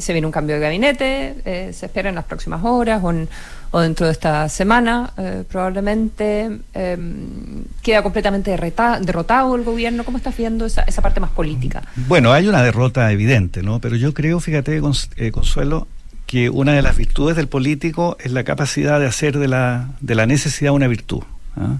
se 0.00 0.12
viene 0.12 0.26
un 0.26 0.32
cambio 0.32 0.56
de 0.56 0.60
gabinete, 0.62 1.36
eh, 1.44 1.72
se 1.72 1.86
espera 1.86 2.08
en 2.08 2.14
las 2.14 2.24
próximas 2.24 2.60
horas 2.64 3.00
o, 3.02 3.10
en- 3.10 3.28
dentro 3.72 4.06
de 4.06 4.12
esta 4.12 4.48
semana, 4.48 5.12
eh, 5.16 5.44
probablemente. 5.48 6.58
Eh, 6.74 6.96
¿Queda 7.82 8.02
completamente 8.02 8.50
derrotado 8.50 9.54
el 9.56 9.62
gobierno? 9.64 10.04
¿Cómo 10.04 10.18
estás 10.18 10.36
viendo 10.36 10.66
esa, 10.66 10.82
esa 10.82 11.02
parte 11.02 11.20
más 11.20 11.30
política? 11.30 11.82
Bueno, 12.08 12.32
hay 12.32 12.48
una 12.48 12.62
derrota 12.62 13.10
evidente, 13.12 13.62
¿no? 13.62 13.78
Pero 13.80 13.96
yo 13.96 14.12
creo, 14.14 14.40
fíjate, 14.40 14.80
eh, 15.16 15.30
Consuelo, 15.30 15.86
que 16.26 16.48
una 16.50 16.72
de 16.72 16.82
las 16.82 16.96
virtudes 16.96 17.36
del 17.36 17.48
político 17.48 18.16
es 18.20 18.32
la 18.32 18.44
capacidad 18.44 19.00
de 19.00 19.06
hacer 19.06 19.38
de 19.38 19.48
la, 19.48 19.88
de 20.00 20.14
la 20.14 20.26
necesidad 20.26 20.72
una 20.72 20.86
virtud. 20.86 21.22
¿ah? 21.56 21.78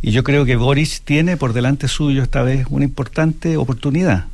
Y 0.00 0.12
yo 0.12 0.22
creo 0.22 0.44
que 0.44 0.54
Boris 0.54 1.02
tiene 1.02 1.36
por 1.36 1.52
delante 1.52 1.88
suyo 1.88 2.22
esta 2.22 2.42
vez 2.42 2.66
una 2.70 2.84
importante 2.84 3.56
oportunidad, 3.56 4.26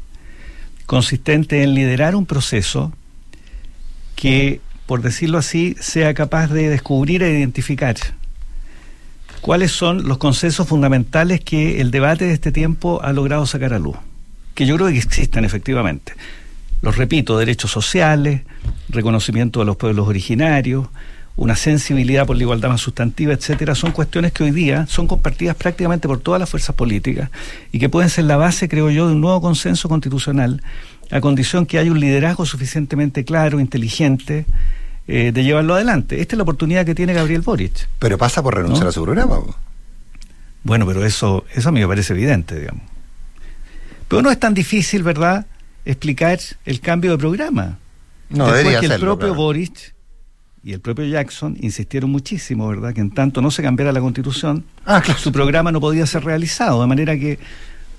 consistente 0.86 1.62
en 1.62 1.74
liderar 1.74 2.14
un 2.14 2.26
proceso 2.26 2.92
que, 4.16 4.60
por 4.86 5.02
decirlo 5.02 5.38
así, 5.38 5.76
sea 5.80 6.14
capaz 6.14 6.48
de 6.48 6.68
descubrir 6.68 7.22
e 7.22 7.38
identificar 7.38 7.96
cuáles 9.40 9.72
son 9.72 10.08
los 10.08 10.18
consensos 10.18 10.66
fundamentales 10.66 11.40
que 11.40 11.80
el 11.80 11.90
debate 11.90 12.24
de 12.24 12.32
este 12.32 12.52
tiempo 12.52 13.00
ha 13.02 13.12
logrado 13.12 13.44
sacar 13.46 13.74
a 13.74 13.78
luz, 13.78 13.96
que 14.54 14.66
yo 14.66 14.76
creo 14.76 14.88
que 14.88 14.98
existen 14.98 15.44
efectivamente. 15.44 16.14
Los 16.80 16.96
repito, 16.96 17.38
derechos 17.38 17.70
sociales, 17.70 18.42
reconocimiento 18.88 19.60
de 19.60 19.66
los 19.66 19.76
pueblos 19.76 20.08
originarios, 20.08 20.88
una 21.36 21.56
sensibilidad 21.56 22.26
por 22.26 22.36
la 22.36 22.42
igualdad 22.44 22.68
más 22.68 22.80
sustantiva, 22.80 23.32
etcétera, 23.32 23.74
son 23.74 23.90
cuestiones 23.90 24.32
que 24.32 24.44
hoy 24.44 24.52
día 24.52 24.86
son 24.86 25.06
compartidas 25.06 25.56
prácticamente 25.56 26.06
por 26.06 26.20
todas 26.20 26.38
las 26.38 26.48
fuerzas 26.48 26.76
políticas 26.76 27.30
y 27.72 27.78
que 27.78 27.88
pueden 27.88 28.08
ser 28.08 28.24
la 28.24 28.36
base, 28.36 28.68
creo 28.68 28.90
yo, 28.90 29.08
de 29.08 29.14
un 29.14 29.20
nuevo 29.20 29.40
consenso 29.40 29.88
constitucional, 29.88 30.62
a 31.10 31.20
condición 31.20 31.66
que 31.66 31.78
haya 31.78 31.90
un 31.90 31.98
liderazgo 31.98 32.46
suficientemente 32.46 33.24
claro, 33.24 33.58
inteligente, 33.58 34.46
eh, 35.08 35.32
de 35.32 35.44
llevarlo 35.44 35.74
adelante. 35.74 36.20
Esta 36.20 36.34
es 36.34 36.38
la 36.38 36.44
oportunidad 36.44 36.86
que 36.86 36.94
tiene 36.94 37.12
Gabriel 37.12 37.42
Boric. 37.42 37.88
Pero 37.98 38.16
pasa 38.16 38.42
por 38.42 38.54
renunciar 38.54 38.84
¿No? 38.84 38.90
a 38.90 38.92
su 38.92 39.02
programa. 39.02 39.36
po. 39.36 39.56
Bueno, 40.62 40.86
pero 40.86 41.04
eso, 41.04 41.44
eso 41.52 41.68
a 41.68 41.72
mí 41.72 41.80
me 41.80 41.88
parece 41.88 42.14
evidente, 42.14 42.58
digamos. 42.58 42.82
Pero 44.08 44.22
no 44.22 44.30
es 44.30 44.38
tan 44.38 44.54
difícil, 44.54 45.02
¿verdad?, 45.02 45.46
explicar 45.84 46.38
el 46.64 46.80
cambio 46.80 47.10
de 47.10 47.18
programa. 47.18 47.78
No, 48.30 48.44
Después 48.44 48.58
debería 48.58 48.80
que 48.80 48.86
el 48.86 48.92
hacerlo, 48.92 49.16
propio 49.18 49.28
claro. 49.34 49.42
Boric 49.42 49.93
y 50.64 50.72
el 50.72 50.80
propio 50.80 51.04
Jackson 51.04 51.56
insistieron 51.60 52.10
muchísimo, 52.10 52.66
¿verdad?, 52.68 52.94
que 52.94 53.00
en 53.02 53.10
tanto 53.10 53.42
no 53.42 53.50
se 53.50 53.62
cambiara 53.62 53.92
la 53.92 54.00
constitución, 54.00 54.64
Ah, 54.86 55.02
su 55.18 55.30
programa 55.30 55.70
no 55.72 55.80
podía 55.80 56.06
ser 56.06 56.24
realizado, 56.24 56.80
de 56.80 56.86
manera 56.86 57.16
que 57.18 57.38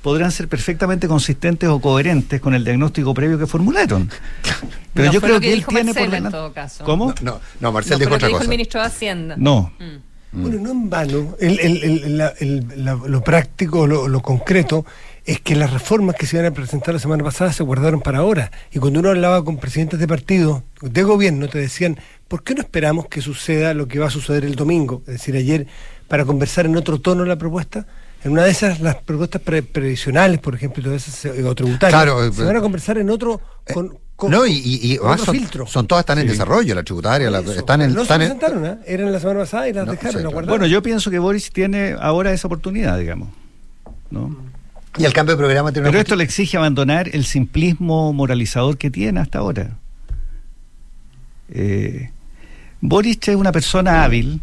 podrán 0.01 0.31
ser 0.31 0.47
perfectamente 0.47 1.07
consistentes 1.07 1.67
o 1.69 1.79
coherentes 1.79 2.39
con 2.41 2.53
el 2.53 2.63
diagnóstico 2.63 3.13
previo 3.13 3.37
que 3.39 3.47
formularon. 3.47 4.09
Pero 4.93 5.07
No 5.07 5.13
yo 5.13 5.21
creo 5.21 5.39
que 5.39 5.47
que, 5.47 5.53
él 5.53 5.65
tiene 5.65 5.93
por 5.93 6.03
Marcelo, 6.03 6.05
en 6.05 6.11
delante- 6.11 6.31
todo 6.37 6.53
caso. 6.53 6.83
¿Cómo? 6.85 7.13
No, 7.21 7.39
no, 7.59 7.71
Marcel 7.71 7.93
No, 7.93 7.97
dijo 7.99 8.09
pero 8.09 8.15
otra 8.15 8.19
que 8.19 8.27
dijo 8.27 8.37
cosa. 8.39 8.43
el 8.43 8.49
ministro 8.49 8.81
de 8.81 8.87
Hacienda. 8.87 9.35
No. 9.37 9.73
Mm. 9.79 10.41
Bueno, 10.41 10.59
no 10.61 10.71
en 10.71 10.89
vano, 10.89 11.35
el- 11.39 11.59
el- 11.59 11.83
el- 11.83 12.17
la- 12.17 12.33
el- 12.39 12.65
la- 12.83 12.93
lo 12.95 13.23
práctico, 13.23 13.87
lo, 13.87 14.07
lo 14.07 14.21
concreto, 14.21 14.85
es 15.25 15.39
que 15.41 15.55
las 15.55 15.73
reformas 15.73 16.15
que 16.15 16.27
se 16.27 16.35
iban 16.37 16.45
a 16.51 16.53
presentar 16.53 16.93
la 16.93 16.99
semana 16.99 17.23
pasada 17.23 17.51
se 17.51 17.63
guardaron 17.63 18.01
para 18.01 18.19
ahora. 18.19 18.51
Y 18.71 18.79
cuando 18.79 18.99
uno 18.99 19.09
hablaba 19.09 19.43
con 19.43 19.57
presidentes 19.57 19.99
de 19.99 20.07
partidos, 20.07 20.61
de 20.81 21.03
gobierno, 21.03 21.47
te 21.47 21.57
decían, 21.57 21.97
¿por 22.27 22.43
qué 22.43 22.53
no 22.53 22.61
esperamos 22.61 23.07
que 23.07 23.21
suceda 23.21 23.73
lo 23.73 23.87
que 23.87 23.97
va 23.99 24.07
a 24.07 24.11
suceder 24.11 24.45
el 24.45 24.55
domingo? 24.55 25.01
Es 25.07 25.13
decir, 25.13 25.35
ayer, 25.35 25.65
para 26.07 26.25
conversar 26.25 26.67
en 26.67 26.75
otro 26.75 26.99
tono 26.99 27.25
la 27.25 27.37
propuesta. 27.37 27.87
En 28.23 28.31
una 28.31 28.43
de 28.43 28.51
esas, 28.51 28.79
las 28.81 28.95
propuestas 28.97 29.41
pre- 29.41 29.61
previsionales, 29.63 30.39
por 30.39 30.55
ejemplo, 30.55 30.81
y 30.81 30.85
todas 30.85 31.07
esas, 31.07 31.25
eh, 31.37 31.43
o 31.43 31.53
tributarias, 31.55 32.03
Claro, 32.03 32.31
se 32.31 32.41
eh, 32.41 32.45
van 32.45 32.55
a 32.57 32.61
conversar 32.61 32.97
en 32.97 33.09
otro... 33.09 33.39
Con, 33.73 33.97
con- 34.15 34.31
No, 34.31 34.45
y, 34.47 34.53
y, 34.63 34.97
con 34.97 35.11
otro 35.11 35.25
son, 35.25 35.35
filtro. 35.35 35.67
son 35.67 35.85
todas 35.87 36.03
están 36.03 36.17
en 36.19 36.25
Sí. 36.25 36.31
desarrollo, 36.31 36.73
la 36.73 36.83
tributaria, 36.83 37.29
la- 37.31 37.39
están 37.39 37.81
en... 37.81 37.93
no 37.93 38.01
están 38.03 38.21
se 38.21 38.27
en- 38.27 38.37
presentaron, 38.37 38.65
¿eh? 38.65 38.77
Eran 38.87 39.11
la 39.11 39.19
semana 39.19 39.39
pasada 39.41 39.67
y 39.69 39.73
las 39.73 39.85
No, 39.85 39.91
dejaron, 39.91 40.11
sí, 40.11 40.15
las 40.17 40.21
claro. 40.21 40.31
guardaron. 40.33 40.59
Bueno, 40.59 40.65
yo 40.71 40.81
pienso 40.81 41.09
que 41.11 41.19
Boris 41.19 41.51
tiene 41.51 41.95
ahora 41.99 42.31
esa 42.31 42.47
oportunidad, 42.47 42.97
digamos. 42.99 43.29
¿no? 44.11 44.35
Y 44.97 45.05
el 45.05 45.13
cambio 45.13 45.35
de 45.35 45.37
programa 45.37 45.71
tiene 45.71 45.87
Pero 45.87 45.97
una 45.97 46.01
esto 46.01 46.15
le 46.15 46.23
exige 46.23 46.57
abandonar 46.57 47.09
el 47.13 47.25
simplismo 47.25 48.13
moralizador 48.13 48.77
que 48.77 48.89
tiene 48.91 49.19
hasta 49.19 49.39
ahora. 49.39 49.77
Eh, 51.49 52.11
Boric 52.81 53.27
es 53.27 53.35
una 53.35 53.51
persona 53.51 54.03
hábil 54.03 54.41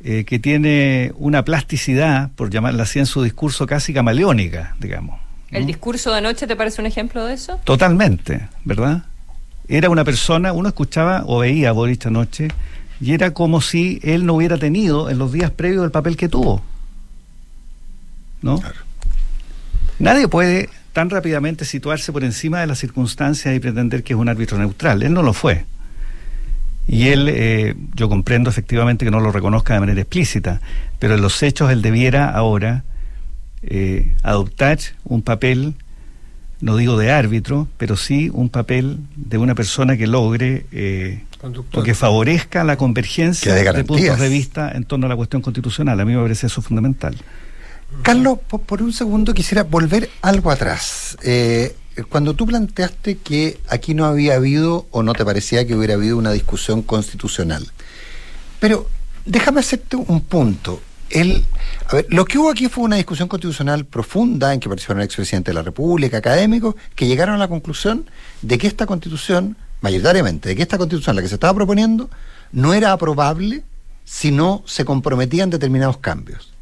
eh, 0.00 0.24
que 0.24 0.38
tiene 0.38 1.12
una 1.16 1.44
plasticidad, 1.44 2.30
por 2.36 2.50
llamarla 2.50 2.84
así, 2.84 2.98
en 2.98 3.06
su 3.06 3.22
discurso 3.22 3.66
casi 3.66 3.92
camaleónica, 3.92 4.76
digamos. 4.78 5.20
¿El 5.50 5.66
discurso 5.66 6.10
de 6.12 6.18
anoche 6.18 6.46
te 6.46 6.56
parece 6.56 6.80
un 6.80 6.86
ejemplo 6.86 7.24
de 7.24 7.34
eso? 7.34 7.58
Totalmente, 7.64 8.48
¿verdad? 8.64 9.04
Era 9.66 9.90
una 9.90 10.04
persona, 10.04 10.52
uno 10.52 10.68
escuchaba 10.68 11.24
o 11.26 11.38
veía 11.38 11.70
a 11.70 11.72
Boric 11.72 12.06
anoche 12.06 12.48
y 13.00 13.12
era 13.12 13.32
como 13.32 13.60
si 13.60 14.00
él 14.02 14.26
no 14.26 14.34
hubiera 14.34 14.58
tenido 14.58 15.10
en 15.10 15.18
los 15.18 15.32
días 15.32 15.50
previos 15.50 15.84
el 15.84 15.90
papel 15.90 16.16
que 16.16 16.28
tuvo. 16.28 16.62
¿No? 18.40 18.60
Nadie 19.98 20.28
puede 20.28 20.68
tan 20.92 21.10
rápidamente 21.10 21.64
situarse 21.64 22.12
por 22.12 22.24
encima 22.24 22.60
de 22.60 22.66
las 22.66 22.78
circunstancias 22.78 23.54
y 23.54 23.60
pretender 23.60 24.02
que 24.02 24.14
es 24.14 24.18
un 24.18 24.28
árbitro 24.28 24.58
neutral. 24.58 25.02
Él 25.02 25.12
no 25.12 25.22
lo 25.22 25.32
fue. 25.32 25.64
Y 26.86 27.08
él, 27.08 27.28
eh, 27.28 27.74
yo 27.94 28.08
comprendo 28.08 28.48
efectivamente 28.48 29.04
que 29.04 29.10
no 29.10 29.20
lo 29.20 29.30
reconozca 29.30 29.74
de 29.74 29.80
manera 29.80 30.00
explícita, 30.00 30.60
pero 30.98 31.14
en 31.14 31.20
los 31.20 31.42
hechos 31.42 31.70
él 31.70 31.82
debiera 31.82 32.30
ahora 32.30 32.82
eh, 33.62 34.14
adoptar 34.22 34.78
un 35.04 35.20
papel, 35.20 35.74
no 36.60 36.76
digo 36.76 36.96
de 36.96 37.10
árbitro, 37.10 37.68
pero 37.76 37.96
sí 37.96 38.30
un 38.32 38.48
papel 38.48 39.00
de 39.16 39.36
una 39.36 39.54
persona 39.54 39.98
que 39.98 40.06
logre 40.06 40.64
eh, 40.72 41.22
o 41.74 41.82
que 41.82 41.94
favorezca 41.94 42.64
la 42.64 42.76
convergencia 42.76 43.54
de 43.54 43.84
puntos 43.84 44.18
de 44.18 44.28
vista 44.28 44.72
en 44.72 44.84
torno 44.84 45.06
a 45.06 45.08
la 45.10 45.16
cuestión 45.16 45.42
constitucional. 45.42 46.00
A 46.00 46.04
mí 46.04 46.14
me 46.14 46.22
parece 46.22 46.46
eso 46.46 46.62
fundamental. 46.62 47.16
Carlos, 48.02 48.38
po- 48.48 48.58
por, 48.58 48.82
un 48.82 48.92
segundo 48.92 49.34
quisiera 49.34 49.64
volver 49.64 50.08
algo 50.22 50.50
atrás. 50.50 51.16
Eh, 51.22 51.74
cuando 52.08 52.34
tú 52.34 52.46
planteaste 52.46 53.18
que 53.18 53.58
aquí 53.68 53.94
no 53.94 54.04
había 54.04 54.34
habido 54.34 54.86
o 54.90 55.02
no 55.02 55.14
te 55.14 55.24
parecía 55.24 55.66
que 55.66 55.74
hubiera 55.74 55.94
habido 55.94 56.16
una 56.16 56.30
discusión 56.32 56.82
constitucional. 56.82 57.66
Pero 58.60 58.88
déjame 59.24 59.60
hacerte 59.60 59.96
un 59.96 60.20
punto. 60.20 60.80
El, 61.10 61.44
a 61.90 61.96
ver, 61.96 62.06
lo 62.10 62.24
que 62.26 62.38
hubo 62.38 62.50
aquí 62.50 62.68
fue 62.68 62.84
una 62.84 62.96
discusión 62.96 63.28
constitucional 63.28 63.86
profunda 63.86 64.52
en 64.52 64.60
que 64.60 64.68
participaron 64.68 65.00
el 65.00 65.06
expresidente 65.06 65.50
de 65.50 65.54
la 65.54 65.62
República, 65.62 66.18
académicos, 66.18 66.74
que 66.94 67.06
llegaron 67.06 67.34
a 67.34 67.38
la 67.38 67.48
conclusión 67.48 68.08
de 68.42 68.58
que 68.58 68.66
esta 68.66 68.84
constitución, 68.86 69.56
mayoritariamente, 69.80 70.50
de 70.50 70.56
que 70.56 70.62
esta 70.62 70.76
constitución, 70.76 71.16
la 71.16 71.22
que 71.22 71.28
se 71.28 71.34
estaba 71.34 71.54
proponiendo, 71.54 72.10
no 72.52 72.74
era 72.74 72.92
aprobable 72.92 73.64
si 74.04 74.30
no 74.30 74.62
se 74.66 74.84
comprometían 74.84 75.50
determinados 75.50 75.96
cambios. 75.98 76.52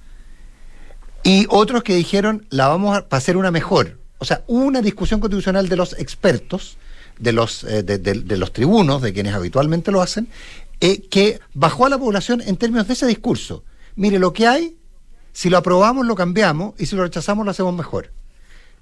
Y 1.27 1.45
otros 1.49 1.83
que 1.83 1.97
dijeron, 1.97 2.47
la 2.51 2.69
vamos 2.69 2.97
a 2.97 3.05
hacer 3.11 3.37
una 3.37 3.51
mejor. 3.51 3.99
O 4.19 4.25
sea, 4.25 4.45
una 4.47 4.81
discusión 4.81 5.19
constitucional 5.19 5.69
de 5.69 5.75
los 5.75 5.99
expertos, 5.99 6.77
de 7.19 7.33
los, 7.33 7.65
eh, 7.65 7.83
de 7.83 8.37
los 8.37 8.53
tribunos, 8.53 9.03
de 9.03 9.13
quienes 9.13 9.35
habitualmente 9.35 9.91
lo 9.91 10.03
hacen, 10.03 10.29
eh, 10.81 11.01
que 11.09 11.41
bajó 11.53 11.87
a 11.87 11.89
la 11.89 11.99
población 11.99 12.43
en 12.43 12.57
términos 12.57 12.87
de 12.87 12.93
ese 12.93 13.09
discurso. 13.09 13.65
Mire, 13.97 14.21
lo 14.21 14.33
que 14.33 14.47
hay, 14.47 14.77
si 15.33 15.51
lo 15.51 15.57
aprobamos, 15.57 16.07
lo 16.07 16.15
cambiamos, 16.15 16.75
y 16.79 16.87
si 16.87 16.95
lo 16.95 17.03
rechazamos, 17.03 17.45
lo 17.45 17.51
hacemos 17.51 17.75
mejor. 17.75 18.13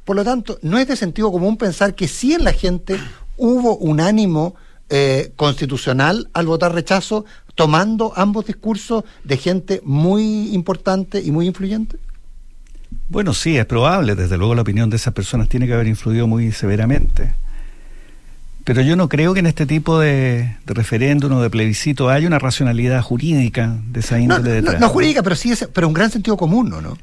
Por 0.04 0.14
lo 0.14 0.22
tanto, 0.22 0.58
no 0.60 0.76
es 0.76 0.86
de 0.86 0.96
sentido 0.96 1.32
común 1.32 1.56
pensar 1.56 1.94
que 1.94 2.08
sí 2.08 2.34
en 2.34 2.44
la 2.44 2.52
gente 2.52 3.00
hubo 3.38 3.78
un 3.78 4.00
ánimo 4.00 4.54
eh, 4.90 5.32
constitucional 5.36 6.28
al 6.34 6.44
votar 6.44 6.74
rechazo, 6.74 7.24
tomando 7.54 8.12
ambos 8.16 8.44
discursos 8.44 9.04
de 9.22 9.38
gente 9.38 9.80
muy 9.82 10.54
importante 10.54 11.22
y 11.22 11.30
muy 11.30 11.46
influyente. 11.46 11.98
Bueno, 13.14 13.32
sí, 13.32 13.56
es 13.56 13.64
probable. 13.64 14.16
Desde 14.16 14.36
luego 14.36 14.56
la 14.56 14.62
opinión 14.62 14.90
de 14.90 14.96
esas 14.96 15.14
personas 15.14 15.48
tiene 15.48 15.68
que 15.68 15.72
haber 15.72 15.86
influido 15.86 16.26
muy 16.26 16.50
severamente. 16.50 17.32
Pero 18.64 18.82
yo 18.82 18.96
no 18.96 19.08
creo 19.08 19.32
que 19.34 19.38
en 19.38 19.46
este 19.46 19.66
tipo 19.66 20.00
de, 20.00 20.56
de 20.66 20.74
referéndum 20.74 21.32
o 21.34 21.40
de 21.40 21.48
plebiscito 21.48 22.10
haya 22.10 22.26
una 22.26 22.40
racionalidad 22.40 23.00
jurídica 23.02 23.78
de 23.86 24.00
esa 24.00 24.18
índole 24.18 24.42
no, 24.42 24.50
detrás. 24.50 24.80
no 24.80 24.88
jurídica, 24.88 25.22
pero 25.22 25.36
sí 25.36 25.52
es, 25.52 25.68
pero 25.72 25.86
un 25.86 25.94
gran 25.94 26.10
sentido 26.10 26.36
común, 26.36 26.68
¿no? 26.68 26.80
¿no? 26.80 26.98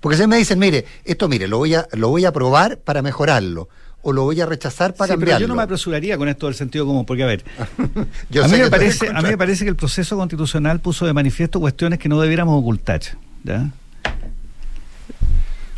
Porque 0.00 0.18
si 0.18 0.26
me 0.26 0.36
dicen, 0.36 0.58
mire, 0.58 0.84
esto 1.06 1.26
mire, 1.26 1.48
lo 1.48 1.56
voy 1.56 1.74
a, 1.74 1.88
lo 1.92 2.10
voy 2.10 2.26
a 2.26 2.28
aprobar 2.28 2.76
para 2.76 3.00
mejorarlo, 3.00 3.70
o 4.02 4.12
lo 4.12 4.24
voy 4.24 4.42
a 4.42 4.46
rechazar 4.46 4.92
para 4.92 5.14
Sí, 5.14 5.20
pero 5.20 5.38
yo 5.38 5.48
no 5.48 5.54
me 5.54 5.62
apresuraría 5.62 6.18
con 6.18 6.28
esto 6.28 6.46
del 6.46 6.54
sentido 6.54 6.84
común, 6.84 7.06
porque 7.06 7.22
a 7.22 7.26
ver, 7.26 7.44
Yo 8.28 8.44
a, 8.44 8.48
mí 8.48 8.58
me 8.58 8.68
parece, 8.68 9.08
a 9.08 9.22
mí 9.22 9.28
me 9.30 9.38
parece 9.38 9.64
que 9.64 9.70
el 9.70 9.76
proceso 9.76 10.18
constitucional 10.18 10.80
puso 10.80 11.06
de 11.06 11.14
manifiesto 11.14 11.60
cuestiones 11.60 11.98
que 11.98 12.10
no 12.10 12.20
debiéramos 12.20 12.60
ocultar. 12.60 13.00
¿ya? 13.42 13.70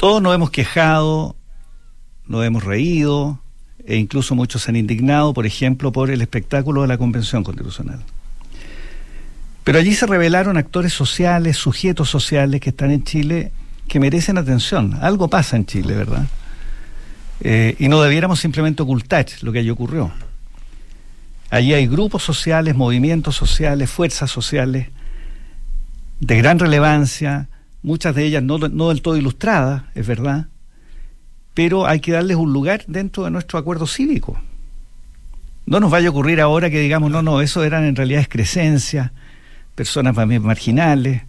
Todos 0.02 0.20
nos 0.20 0.34
hemos 0.34 0.50
quejado, 0.50 1.36
nos 2.26 2.44
hemos 2.44 2.64
reído, 2.64 3.38
e 3.86 3.98
incluso 3.98 4.34
muchos 4.34 4.62
se 4.62 4.72
han 4.72 4.76
indignado, 4.76 5.32
por 5.32 5.46
ejemplo, 5.46 5.92
por 5.92 6.10
el 6.10 6.20
espectáculo 6.20 6.82
de 6.82 6.88
la 6.88 6.98
Convención 6.98 7.44
Constitucional. 7.44 8.02
Pero 9.62 9.78
allí 9.78 9.94
se 9.94 10.08
revelaron 10.08 10.56
actores 10.56 10.92
sociales, 10.92 11.56
sujetos 11.56 12.10
sociales 12.10 12.60
que 12.60 12.70
están 12.70 12.90
en 12.90 13.04
Chile 13.04 13.52
que 13.86 14.00
merecen 14.00 14.38
atención. 14.38 14.98
Algo 15.00 15.28
pasa 15.28 15.54
en 15.54 15.66
Chile, 15.66 15.94
¿verdad? 15.94 16.26
Eh, 17.38 17.76
y 17.78 17.86
no 17.86 18.02
debiéramos 18.02 18.40
simplemente 18.40 18.82
ocultar 18.82 19.26
lo 19.42 19.52
que 19.52 19.60
allí 19.60 19.70
ocurrió. 19.70 20.10
Allí 21.48 21.74
hay 21.74 21.86
grupos 21.86 22.24
sociales, 22.24 22.74
movimientos 22.74 23.36
sociales, 23.36 23.88
fuerzas 23.88 24.32
sociales 24.32 24.88
de 26.18 26.36
gran 26.38 26.58
relevancia, 26.58 27.46
muchas 27.82 28.14
de 28.14 28.24
ellas 28.24 28.42
no, 28.42 28.58
no 28.58 28.88
del 28.88 29.02
todo 29.02 29.16
ilustradas, 29.16 29.84
es 29.94 30.06
verdad, 30.06 30.46
pero 31.54 31.86
hay 31.86 32.00
que 32.00 32.12
darles 32.12 32.36
un 32.36 32.52
lugar 32.52 32.84
dentro 32.86 33.24
de 33.24 33.30
nuestro 33.30 33.58
acuerdo 33.58 33.86
cívico. 33.86 34.40
No 35.66 35.80
nos 35.80 35.90
vaya 35.90 36.08
a 36.08 36.10
ocurrir 36.10 36.40
ahora 36.40 36.70
que 36.70 36.80
digamos, 36.80 37.10
no, 37.10 37.22
no, 37.22 37.40
eso 37.40 37.62
eran 37.64 37.84
en 37.84 37.94
realidad 37.94 38.20
excrescencias, 38.20 39.10
personas 39.74 40.14
más 40.16 40.26
bien 40.28 40.42
marginales, 40.42 41.22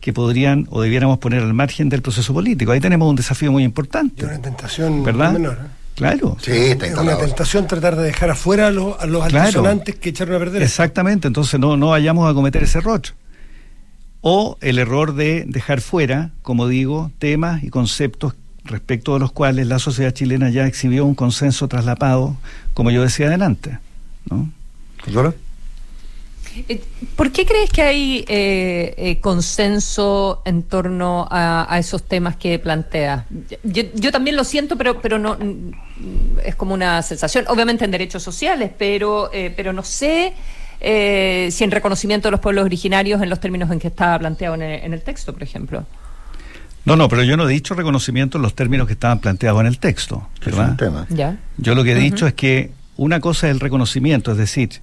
que 0.00 0.12
podrían 0.12 0.66
o 0.70 0.82
debiéramos 0.82 1.18
poner 1.18 1.42
al 1.42 1.54
margen 1.54 1.88
del 1.88 2.02
proceso 2.02 2.32
político. 2.34 2.72
Ahí 2.72 2.80
tenemos 2.80 3.08
un 3.08 3.16
desafío 3.16 3.50
muy 3.50 3.62
importante. 3.64 4.22
Y 4.22 4.24
una 4.26 4.40
tentación 4.40 5.02
¿Verdad? 5.02 5.32
no 5.32 5.38
menor. 5.38 5.58
¿eh? 5.62 5.66
Claro. 5.94 6.36
es 6.46 6.98
una 6.98 7.16
tentación 7.16 7.66
tratar 7.68 7.94
de 7.96 8.02
dejar 8.02 8.28
afuera 8.30 8.66
a 8.66 8.70
los, 8.70 8.98
a 9.00 9.06
los 9.06 9.26
Claro. 9.28 9.62
que 10.00 10.08
echaron 10.08 10.34
a 10.34 10.38
perder. 10.40 10.62
Exactamente, 10.62 11.28
entonces 11.28 11.58
no, 11.60 11.76
no 11.76 11.90
vayamos 11.90 12.28
a 12.28 12.34
cometer 12.34 12.64
ese 12.64 12.78
error. 12.78 13.00
O 14.26 14.56
el 14.62 14.78
error 14.78 15.14
de 15.14 15.44
dejar 15.46 15.82
fuera, 15.82 16.30
como 16.40 16.66
digo, 16.66 17.10
temas 17.18 17.62
y 17.62 17.68
conceptos 17.68 18.34
respecto 18.64 19.12
de 19.12 19.20
los 19.20 19.32
cuales 19.32 19.66
la 19.66 19.78
sociedad 19.78 20.12
chilena 20.14 20.48
ya 20.48 20.66
exhibió 20.66 21.04
un 21.04 21.14
consenso 21.14 21.68
traslapado, 21.68 22.34
como 22.72 22.90
yo 22.90 23.02
decía 23.02 23.26
adelante. 23.26 23.78
¿no? 24.30 24.50
Eh, 26.68 26.80
¿Por 27.16 27.32
qué 27.32 27.44
crees 27.44 27.68
que 27.68 27.82
hay 27.82 28.24
eh, 28.26 28.94
eh, 28.96 29.20
consenso 29.20 30.40
en 30.46 30.62
torno 30.62 31.28
a, 31.30 31.66
a 31.68 31.78
esos 31.78 32.02
temas 32.02 32.36
que 32.36 32.58
planteas? 32.58 33.24
Yo, 33.62 33.82
yo 33.92 34.10
también 34.10 34.36
lo 34.36 34.44
siento, 34.44 34.78
pero, 34.78 35.02
pero 35.02 35.18
no 35.18 35.36
es 36.42 36.54
como 36.54 36.72
una 36.72 37.02
sensación, 37.02 37.44
obviamente 37.48 37.84
en 37.84 37.90
derechos 37.90 38.22
sociales, 38.22 38.70
pero, 38.78 39.30
eh, 39.34 39.52
pero 39.54 39.74
no 39.74 39.82
sé 39.82 40.32
eh, 40.80 41.48
si 41.50 41.64
en 41.64 41.70
reconocimiento 41.70 42.28
de 42.28 42.32
los 42.32 42.40
pueblos 42.40 42.64
originarios 42.64 43.22
en 43.22 43.30
los 43.30 43.40
términos 43.40 43.70
en 43.70 43.78
que 43.78 43.88
estaba 43.88 44.18
planteado 44.18 44.54
en 44.54 44.62
el, 44.62 44.84
en 44.84 44.92
el 44.92 45.02
texto, 45.02 45.32
por 45.32 45.42
ejemplo. 45.42 45.84
No, 46.84 46.96
no, 46.96 47.08
pero 47.08 47.22
yo 47.22 47.36
no 47.36 47.48
he 47.48 47.52
dicho 47.52 47.74
reconocimiento 47.74 48.38
en 48.38 48.42
los 48.42 48.54
términos 48.54 48.86
que 48.86 48.92
estaban 48.92 49.18
planteados 49.18 49.60
en 49.60 49.66
el 49.66 49.78
texto. 49.78 50.28
¿verdad? 50.44 50.76
Ya. 51.08 51.38
Yo 51.56 51.74
lo 51.74 51.82
que 51.82 51.92
he 51.92 51.98
dicho 51.98 52.26
es 52.26 52.34
que 52.34 52.72
una 52.96 53.20
cosa 53.20 53.48
es 53.48 53.52
el 53.52 53.60
reconocimiento, 53.60 54.32
es 54.32 54.38
decir, 54.38 54.82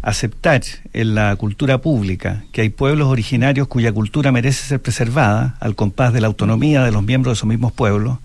aceptar 0.00 0.62
en 0.92 1.14
la 1.14 1.36
cultura 1.36 1.78
pública 1.78 2.44
que 2.52 2.62
hay 2.62 2.70
pueblos 2.70 3.08
originarios 3.08 3.68
cuya 3.68 3.92
cultura 3.92 4.32
merece 4.32 4.66
ser 4.66 4.80
preservada 4.80 5.56
al 5.60 5.74
compás 5.74 6.12
de 6.12 6.20
la 6.20 6.26
autonomía 6.26 6.82
de 6.82 6.92
los 6.92 7.02
miembros 7.02 7.32
de 7.32 7.38
esos 7.38 7.48
mismos 7.48 7.72
pueblos, 7.72 8.18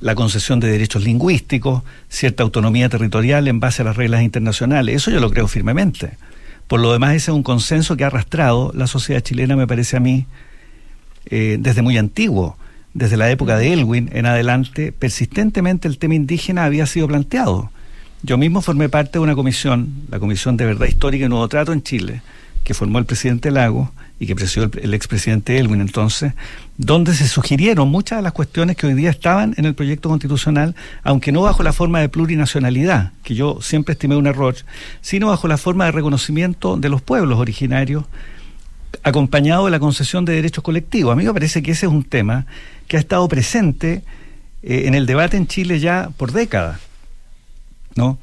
la 0.00 0.14
concesión 0.14 0.60
de 0.60 0.68
derechos 0.68 1.04
lingüísticos, 1.04 1.82
cierta 2.08 2.42
autonomía 2.42 2.88
territorial 2.88 3.48
en 3.48 3.60
base 3.60 3.82
a 3.82 3.84
las 3.84 3.96
reglas 3.96 4.22
internacionales. 4.22 4.96
Eso 4.96 5.10
yo 5.10 5.20
lo 5.20 5.30
creo 5.30 5.46
firmemente. 5.46 6.12
Por 6.66 6.80
lo 6.80 6.92
demás, 6.92 7.14
ese 7.14 7.30
es 7.30 7.36
un 7.36 7.42
consenso 7.42 7.96
que 7.96 8.04
ha 8.04 8.08
arrastrado 8.08 8.72
la 8.74 8.86
sociedad 8.86 9.20
chilena, 9.20 9.56
me 9.56 9.66
parece 9.66 9.96
a 9.96 10.00
mí, 10.00 10.26
eh, 11.26 11.56
desde 11.60 11.82
muy 11.82 11.98
antiguo. 11.98 12.56
Desde 12.94 13.16
la 13.16 13.30
época 13.30 13.56
de 13.56 13.72
Elwin 13.72 14.08
en 14.12 14.26
adelante, 14.26 14.92
persistentemente 14.92 15.86
el 15.86 15.98
tema 15.98 16.14
indígena 16.14 16.64
había 16.64 16.86
sido 16.86 17.06
planteado. 17.06 17.70
Yo 18.22 18.36
mismo 18.36 18.62
formé 18.62 18.88
parte 18.88 19.12
de 19.12 19.20
una 19.20 19.34
comisión, 19.34 19.92
la 20.10 20.18
Comisión 20.18 20.56
de 20.56 20.66
Verdad 20.66 20.86
Histórica 20.86 21.26
y 21.26 21.28
Nuevo 21.28 21.48
Trato 21.48 21.72
en 21.72 21.82
Chile, 21.82 22.22
que 22.64 22.74
formó 22.74 22.98
el 22.98 23.04
presidente 23.04 23.50
Lago 23.50 23.92
y 24.20 24.26
que 24.26 24.36
presidió 24.36 24.70
el, 24.72 24.78
el 24.82 24.94
expresidente 24.94 25.58
Elwin 25.58 25.80
entonces, 25.80 26.34
donde 26.76 27.14
se 27.14 27.26
sugirieron 27.26 27.88
muchas 27.88 28.18
de 28.18 28.22
las 28.22 28.32
cuestiones 28.32 28.76
que 28.76 28.86
hoy 28.86 28.94
día 28.94 29.10
estaban 29.10 29.54
en 29.56 29.64
el 29.64 29.74
proyecto 29.74 30.08
constitucional, 30.10 30.76
aunque 31.02 31.32
no 31.32 31.42
bajo 31.42 31.62
la 31.62 31.72
forma 31.72 32.00
de 32.00 32.08
plurinacionalidad, 32.08 33.12
que 33.24 33.34
yo 33.34 33.58
siempre 33.62 33.94
estimé 33.94 34.16
un 34.16 34.26
error, 34.26 34.54
sino 35.00 35.28
bajo 35.28 35.48
la 35.48 35.56
forma 35.56 35.86
de 35.86 35.92
reconocimiento 35.92 36.76
de 36.76 36.90
los 36.90 37.02
pueblos 37.02 37.38
originarios 37.38 38.04
acompañado 39.02 39.64
de 39.64 39.70
la 39.70 39.80
concesión 39.80 40.24
de 40.24 40.34
derechos 40.34 40.62
colectivos. 40.62 41.12
A 41.12 41.16
mí 41.16 41.24
me 41.24 41.32
parece 41.32 41.62
que 41.62 41.70
ese 41.72 41.86
es 41.86 41.92
un 41.92 42.04
tema 42.04 42.46
que 42.88 42.96
ha 42.96 43.00
estado 43.00 43.26
presente 43.28 44.02
eh, 44.62 44.82
en 44.86 44.94
el 44.94 45.06
debate 45.06 45.36
en 45.36 45.46
Chile 45.46 45.80
ya 45.80 46.10
por 46.16 46.32
décadas. 46.32 46.80
¿No? 47.96 48.18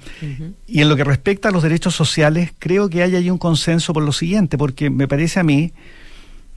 Y 0.68 0.82
en 0.82 0.90
lo 0.90 0.96
que 0.96 1.04
respecta 1.04 1.50
a 1.50 1.52
los 1.52 1.64
derechos 1.64 1.96
sociales, 1.96 2.54
creo 2.60 2.90
que 2.90 3.04
hay 3.04 3.16
ahí 3.16 3.30
un 3.30 3.38
consenso 3.38 3.94
por 3.94 4.04
lo 4.04 4.12
siguiente, 4.12 4.58
porque 4.58 4.90
me 4.90 5.08
parece 5.08 5.40
a 5.40 5.44
mí 5.44 5.74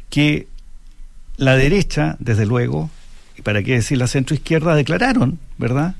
que 0.08 0.46
la 1.36 1.56
derecha, 1.56 2.16
desde 2.18 2.46
luego, 2.46 2.90
y 3.36 3.42
para 3.42 3.62
qué 3.62 3.74
decir 3.74 3.98
la 3.98 4.06
centroizquierda, 4.06 4.74
declararon, 4.74 5.38
¿verdad?, 5.58 5.94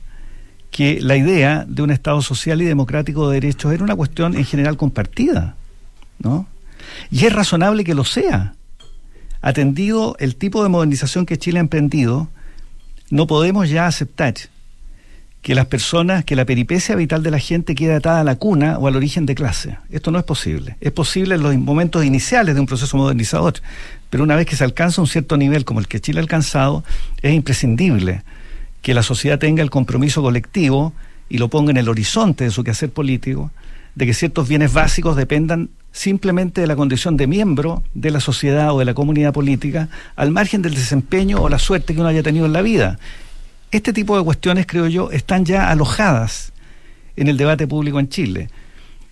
que 0.71 1.01
la 1.01 1.17
idea 1.17 1.65
de 1.67 1.83
un 1.83 1.91
Estado 1.91 2.23
social 2.23 2.63
y 2.63 2.65
democrático 2.65 3.29
de 3.29 3.41
derechos 3.41 3.73
era 3.73 3.83
una 3.83 3.97
cuestión 3.97 4.37
en 4.37 4.45
general 4.45 4.77
compartida, 4.77 5.57
¿no? 6.21 6.47
Y 7.11 7.27
es 7.27 7.33
razonable 7.33 7.83
que 7.83 7.95
lo 7.95 8.05
sea. 8.05 8.55
Atendido 9.41 10.17
el 10.21 10.37
tipo 10.37 10.63
de 10.63 10.69
modernización 10.69 11.27
que 11.27 11.39
Chile 11.39 11.59
ha 11.59 11.63
emprendido, 11.63 12.29
no 13.11 13.27
podemos 13.27 13.69
ya 13.69 13.87
aceptar 13.87 14.35
que 15.43 15.55
las 15.55 15.67
personas, 15.67 16.25
que 16.25 16.37
la 16.37 16.45
peripecia 16.45 16.95
vital 16.97 17.23
de 17.23 17.31
la 17.31 17.39
gente 17.39 17.75
quede 17.75 17.95
atada 17.95 18.21
a 18.21 18.25
la 18.25 18.37
cuna 18.37 18.79
o 18.79 18.89
al 18.89 18.97
origen 18.97 19.25
de 19.25 19.35
clase. 19.35 19.79
Esto 19.91 20.11
no 20.11 20.19
es 20.19 20.25
posible. 20.25 20.77
Es 20.81 20.93
posible 20.93 21.37
en 21.37 21.43
los 21.43 21.57
momentos 21.57 22.05
iniciales 22.05 22.55
de 22.55 22.61
un 22.61 22.67
proceso 22.67 22.97
modernizador, 22.97 23.55
pero 24.11 24.23
una 24.23 24.37
vez 24.37 24.47
que 24.47 24.57
se 24.57 24.65
alcanza 24.65 25.01
un 25.01 25.07
cierto 25.07 25.37
nivel 25.37 25.65
como 25.65 25.81
el 25.81 25.89
que 25.89 26.01
Chile 26.01 26.19
ha 26.19 26.23
alcanzado, 26.23 26.85
es 27.23 27.33
imprescindible 27.33 28.23
que 28.83 28.93
la 28.95 29.03
sociedad 29.03 29.39
tenga 29.39 29.63
el 29.63 29.71
compromiso 29.71 30.23
colectivo 30.23 30.93
y 31.29 31.39
lo 31.39 31.49
ponga 31.49 31.71
en 31.71 31.77
el 31.77 31.89
horizonte 31.89 32.45
de 32.45 32.51
su 32.51 32.65
quehacer 32.65 32.91
político, 32.91 33.51
de 33.95 34.07
que 34.07 34.15
ciertos 34.15 34.49
bienes 34.49 34.73
básicos 34.73 35.17
dependan 35.17 35.71
simplemente 35.93 36.61
de 36.61 36.67
la 36.67 36.77
condición 36.77 37.17
de 37.17 37.27
miembro 37.27 37.83
de 37.95 38.11
la 38.11 38.21
sociedad 38.21 38.73
o 38.73 38.79
de 38.79 38.85
la 38.85 38.95
comunidad 38.95 39.33
política, 39.33 39.89
al 40.17 40.31
margen 40.31 40.63
del 40.63 40.75
desempeño 40.75 41.41
o 41.41 41.49
la 41.49 41.59
suerte 41.59 41.95
que 41.95 42.01
uno 42.01 42.09
haya 42.09 42.23
tenido 42.23 42.47
en 42.47 42.53
la 42.53 42.63
vida. 42.63 42.99
Este 43.71 43.93
tipo 43.93 44.17
de 44.19 44.25
cuestiones, 44.25 44.67
creo 44.67 44.87
yo, 44.89 45.11
están 45.11 45.45
ya 45.45 45.71
alojadas 45.71 46.53
en 47.17 47.29
el 47.29 47.37
debate 47.37 47.67
público 47.67 48.01
en 48.01 48.09
Chile. 48.09 48.49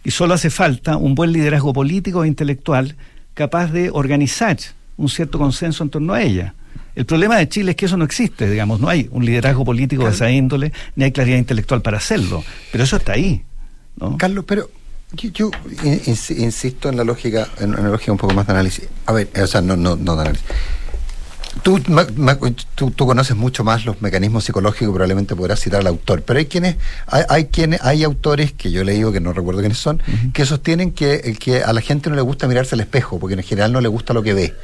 Y 0.04 0.11
solo 0.11 0.34
hace 0.34 0.50
falta 0.50 0.96
un 0.96 1.14
buen 1.14 1.32
liderazgo 1.32 1.72
político 1.72 2.24
e 2.24 2.28
intelectual 2.28 2.96
capaz 3.34 3.68
de 3.68 3.90
organizar 3.92 4.56
un 4.96 5.09
cierto 5.09 5.38
consenso 5.38 5.84
en 5.84 5.90
torno 5.90 6.12
a 6.14 6.22
ella. 6.22 6.54
El 6.96 7.06
problema 7.06 7.36
de 7.36 7.48
Chile 7.48 7.72
es 7.72 7.76
que 7.76 7.86
eso 7.86 7.96
no 7.96 8.04
existe, 8.04 8.50
digamos, 8.50 8.80
no 8.80 8.88
hay 8.88 9.09
un 9.12 9.24
liderazgo 9.24 9.64
político 9.64 10.04
de 10.04 10.11
esa 10.11 10.28
índole, 10.30 10.72
ni 10.96 11.04
hay 11.04 11.12
claridad 11.12 11.38
intelectual 11.38 11.80
para 11.82 11.98
hacerlo. 11.98 12.42
Pero 12.72 12.82
eso 12.82 12.96
está 12.96 13.12
ahí. 13.12 13.44
¿no? 14.00 14.16
Carlos, 14.18 14.44
pero 14.48 14.68
yo, 15.12 15.30
yo 15.30 15.50
in- 15.84 16.00
ins- 16.00 16.36
insisto 16.36 16.88
en 16.88 16.96
la 16.96 17.04
lógica, 17.04 17.46
en 17.61 17.70
una 17.78 17.88
lógica 17.90 18.11
un 18.11 18.18
poco 18.18 18.34
más 18.34 18.46
de 18.48 18.52
análisis. 18.54 18.88
A 19.06 19.12
ver, 19.12 19.28
o 19.40 19.46
sea, 19.46 19.61
no, 19.61 19.76
no, 19.76 19.94
no 19.94 20.16
de 20.16 20.22
análisis. 20.22 20.46
Tú, 21.62 21.80
ma- 21.88 22.06
ma- 22.16 22.38
tú, 22.74 22.90
tú 22.90 23.06
conoces 23.06 23.36
mucho 23.36 23.64
más 23.64 23.84
los 23.84 24.00
mecanismos 24.02 24.44
psicológicos, 24.44 24.92
probablemente 24.92 25.34
podrás 25.34 25.61
citar 25.61 25.80
al 25.80 25.86
autor, 25.86 26.22
pero 26.22 26.38
hay 26.38 26.46
quienes, 26.46 26.76
hay, 27.06 27.22
hay 27.28 27.44
quienes, 27.46 27.80
hay 27.82 28.04
autores 28.04 28.52
que 28.52 28.70
yo 28.70 28.82
he 28.82 28.84
leído 28.84 29.12
que 29.12 29.20
no 29.20 29.32
recuerdo 29.32 29.61
quiénes 29.61 29.78
son, 29.78 30.02
que 30.32 30.44
sostienen 30.46 30.92
que, 30.92 31.14
el 31.24 31.38
que 31.38 31.62
a 31.62 31.72
la 31.72 31.80
gente 31.80 32.11
no 32.11 32.16
le 32.16 32.22
gusta 32.22 32.46
mirarse 32.48 32.74
al 32.74 32.80
espejo, 32.80 33.18
porque 33.18 33.34
en 33.34 33.42
general 33.42 33.72
no 33.72 33.80
le 33.80 33.88
gusta 33.88 34.12
lo 34.14 34.22
que 34.22 34.34
ve. 34.34 34.54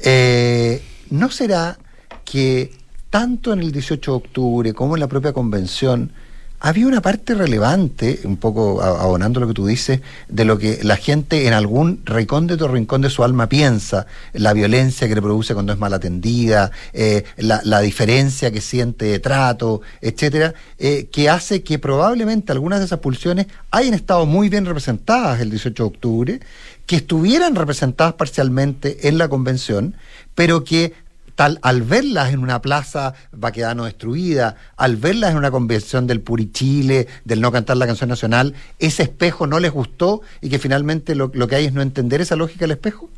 Eh, 0.00 0.82
¿No 1.10 1.30
será 1.30 1.78
que 2.24 2.72
tanto 3.10 3.52
en 3.52 3.60
el 3.60 3.72
18 3.72 4.10
de 4.10 4.16
octubre 4.16 4.74
como 4.74 4.94
en 4.96 5.00
la 5.00 5.08
propia 5.08 5.32
convención 5.32 6.12
había 6.60 6.86
una 6.86 7.00
parte 7.00 7.34
relevante, 7.34 8.20
un 8.24 8.36
poco 8.36 8.82
abonando 8.82 9.38
lo 9.38 9.46
que 9.46 9.54
tú 9.54 9.66
dices, 9.66 10.00
de 10.28 10.44
lo 10.44 10.58
que 10.58 10.80
la 10.82 10.96
gente 10.96 11.46
en 11.46 11.52
algún 11.52 12.02
recóndito 12.04 12.66
rincón 12.66 13.00
de 13.00 13.10
su 13.10 13.22
alma 13.22 13.48
piensa, 13.48 14.06
la 14.32 14.52
violencia 14.52 15.08
que 15.08 15.14
le 15.14 15.22
produce 15.22 15.54
cuando 15.54 15.72
es 15.72 15.78
mal 15.78 15.94
atendida, 15.94 16.72
eh, 16.92 17.24
la, 17.36 17.60
la 17.64 17.80
diferencia 17.80 18.50
que 18.50 18.60
siente 18.60 19.04
de 19.04 19.20
trato, 19.20 19.82
etcétera, 20.00 20.54
eh, 20.78 21.08
que 21.12 21.28
hace 21.28 21.62
que 21.62 21.78
probablemente 21.78 22.50
algunas 22.50 22.80
de 22.80 22.86
esas 22.86 22.98
pulsiones 22.98 23.46
hayan 23.70 23.94
estado 23.94 24.26
muy 24.26 24.48
bien 24.48 24.66
representadas 24.66 25.40
el 25.40 25.50
18 25.50 25.82
de 25.82 25.86
octubre, 25.86 26.40
que 26.86 26.96
estuvieran 26.96 27.54
representadas 27.54 28.14
parcialmente 28.14 29.08
en 29.08 29.18
la 29.18 29.28
convención, 29.28 29.94
pero 30.34 30.64
que 30.64 30.94
tal 31.38 31.60
al 31.62 31.82
verlas 31.82 32.32
en 32.32 32.40
una 32.40 32.60
plaza 32.60 33.14
vaquedano 33.30 33.84
destruida, 33.84 34.56
al 34.76 34.96
verlas 34.96 35.30
en 35.30 35.36
una 35.36 35.52
convención 35.52 36.08
del 36.08 36.20
Purichile, 36.20 37.06
del 37.24 37.40
no 37.40 37.52
cantar 37.52 37.76
la 37.76 37.86
canción 37.86 38.10
nacional, 38.10 38.54
ese 38.80 39.04
espejo 39.04 39.46
no 39.46 39.60
les 39.60 39.70
gustó 39.70 40.20
y 40.40 40.48
que 40.48 40.58
finalmente 40.58 41.14
lo, 41.14 41.30
que 41.30 41.54
hay 41.54 41.66
es 41.66 41.72
no 41.72 41.80
entender 41.80 42.20
esa 42.20 42.34
lógica 42.34 42.64
del 42.64 42.72
espejo? 42.72 43.08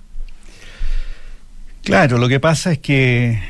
Claro, 1.83 2.19
lo 2.19 2.29
que 2.29 2.41
pasa 2.41 2.73
es 2.73 2.79
que 2.79 3.43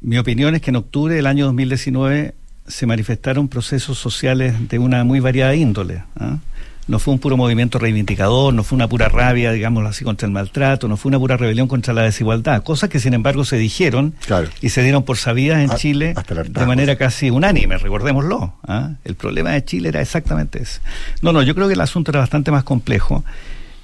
mi 0.00 0.16
opinión 0.16 0.54
es 0.54 0.62
que 0.62 0.70
en 0.70 0.76
octubre 0.76 1.12
del 1.12 1.26
año 1.26 1.46
2019 1.46 2.36
se 2.68 2.86
manifestaron 2.86 3.48
procesos 3.48 3.98
sociales 3.98 4.68
de 4.68 4.78
una 4.78 5.02
muy 5.02 5.18
variada 5.18 5.56
índole. 5.56 6.04
¿ah? 6.14 6.38
No 6.86 6.98
fue 6.98 7.14
un 7.14 7.18
puro 7.18 7.36
movimiento 7.38 7.78
reivindicador, 7.78 8.52
no 8.52 8.62
fue 8.62 8.76
una 8.76 8.88
pura 8.88 9.08
rabia, 9.08 9.52
digámoslo 9.52 9.88
así, 9.88 10.04
contra 10.04 10.26
el 10.26 10.32
maltrato, 10.32 10.86
no 10.86 10.98
fue 10.98 11.08
una 11.08 11.18
pura 11.18 11.36
rebelión 11.38 11.66
contra 11.66 11.94
la 11.94 12.02
desigualdad, 12.02 12.62
cosas 12.62 12.90
que 12.90 13.00
sin 13.00 13.14
embargo 13.14 13.46
se 13.46 13.56
dijeron 13.56 14.14
y 14.60 14.68
se 14.68 14.82
dieron 14.82 15.02
por 15.02 15.16
sabidas 15.16 15.60
en 15.64 15.70
A- 15.70 15.76
Chile 15.76 16.12
de 16.60 16.66
manera 16.66 16.96
casi 16.96 17.30
unánime, 17.30 17.78
recordémoslo. 17.78 18.52
¿ah? 18.68 18.90
El 19.04 19.14
problema 19.14 19.52
de 19.52 19.64
Chile 19.64 19.88
era 19.88 20.02
exactamente 20.02 20.62
ese. 20.62 20.80
No, 21.22 21.32
no, 21.32 21.40
yo 21.42 21.54
creo 21.54 21.68
que 21.68 21.74
el 21.74 21.80
asunto 21.80 22.10
era 22.10 22.20
bastante 22.20 22.50
más 22.50 22.64
complejo 22.64 23.24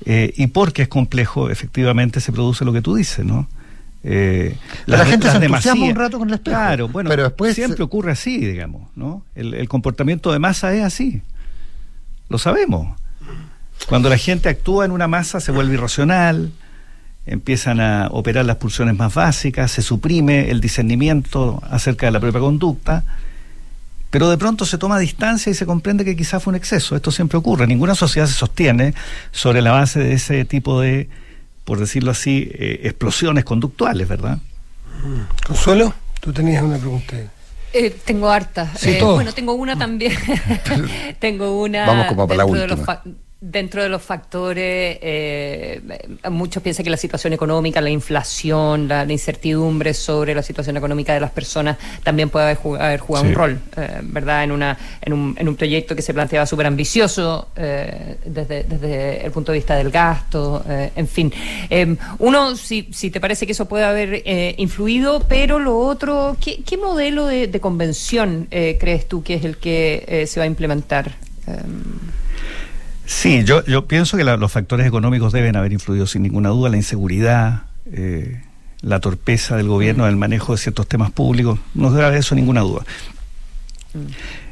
eh, 0.05 0.35
y 0.37 0.49
porque 0.49 0.83
es 0.83 0.89
complejo, 0.89 1.49
efectivamente 1.49 2.21
se 2.21 2.33
produce 2.33 2.67
lo 2.67 2.73
que 2.75 2.83
tú 2.83 2.95
dices, 2.97 3.25
¿no? 3.25 3.49
Eh, 4.03 4.57
la 4.87 5.05
gente 5.05 5.27
se 5.31 5.39
entusiasma 5.47 5.85
un 5.91 5.97
rato 5.97 6.19
con 6.19 6.29
el 6.29 6.35
espejo. 6.35 6.57
Claro, 6.57 6.89
bueno, 6.89 7.11
Pero 7.11 7.25
después 7.25 7.55
siempre 7.55 7.77
se- 7.79 7.83
ocurre 7.83 8.13
así, 8.13 8.39
digamos, 8.45 8.89
¿no? 8.97 9.23
El, 9.35 9.55
el 9.55 9.69
comportamiento 9.69 10.33
de 10.33 10.39
masa 10.39 10.75
es 10.75 10.83
así. 10.85 11.21
Lo 12.31 12.39
sabemos. 12.39 12.97
Cuando 13.87 14.09
la 14.09 14.17
gente 14.17 14.49
actúa 14.49 14.85
en 14.85 14.93
una 14.93 15.09
masa 15.09 15.41
se 15.41 15.53
vuelve 15.53 15.75
irracional, 15.75 16.53
empiezan 17.27 17.81
a 17.81 18.09
operar 18.11 18.47
las 18.47 18.57
pulsiones 18.57 18.97
más 18.97 19.13
básicas, 19.13 19.73
se 19.73 19.83
suprime 19.83 20.51
el 20.51 20.61
discernimiento 20.61 21.63
acerca 21.69 22.07
de 22.07 22.13
la 22.13 22.21
propia 22.21 22.41
conducta, 22.41 23.05
pero 24.11 24.31
de 24.31 24.39
pronto 24.39 24.65
se 24.65 24.79
toma 24.79 24.99
distancia 24.99 25.51
y 25.51 25.55
se 25.55 25.67
comprende 25.67 26.05
que 26.05 26.17
quizás 26.17 26.43
fue 26.43 26.53
un 26.53 26.57
exceso. 26.57 26.97
Esto 26.97 27.11
siempre 27.11 27.37
ocurre. 27.37 27.67
Ninguna 27.67 27.95
sociedad 27.95 28.27
se 28.27 28.35
sostiene 28.35 28.95
sobre 29.33 29.61
la 29.61 29.73
base 29.73 29.99
de 29.99 30.13
ese 30.13 30.45
tipo 30.45 30.81
de, 30.81 31.09
por 31.65 31.79
decirlo 31.79 32.13
así, 32.13 32.49
eh, 32.53 32.81
explosiones 32.85 33.45
conductuales, 33.45 34.09
¿verdad? 34.09 34.39
Consuelo, 35.47 35.95
tú 36.21 36.33
tenías 36.33 36.63
una 36.63 36.79
pregunta. 36.79 37.17
Eh, 37.73 37.91
tengo 38.05 38.29
hartas. 38.31 38.79
Sí, 38.79 38.91
Eh, 38.91 39.03
bueno, 39.03 39.33
tengo 39.33 39.53
una 39.55 39.79
también. 39.79 40.13
tengo 41.19 41.61
una. 41.61 41.87
Vamos 41.87 42.07
como 42.07 42.27
para 42.27 42.39
la 42.39 42.45
dentro 42.45 42.61
de 42.61 42.69
los 42.69 42.79
última. 42.81 43.03
Dentro 43.43 43.83
de 43.83 43.89
los 43.89 44.03
factores, 44.03 44.99
eh, 45.01 45.81
muchos 46.31 46.63
piensan 46.63 46.85
que 46.85 46.91
la 46.91 46.99
situación 46.99 47.33
económica, 47.33 47.81
la 47.81 47.89
inflación, 47.89 48.87
la, 48.87 49.07
la 49.07 49.13
incertidumbre 49.15 49.95
sobre 49.95 50.35
la 50.35 50.43
situación 50.43 50.77
económica 50.77 51.15
de 51.15 51.21
las 51.21 51.31
personas 51.31 51.79
también 52.05 52.29
puede 52.29 52.45
haber 52.45 52.59
jugado, 52.59 52.85
haber 52.85 53.01
jugado 53.01 53.25
Sí. 53.25 53.31
un 53.31 53.35
rol, 53.35 53.59
eh, 53.79 54.01
¿verdad? 54.03 54.45
En, 54.45 54.53
una, 54.53 54.77
en, 55.01 55.13
un, 55.15 55.35
en 55.39 55.49
un 55.49 55.57
proyecto 55.57 55.97
que 55.97 56.03
se 56.03 56.13
planteaba 56.13 56.45
súper 56.45 56.67
ambicioso 56.67 57.49
eh, 57.57 58.17
desde, 58.27 58.65
desde 58.65 59.25
el 59.25 59.33
punto 59.33 59.53
de 59.53 59.59
vista 59.59 59.75
del 59.75 59.91
gasto, 59.91 60.63
eh, 60.69 60.91
en 60.95 61.09
fin. 61.09 61.33
Eh, 61.71 61.97
uno, 62.19 62.57
si, 62.57 62.91
si 62.93 63.11
te 63.11 63.21
parece 63.21 63.47
que 63.47 63.53
eso 63.53 63.65
puede 63.65 63.85
haber 63.85 64.23
influido, 64.59 65.25
pero 65.27 65.59
lo 65.59 65.79
otro, 65.79 66.37
¿qué, 66.45 66.63
qué 66.63 66.77
modelo 66.77 67.25
de, 67.25 67.47
de 67.47 67.59
convención 67.61 68.49
eh, 68.51 68.77
crees 68.79 69.09
tú 69.09 69.23
que 69.23 69.37
es 69.37 69.47
el 69.47 69.57
que 69.57 70.27
se 70.29 70.39
va 70.41 70.45
a 70.45 70.47
implementar? 70.47 71.13
Sí, 73.13 73.43
yo, 73.45 73.65
yo 73.67 73.89
pienso 73.89 74.17
que 74.17 74.23
la- 74.23 74.37
los 74.37 74.53
factores 74.53 74.87
económicos 74.87 75.33
deben 75.33 75.57
haber 75.57 75.73
influido 75.73 76.07
sin 76.07 76.23
ninguna 76.23 76.51
duda, 76.51 76.71
la 76.71 76.77
inseguridad, 76.77 77.63
eh, 77.93 78.41
la 78.83 79.01
torpeza 79.01 79.57
del 79.57 79.67
gobierno 79.67 80.05
del 80.07 80.17
manejo 80.17 80.53
de 80.53 80.59
ciertos 80.59 80.87
temas 80.87 81.11
públicos, 81.11 81.59
no 81.75 81.91
debe 81.91 82.07
haber 82.07 82.19
eso 82.21 82.37
ninguna 82.37 82.61
duda. 82.61 82.85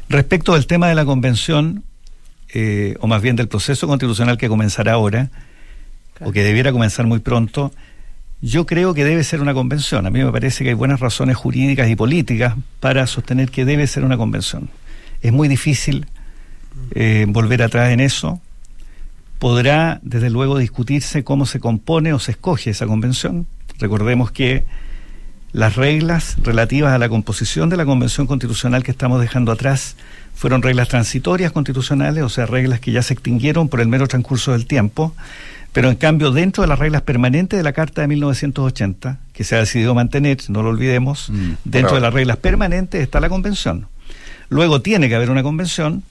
Respecto 0.09 0.55
del 0.55 0.67
tema 0.67 0.89
de 0.89 0.97
la 0.97 1.05
convención, 1.05 1.85
eh, 2.53 2.97
o 2.99 3.07
más 3.07 3.23
bien 3.23 3.37
del 3.37 3.47
proceso 3.47 3.87
constitucional 3.87 4.37
que 4.39 4.49
comenzará 4.49 4.95
ahora, 4.95 5.31
o 6.21 6.33
que 6.33 6.43
debiera 6.43 6.73
comenzar 6.73 7.07
muy 7.07 7.21
pronto, 7.21 7.73
yo 8.43 8.67
creo 8.67 8.93
que 8.93 9.05
debe 9.05 9.23
ser 9.23 9.41
una 9.41 9.55
convención. 9.55 10.05
A 10.05 10.11
mí 10.11 10.25
me 10.25 10.33
parece 10.33 10.65
que 10.65 10.71
hay 10.71 10.75
buenas 10.75 10.99
razones 10.99 11.37
jurídicas 11.37 11.89
y 11.89 11.95
políticas 11.95 12.57
para 12.81 13.07
sostener 13.07 13.53
que 13.53 13.65
debe 13.65 13.87
ser 13.87 14.03
una 14.03 14.17
convención. 14.17 14.69
Es 15.23 15.33
muy 15.33 15.47
difícil 15.47 16.07
eh, 16.97 17.25
volver 17.29 17.63
atrás 17.63 17.91
en 17.93 18.01
eso. 18.01 18.41
Podrá, 19.39 20.01
desde 20.03 20.31
luego, 20.31 20.59
discutirse 20.59 21.23
cómo 21.25 21.47
se 21.47 21.61
compone 21.61 22.13
o 22.13 22.19
se 22.19 22.33
escoge 22.33 22.71
esa 22.71 22.87
convención. 22.87 23.47
Recordemos 23.79 24.31
que 24.33 24.65
las 25.53 25.77
reglas 25.77 26.37
relativas 26.43 26.93
a 26.93 26.99
la 26.99 27.09
composición 27.09 27.69
de 27.69 27.77
la 27.77 27.85
convención 27.87 28.27
constitucional 28.27 28.83
que 28.83 28.91
estamos 28.91 29.21
dejando 29.21 29.53
atrás 29.53 29.97
fueron 30.35 30.63
reglas 30.63 30.89
transitorias 30.89 31.53
constitucionales, 31.53 32.23
o 32.25 32.29
sea, 32.29 32.47
reglas 32.47 32.81
que 32.81 32.93
ya 32.93 33.03
se 33.03 33.15
extinguieron 33.15 33.69
por 33.69 33.81
el 33.81 33.89
mero 33.89 34.07
transcurso 34.09 34.53
del 34.53 34.67
tiempo, 34.67 35.15
pero 35.73 35.89
en 35.91 35.97
cambio 35.97 36.33
dentro 36.33 36.63
de 36.63 36.69
las 36.69 36.79
reglas 36.79 37.03
permanentes 37.03 37.57
de 37.57 37.63
la 37.63 37.73
Carta 37.73 38.03
de 38.03 38.09
1980, 38.09 39.19
que 39.33 39.45
se 39.45 39.55
ha 39.57 39.61
decidido 39.61 39.95
mantener, 39.95 40.39
no 40.49 40.63
lo 40.63 40.71
olvidemos, 40.71 41.31
dentro 41.65 41.91
pero- 41.91 41.95
de 41.95 42.01
las 42.01 42.13
reglas 42.15 42.37
permanentes 42.39 43.01
está 43.01 43.21
la 43.21 43.29
convención. 43.29 43.87
Luego 44.49 44.81
tiene 44.83 45.09
que 45.09 45.15
haber 45.15 45.31
una 45.31 45.43
convención 45.43 46.03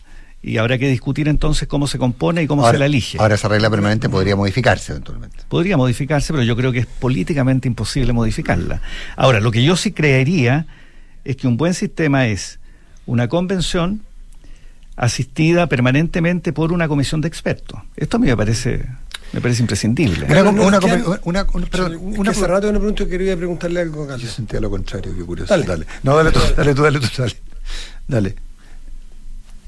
y 0.42 0.58
habrá 0.58 0.78
que 0.78 0.88
discutir 0.88 1.28
entonces 1.28 1.68
cómo 1.68 1.88
se 1.88 1.98
compone 1.98 2.44
y 2.44 2.48
cómo 2.48 2.62
ahora, 2.62 2.74
se 2.74 2.80
la 2.80 2.86
elige. 2.86 3.18
Ahora 3.20 3.36
esa 3.36 3.48
regla 3.48 3.70
permanente 3.70 4.08
podría 4.10 4.36
modificarse 4.36 4.92
eventualmente. 4.94 5.38
Podría 5.50 5.78
modificarse, 5.78 6.32
pero 6.34 6.44
yo 6.44 6.56
creo 6.56 6.72
que 6.72 6.80
es 6.80 6.86
políticamente 6.86 7.68
imposible 7.68 8.14
modificarla. 8.14 8.82
Ahora, 9.16 9.40
lo 9.40 9.52
que 9.52 9.64
yo 9.64 9.76
sí 9.76 9.92
creería 9.92 10.68
es 11.26 11.36
que 11.36 11.48
un 11.48 11.58
buen 11.58 11.74
sistema 11.74 12.28
es 12.28 12.60
una 13.06 13.28
convención 13.28 14.02
asistida 14.96 15.68
permanentemente 15.68 16.54
por 16.54 16.72
una 16.72 16.88
comisión 16.88 17.22
de 17.22 17.28
expertos. 17.28 17.80
Esto 17.96 18.18
a 18.18 18.20
mí 18.20 18.28
me 18.28 18.38
parece, 18.38 18.86
me 19.34 19.42
parece 19.42 19.62
imprescindible. 19.62 20.26
Una, 20.26 20.42
una, 20.50 20.78
una- 20.80 21.20
una- 21.24 21.46
una- 21.54 21.66
perdón, 21.68 21.94
Es 21.94 22.00
una- 22.20 22.32
que 22.32 22.38
hace 22.38 22.48
rato 22.48 22.68
me 22.72 22.80
pregunto 22.80 23.04
que 23.06 23.10
quería 23.12 23.36
preguntarle 23.38 23.82
algo. 23.82 24.16
Yo 24.18 24.28
sentía 24.30 24.60
lo 24.60 24.70
contrario, 24.70 25.14
qué 25.16 25.24
curioso. 25.24 25.54
Dale. 25.54 25.66
Dale. 25.66 25.86
No, 26.04 26.16
dale 26.16 26.32
tú, 26.32 26.40
dale 26.56 26.74
tú, 26.74 26.82
dale 26.84 27.00
tú, 27.00 27.08
dale. 27.18 27.36
Dale. 28.08 28.36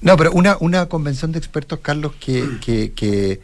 No, 0.02 0.16
pero 0.16 0.32
una, 0.32 0.58
una 0.60 0.86
convención 0.88 1.32
de 1.32 1.39
expertos, 1.39 1.80
Carlos, 1.82 2.14
que, 2.20 2.47
que, 2.62 2.91
que 2.93 3.41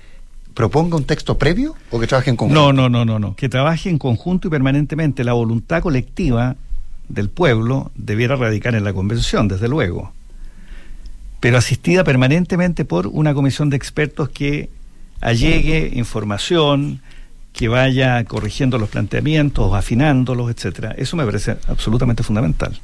proponga 0.54 0.96
un 0.96 1.04
texto 1.04 1.38
previo 1.38 1.76
o 1.92 2.00
que 2.00 2.08
trabaje 2.08 2.30
en 2.30 2.38
conjunto. 2.38 2.74
No, 2.74 2.74
no, 2.74 2.90
no, 2.90 3.06
no, 3.06 3.20
no. 3.20 3.36
Que 3.36 3.50
trabaje 3.50 3.90
en 3.90 3.98
conjunto 3.98 4.48
y 4.48 4.52
permanentemente. 4.52 5.24
La 5.24 5.34
voluntad 5.34 5.82
colectiva 5.82 6.56
del 7.10 7.30
pueblo 7.30 7.92
debiera 7.96 8.36
radicar 8.36 8.74
en 8.74 8.84
la 8.84 8.94
convención, 8.94 9.48
desde 9.48 9.68
luego. 9.68 10.14
Pero 11.42 11.58
asistida 11.58 12.04
permanentemente 12.04 12.86
por 12.86 13.08
una 13.08 13.34
comisión 13.34 13.70
de 13.70 13.78
expertos 13.78 14.30
que 14.30 14.70
allegue 15.22 15.92
información, 15.94 17.02
que 17.52 17.68
vaya 17.68 18.24
corrigiendo 18.24 18.78
los 18.78 18.90
planteamientos, 18.90 19.74
afinándolos, 19.74 20.50
etcétera. 20.50 20.96
Eso 20.98 21.18
me 21.18 21.26
parece 21.26 21.58
absolutamente 21.68 22.24
fundamental. 22.24 22.80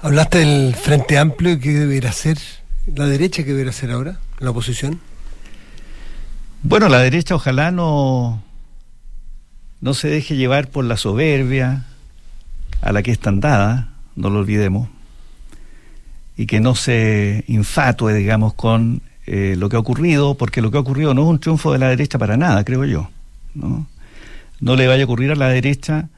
Hablaste 0.00 0.38
del 0.38 0.74
Frente 0.74 1.18
Amplio 1.18 1.52
y 1.52 1.58
qué 1.60 1.70
debería 1.70 2.12
ser 2.12 2.38
la 2.86 3.06
derecha, 3.06 3.44
qué 3.44 3.50
debería 3.50 3.72
ser 3.72 3.90
ahora, 3.90 4.18
la 4.38 4.50
oposición. 4.50 5.00
Bueno, 6.62 6.88
la 6.88 6.98
derecha 6.98 7.34
ojalá 7.34 7.70
no, 7.70 8.42
no 9.80 9.94
se 9.94 10.08
deje 10.08 10.36
llevar 10.36 10.68
por 10.68 10.84
la 10.84 10.96
soberbia 10.96 11.86
a 12.80 12.92
la 12.92 13.02
que 13.02 13.10
están 13.10 13.40
dada, 13.40 13.94
no 14.16 14.30
lo 14.30 14.40
olvidemos, 14.40 14.88
y 16.36 16.46
que 16.46 16.60
no 16.60 16.74
se 16.74 17.44
infatue, 17.48 18.14
digamos, 18.14 18.54
con 18.54 19.02
eh, 19.26 19.54
lo 19.56 19.68
que 19.68 19.76
ha 19.76 19.80
ocurrido, 19.80 20.34
porque 20.34 20.62
lo 20.62 20.70
que 20.70 20.78
ha 20.78 20.80
ocurrido 20.80 21.14
no 21.14 21.22
es 21.22 21.28
un 21.28 21.38
triunfo 21.40 21.72
de 21.72 21.78
la 21.78 21.88
derecha 21.88 22.18
para 22.18 22.36
nada, 22.36 22.64
creo 22.64 22.84
yo. 22.84 23.10
No, 23.54 23.86
no 24.60 24.76
le 24.76 24.86
vaya 24.86 25.02
a 25.02 25.06
ocurrir 25.06 25.32
a 25.32 25.36
la 25.36 25.48
derecha 25.48 26.08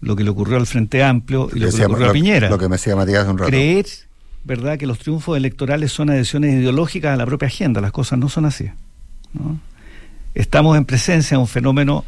lo 0.00 0.14
que 0.16 0.24
le 0.24 0.30
ocurrió 0.30 0.56
al 0.56 0.66
Frente 0.66 1.02
Amplio 1.02 1.48
y 1.54 1.58
lo 1.58 1.70
que 1.70 1.76
le 1.78 1.86
ocurrió 1.86 2.10
a 2.10 2.12
Piñera 2.12 2.48
Lo 2.50 2.58
que 2.58 2.68
me 2.68 2.76
decía 2.76 2.94
Matías 2.94 3.22
hace 3.22 3.30
un 3.30 3.38
rato. 3.38 3.50
creer, 3.50 3.86
¿verdad?, 4.46 4.78
que 4.78 4.86
los 4.86 5.00
triunfos 5.00 5.36
electorales 5.36 5.92
son 5.92 6.08
adhesiones 6.08 6.54
ideológicas 6.54 7.12
a 7.12 7.16
la 7.16 7.26
propia 7.26 7.48
agenda. 7.48 7.80
Las 7.80 7.90
cosas 7.90 8.18
no 8.18 8.28
son 8.28 8.44
así. 8.44 8.70
¿no? 9.32 9.58
Estamos 10.34 10.76
en 10.76 10.84
presencia 10.84 11.36
de 11.36 11.40
un 11.40 11.48
fenómeno, 11.48 12.04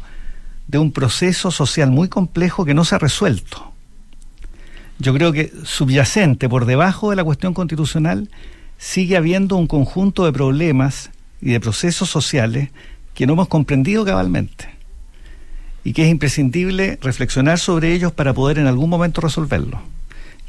de 0.67 0.77
un 0.77 0.91
proceso 0.93 1.51
social 1.51 1.91
muy 1.91 2.07
complejo 2.07 2.63
que 2.63 2.73
no 2.73 2.85
se 2.85 2.95
ha 2.95 2.99
resuelto. 2.99 3.73
Yo 4.99 5.13
creo 5.13 5.33
que 5.33 5.51
subyacente, 5.63 6.47
por 6.47 6.65
debajo 6.65 7.09
de 7.09 7.17
la 7.17 7.23
cuestión 7.23 7.53
constitucional, 7.53 8.29
sigue 8.77 9.17
habiendo 9.17 9.57
un 9.57 9.67
conjunto 9.67 10.23
de 10.23 10.31
problemas 10.31 11.11
y 11.41 11.51
de 11.51 11.59
procesos 11.59 12.09
sociales 12.09 12.69
que 13.13 13.27
no 13.27 13.33
hemos 13.33 13.49
comprendido 13.49 14.05
cabalmente 14.05 14.69
y 15.83 15.91
que 15.91 16.03
es 16.03 16.09
imprescindible 16.09 16.99
reflexionar 17.01 17.59
sobre 17.59 17.93
ellos 17.93 18.13
para 18.13 18.33
poder 18.33 18.59
en 18.59 18.67
algún 18.67 18.89
momento 18.89 19.19
resolverlos, 19.21 19.81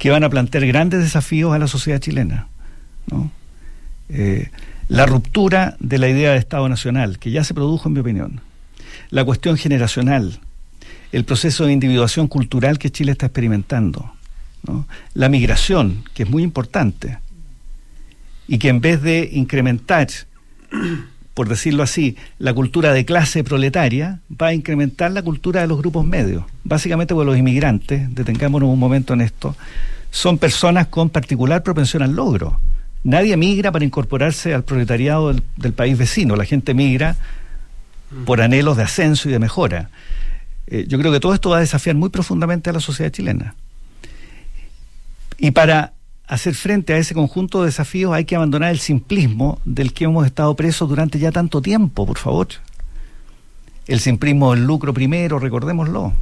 que 0.01 0.09
van 0.09 0.23
a 0.23 0.29
plantear 0.31 0.65
grandes 0.65 0.99
desafíos 0.99 1.53
a 1.53 1.59
la 1.59 1.67
sociedad 1.67 1.99
chilena. 1.99 2.47
¿no? 3.11 3.29
Eh, 4.09 4.49
la 4.87 5.05
ruptura 5.05 5.77
de 5.79 5.99
la 5.99 6.09
idea 6.09 6.31
de 6.31 6.39
Estado 6.39 6.67
Nacional, 6.67 7.19
que 7.19 7.29
ya 7.29 7.43
se 7.43 7.53
produjo 7.53 7.87
en 7.87 7.93
mi 7.93 7.99
opinión, 7.99 8.41
la 9.11 9.23
cuestión 9.23 9.57
generacional, 9.57 10.39
el 11.11 11.23
proceso 11.23 11.67
de 11.67 11.73
individuación 11.73 12.27
cultural 12.27 12.79
que 12.79 12.89
Chile 12.89 13.11
está 13.11 13.27
experimentando, 13.27 14.11
la 15.13 15.29
migración, 15.29 16.03
que 16.15 16.23
es 16.23 16.29
muy 16.31 16.41
importante, 16.41 17.19
y 18.47 18.57
que 18.57 18.69
en 18.69 18.81
vez 18.81 19.03
de 19.03 19.29
incrementar 19.31 20.07
por 21.33 21.47
decirlo 21.47 21.83
así, 21.83 22.17
la 22.39 22.53
cultura 22.53 22.93
de 22.93 23.05
clase 23.05 23.43
proletaria 23.43 24.19
va 24.29 24.47
a 24.47 24.53
incrementar 24.53 25.11
la 25.11 25.21
cultura 25.21 25.61
de 25.61 25.67
los 25.67 25.77
grupos 25.77 26.05
medios. 26.05 26.43
Básicamente 26.63 27.13
porque 27.13 27.31
los 27.31 27.37
inmigrantes, 27.37 28.13
detengámonos 28.13 28.69
un 28.69 28.79
momento 28.79 29.13
en 29.13 29.21
esto, 29.21 29.55
son 30.09 30.37
personas 30.37 30.87
con 30.87 31.09
particular 31.09 31.63
propensión 31.63 32.03
al 32.03 32.15
logro. 32.15 32.59
Nadie 33.03 33.37
migra 33.37 33.71
para 33.71 33.85
incorporarse 33.85 34.53
al 34.53 34.63
proletariado 34.63 35.29
del, 35.29 35.41
del 35.55 35.73
país 35.73 35.97
vecino, 35.97 36.35
la 36.35 36.45
gente 36.45 36.73
migra 36.73 37.15
por 38.25 38.41
anhelos 38.41 38.77
de 38.77 38.83
ascenso 38.83 39.29
y 39.29 39.31
de 39.31 39.39
mejora. 39.39 39.89
Eh, 40.67 40.85
yo 40.87 40.97
creo 40.99 41.11
que 41.11 41.19
todo 41.19 41.33
esto 41.33 41.49
va 41.49 41.57
a 41.57 41.61
desafiar 41.61 41.95
muy 41.95 42.09
profundamente 42.09 42.69
a 42.69 42.73
la 42.73 42.79
sociedad 42.79 43.11
chilena. 43.11 43.55
Y 45.37 45.51
para 45.51 45.93
hacer 46.31 46.55
frente 46.55 46.93
a 46.93 46.97
ese 46.97 47.13
conjunto 47.13 47.59
de 47.59 47.65
desafíos 47.65 48.13
hay 48.13 48.23
que 48.23 48.37
abandonar 48.37 48.71
el 48.71 48.79
simplismo 48.79 49.59
del 49.65 49.91
que 49.91 50.05
hemos 50.05 50.25
estado 50.25 50.55
presos 50.55 50.87
durante 50.87 51.19
ya 51.19 51.29
tanto 51.29 51.61
tiempo, 51.61 52.05
por 52.05 52.17
favor. 52.17 52.47
El 53.85 53.99
simplismo 53.99 54.53
del 54.53 54.63
lucro 54.63 54.93
primero, 54.93 55.39
recordémoslo. 55.39 56.13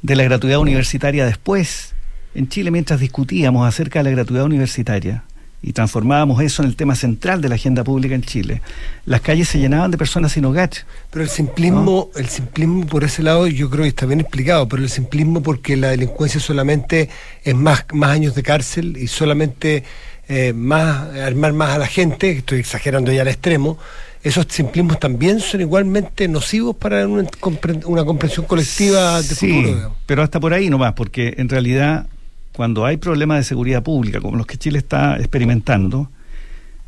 De 0.00 0.16
la 0.16 0.24
gratuidad 0.24 0.58
universitaria 0.58 1.26
después. 1.26 1.94
En 2.34 2.48
Chile, 2.48 2.70
mientras 2.70 2.98
discutíamos 2.98 3.68
acerca 3.68 3.98
de 3.98 4.04
la 4.04 4.16
gratuidad 4.16 4.46
universitaria 4.46 5.24
y 5.62 5.72
transformábamos 5.74 6.42
eso 6.42 6.62
en 6.62 6.68
el 6.68 6.76
tema 6.76 6.94
central 6.94 7.40
de 7.42 7.48
la 7.50 7.56
agenda 7.56 7.84
pública 7.84 8.14
en 8.14 8.22
Chile, 8.22 8.62
las 9.04 9.20
calles 9.20 9.48
se 9.48 9.58
llenaban 9.58 9.90
de 9.90 9.98
personas 9.98 10.32
sin 10.32 10.44
hogar. 10.46 10.70
Pero 11.10 11.22
el 11.22 11.28
simplismo, 11.30 12.08
el 12.16 12.28
simplismo 12.28 12.86
por 12.86 13.04
ese 13.04 13.22
lado 13.22 13.46
yo 13.46 13.68
creo 13.68 13.82
que 13.82 13.88
está 13.88 14.06
bien 14.06 14.20
explicado, 14.20 14.66
pero 14.68 14.82
el 14.82 14.88
simplismo 14.88 15.42
porque 15.42 15.76
la 15.76 15.88
delincuencia 15.88 16.40
solamente 16.40 17.10
es 17.44 17.54
más, 17.54 17.84
más 17.92 18.10
años 18.10 18.34
de 18.34 18.42
cárcel 18.42 18.96
y 18.96 19.06
solamente 19.06 19.84
eh, 20.28 20.52
más 20.54 21.14
armar 21.16 21.52
más 21.52 21.70
a 21.70 21.78
la 21.78 21.86
gente, 21.86 22.30
estoy 22.30 22.60
exagerando 22.60 23.12
ya 23.12 23.22
al 23.22 23.28
extremo, 23.28 23.76
esos 24.22 24.46
simplismos 24.48 25.00
también 25.00 25.40
son 25.40 25.60
igualmente 25.60 26.28
nocivos 26.28 26.76
para 26.76 27.06
una, 27.08 27.24
compre- 27.24 27.84
una 27.86 28.04
comprensión 28.04 28.46
colectiva 28.46 29.16
de 29.22 29.28
Sí, 29.34 29.48
futuro. 29.52 29.74
digamos. 29.74 29.98
pero 30.06 30.22
hasta 30.22 30.38
por 30.40 30.52
ahí 30.54 30.70
nomás, 30.70 30.92
porque 30.94 31.34
en 31.38 31.48
realidad 31.48 32.06
cuando 32.54 32.84
hay 32.84 32.96
problemas 32.96 33.38
de 33.38 33.44
seguridad 33.44 33.82
pública, 33.82 34.20
como 34.20 34.36
los 34.36 34.46
que 34.46 34.56
Chile 34.56 34.78
está 34.78 35.16
experimentando, 35.16 36.10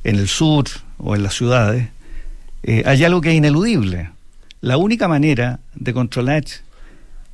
en 0.04 0.16
el 0.16 0.28
sur 0.28 0.64
o 0.98 1.14
en 1.14 1.22
las 1.22 1.34
ciudades, 1.34 1.88
eh, 2.62 2.82
hay 2.86 3.04
algo 3.04 3.20
que 3.20 3.30
es 3.30 3.36
ineludible. 3.36 4.10
La 4.60 4.76
única 4.76 5.08
manera 5.08 5.60
de 5.74 5.92
controlar 5.92 6.44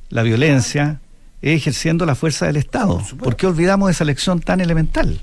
la 0.09 0.23
violencia 0.23 0.99
es 1.41 1.57
ejerciendo 1.57 2.05
la 2.05 2.15
fuerza 2.15 2.47
del 2.47 2.57
Estado. 2.57 3.01
¿Por 3.19 3.35
qué 3.35 3.47
olvidamos 3.47 3.91
esa 3.91 4.03
lección 4.03 4.39
tan 4.39 4.61
elemental? 4.61 5.21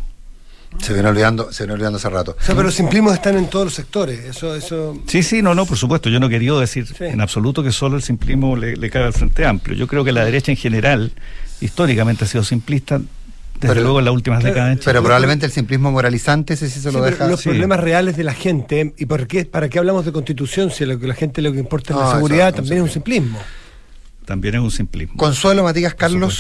Se 0.81 0.93
viene 0.93 1.09
olvidando, 1.09 1.53
se 1.53 1.65
viene 1.65 1.75
olvidando 1.75 1.97
hace 1.99 2.11
rato. 2.11 2.37
O 2.39 2.43
sea, 2.43 2.55
pero 2.55 2.65
los 2.65 2.75
simplismos 2.75 3.15
están 3.15 3.37
en 3.37 3.49
todos 3.49 3.67
los 3.67 3.75
sectores. 3.75 4.21
Eso, 4.21 4.55
eso. 4.55 5.01
Sí, 5.07 5.23
sí, 5.23 5.43
no, 5.43 5.55
no, 5.55 5.65
por 5.65 5.77
supuesto. 5.77 6.11
Yo 6.11 6.21
no 6.21 6.29
quería 6.29 6.53
decir 6.55 6.87
en 7.01 7.21
absoluto 7.21 7.63
que 7.63 7.73
solo 7.73 7.97
el 7.97 8.03
simplismo 8.03 8.57
le, 8.57 8.77
le 8.77 8.91
cae 8.91 9.05
al 9.05 9.13
Frente 9.13 9.47
Amplio. 9.47 9.77
Yo 9.77 9.87
creo 9.87 10.05
que 10.05 10.13
la 10.13 10.25
derecha 10.25 10.53
en 10.53 10.59
general, 10.59 11.13
históricamente, 11.61 12.25
ha 12.25 12.29
sido 12.29 12.45
simplista. 12.45 12.99
Desde 12.99 13.69
Pero- 13.69 13.81
luego 13.85 13.99
en 14.01 14.05
las 14.05 14.13
últimas 14.13 14.45
décadas. 14.45 14.79
Pero 14.85 15.03
probablemente 15.03 15.47
el 15.47 15.53
simplismo 15.53 15.91
moralizante, 15.91 16.53
ese 16.55 16.69
sí 16.69 16.79
se 16.79 16.93
lo 16.93 17.03
Sí, 17.03 17.11
deja. 17.11 17.27
los 17.27 17.43
problemas 17.43 17.81
reales 17.81 18.15
de 18.19 18.23
la 18.25 18.35
gente, 18.35 18.93
¿y 18.99 19.07
por 19.07 19.27
qué, 19.27 19.47
para 19.47 19.71
qué 19.71 19.79
hablamos 19.79 20.05
de 20.05 20.13
constitución 20.13 20.71
si 20.71 20.85
lo 20.85 20.99
que 21.01 21.07
la 21.07 21.15
gente 21.15 21.41
lo 21.41 21.53
que 21.53 21.59
importa 21.59 21.95
es 21.95 21.97
No, 21.97 22.01
la 22.03 22.09
eso 22.09 22.17
seguridad? 22.17 22.55
también 22.55 22.77
es 22.77 22.83
un 22.83 22.91
simplismo. 22.91 23.39
También 24.27 24.57
es 24.57 24.61
un 24.61 24.71
simplismo. 24.71 25.17
Consuelo, 25.17 25.63
Matías 25.63 25.95
Carlos, 25.95 26.35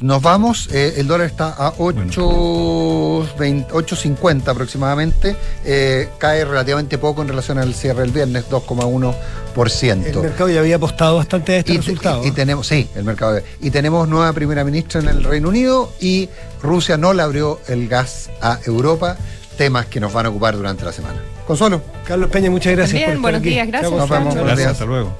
nos 0.00 0.22
vamos. 0.22 0.68
Eh, 0.72 0.94
el 0.98 1.06
dólar 1.06 1.26
está 1.26 1.48
a 1.56 1.72
8.20 1.74 3.68
8.50 3.68 4.48
aproximadamente. 4.48 5.36
Eh, 5.64 6.08
cae 6.18 6.44
relativamente 6.44 6.98
poco 6.98 7.22
en 7.22 7.28
relación 7.28 7.58
al 7.58 7.74
cierre 7.74 8.02
del 8.02 8.12
viernes, 8.12 8.44
2,1%. 8.50 10.06
El 10.06 10.22
mercado 10.22 10.48
ya 10.50 10.60
había 10.60 10.76
apostado 10.76 11.16
bastante 11.16 11.54
a 11.54 11.58
este 11.58 11.72
y, 11.72 11.76
resultado. 11.78 12.24
y- 12.24 12.28
y 12.28 12.30
tenemos, 12.32 12.66
sí, 12.66 12.88
el 12.94 13.04
mercado. 13.04 13.40
Y 13.60 13.70
tenemos 13.70 14.08
nueva 14.08 14.32
primera 14.32 14.64
ministra 14.64 15.00
en 15.00 15.08
el 15.08 15.24
Reino 15.24 15.48
Unido 15.48 15.92
y 16.00 16.28
Rusia 16.62 16.96
no 16.96 17.12
le 17.12 17.22
abrió 17.22 17.60
el 17.68 17.88
gas 17.88 18.30
a 18.40 18.58
Europa, 18.64 19.16
temas 19.56 19.86
que 19.86 20.00
nos 20.00 20.12
van 20.12 20.26
a 20.26 20.28
ocupar 20.30 20.56
durante 20.56 20.84
la 20.84 20.92
semana. 20.92 21.20
Consuelo. 21.46 21.82
Carlos 22.06 22.30
Peña, 22.30 22.48
muchas 22.50 22.72
gracias. 22.76 23.00
Por 23.02 23.08
estar 23.08 23.20
buenos 23.22 23.40
aquí. 23.40 23.50
días, 23.50 23.66
gracias, 23.66 23.90
Nos 23.92 24.08
vemos. 24.08 24.34
Buenos 24.34 24.56
días. 24.56 24.70
Hasta 24.72 24.84
luego. 24.84 25.14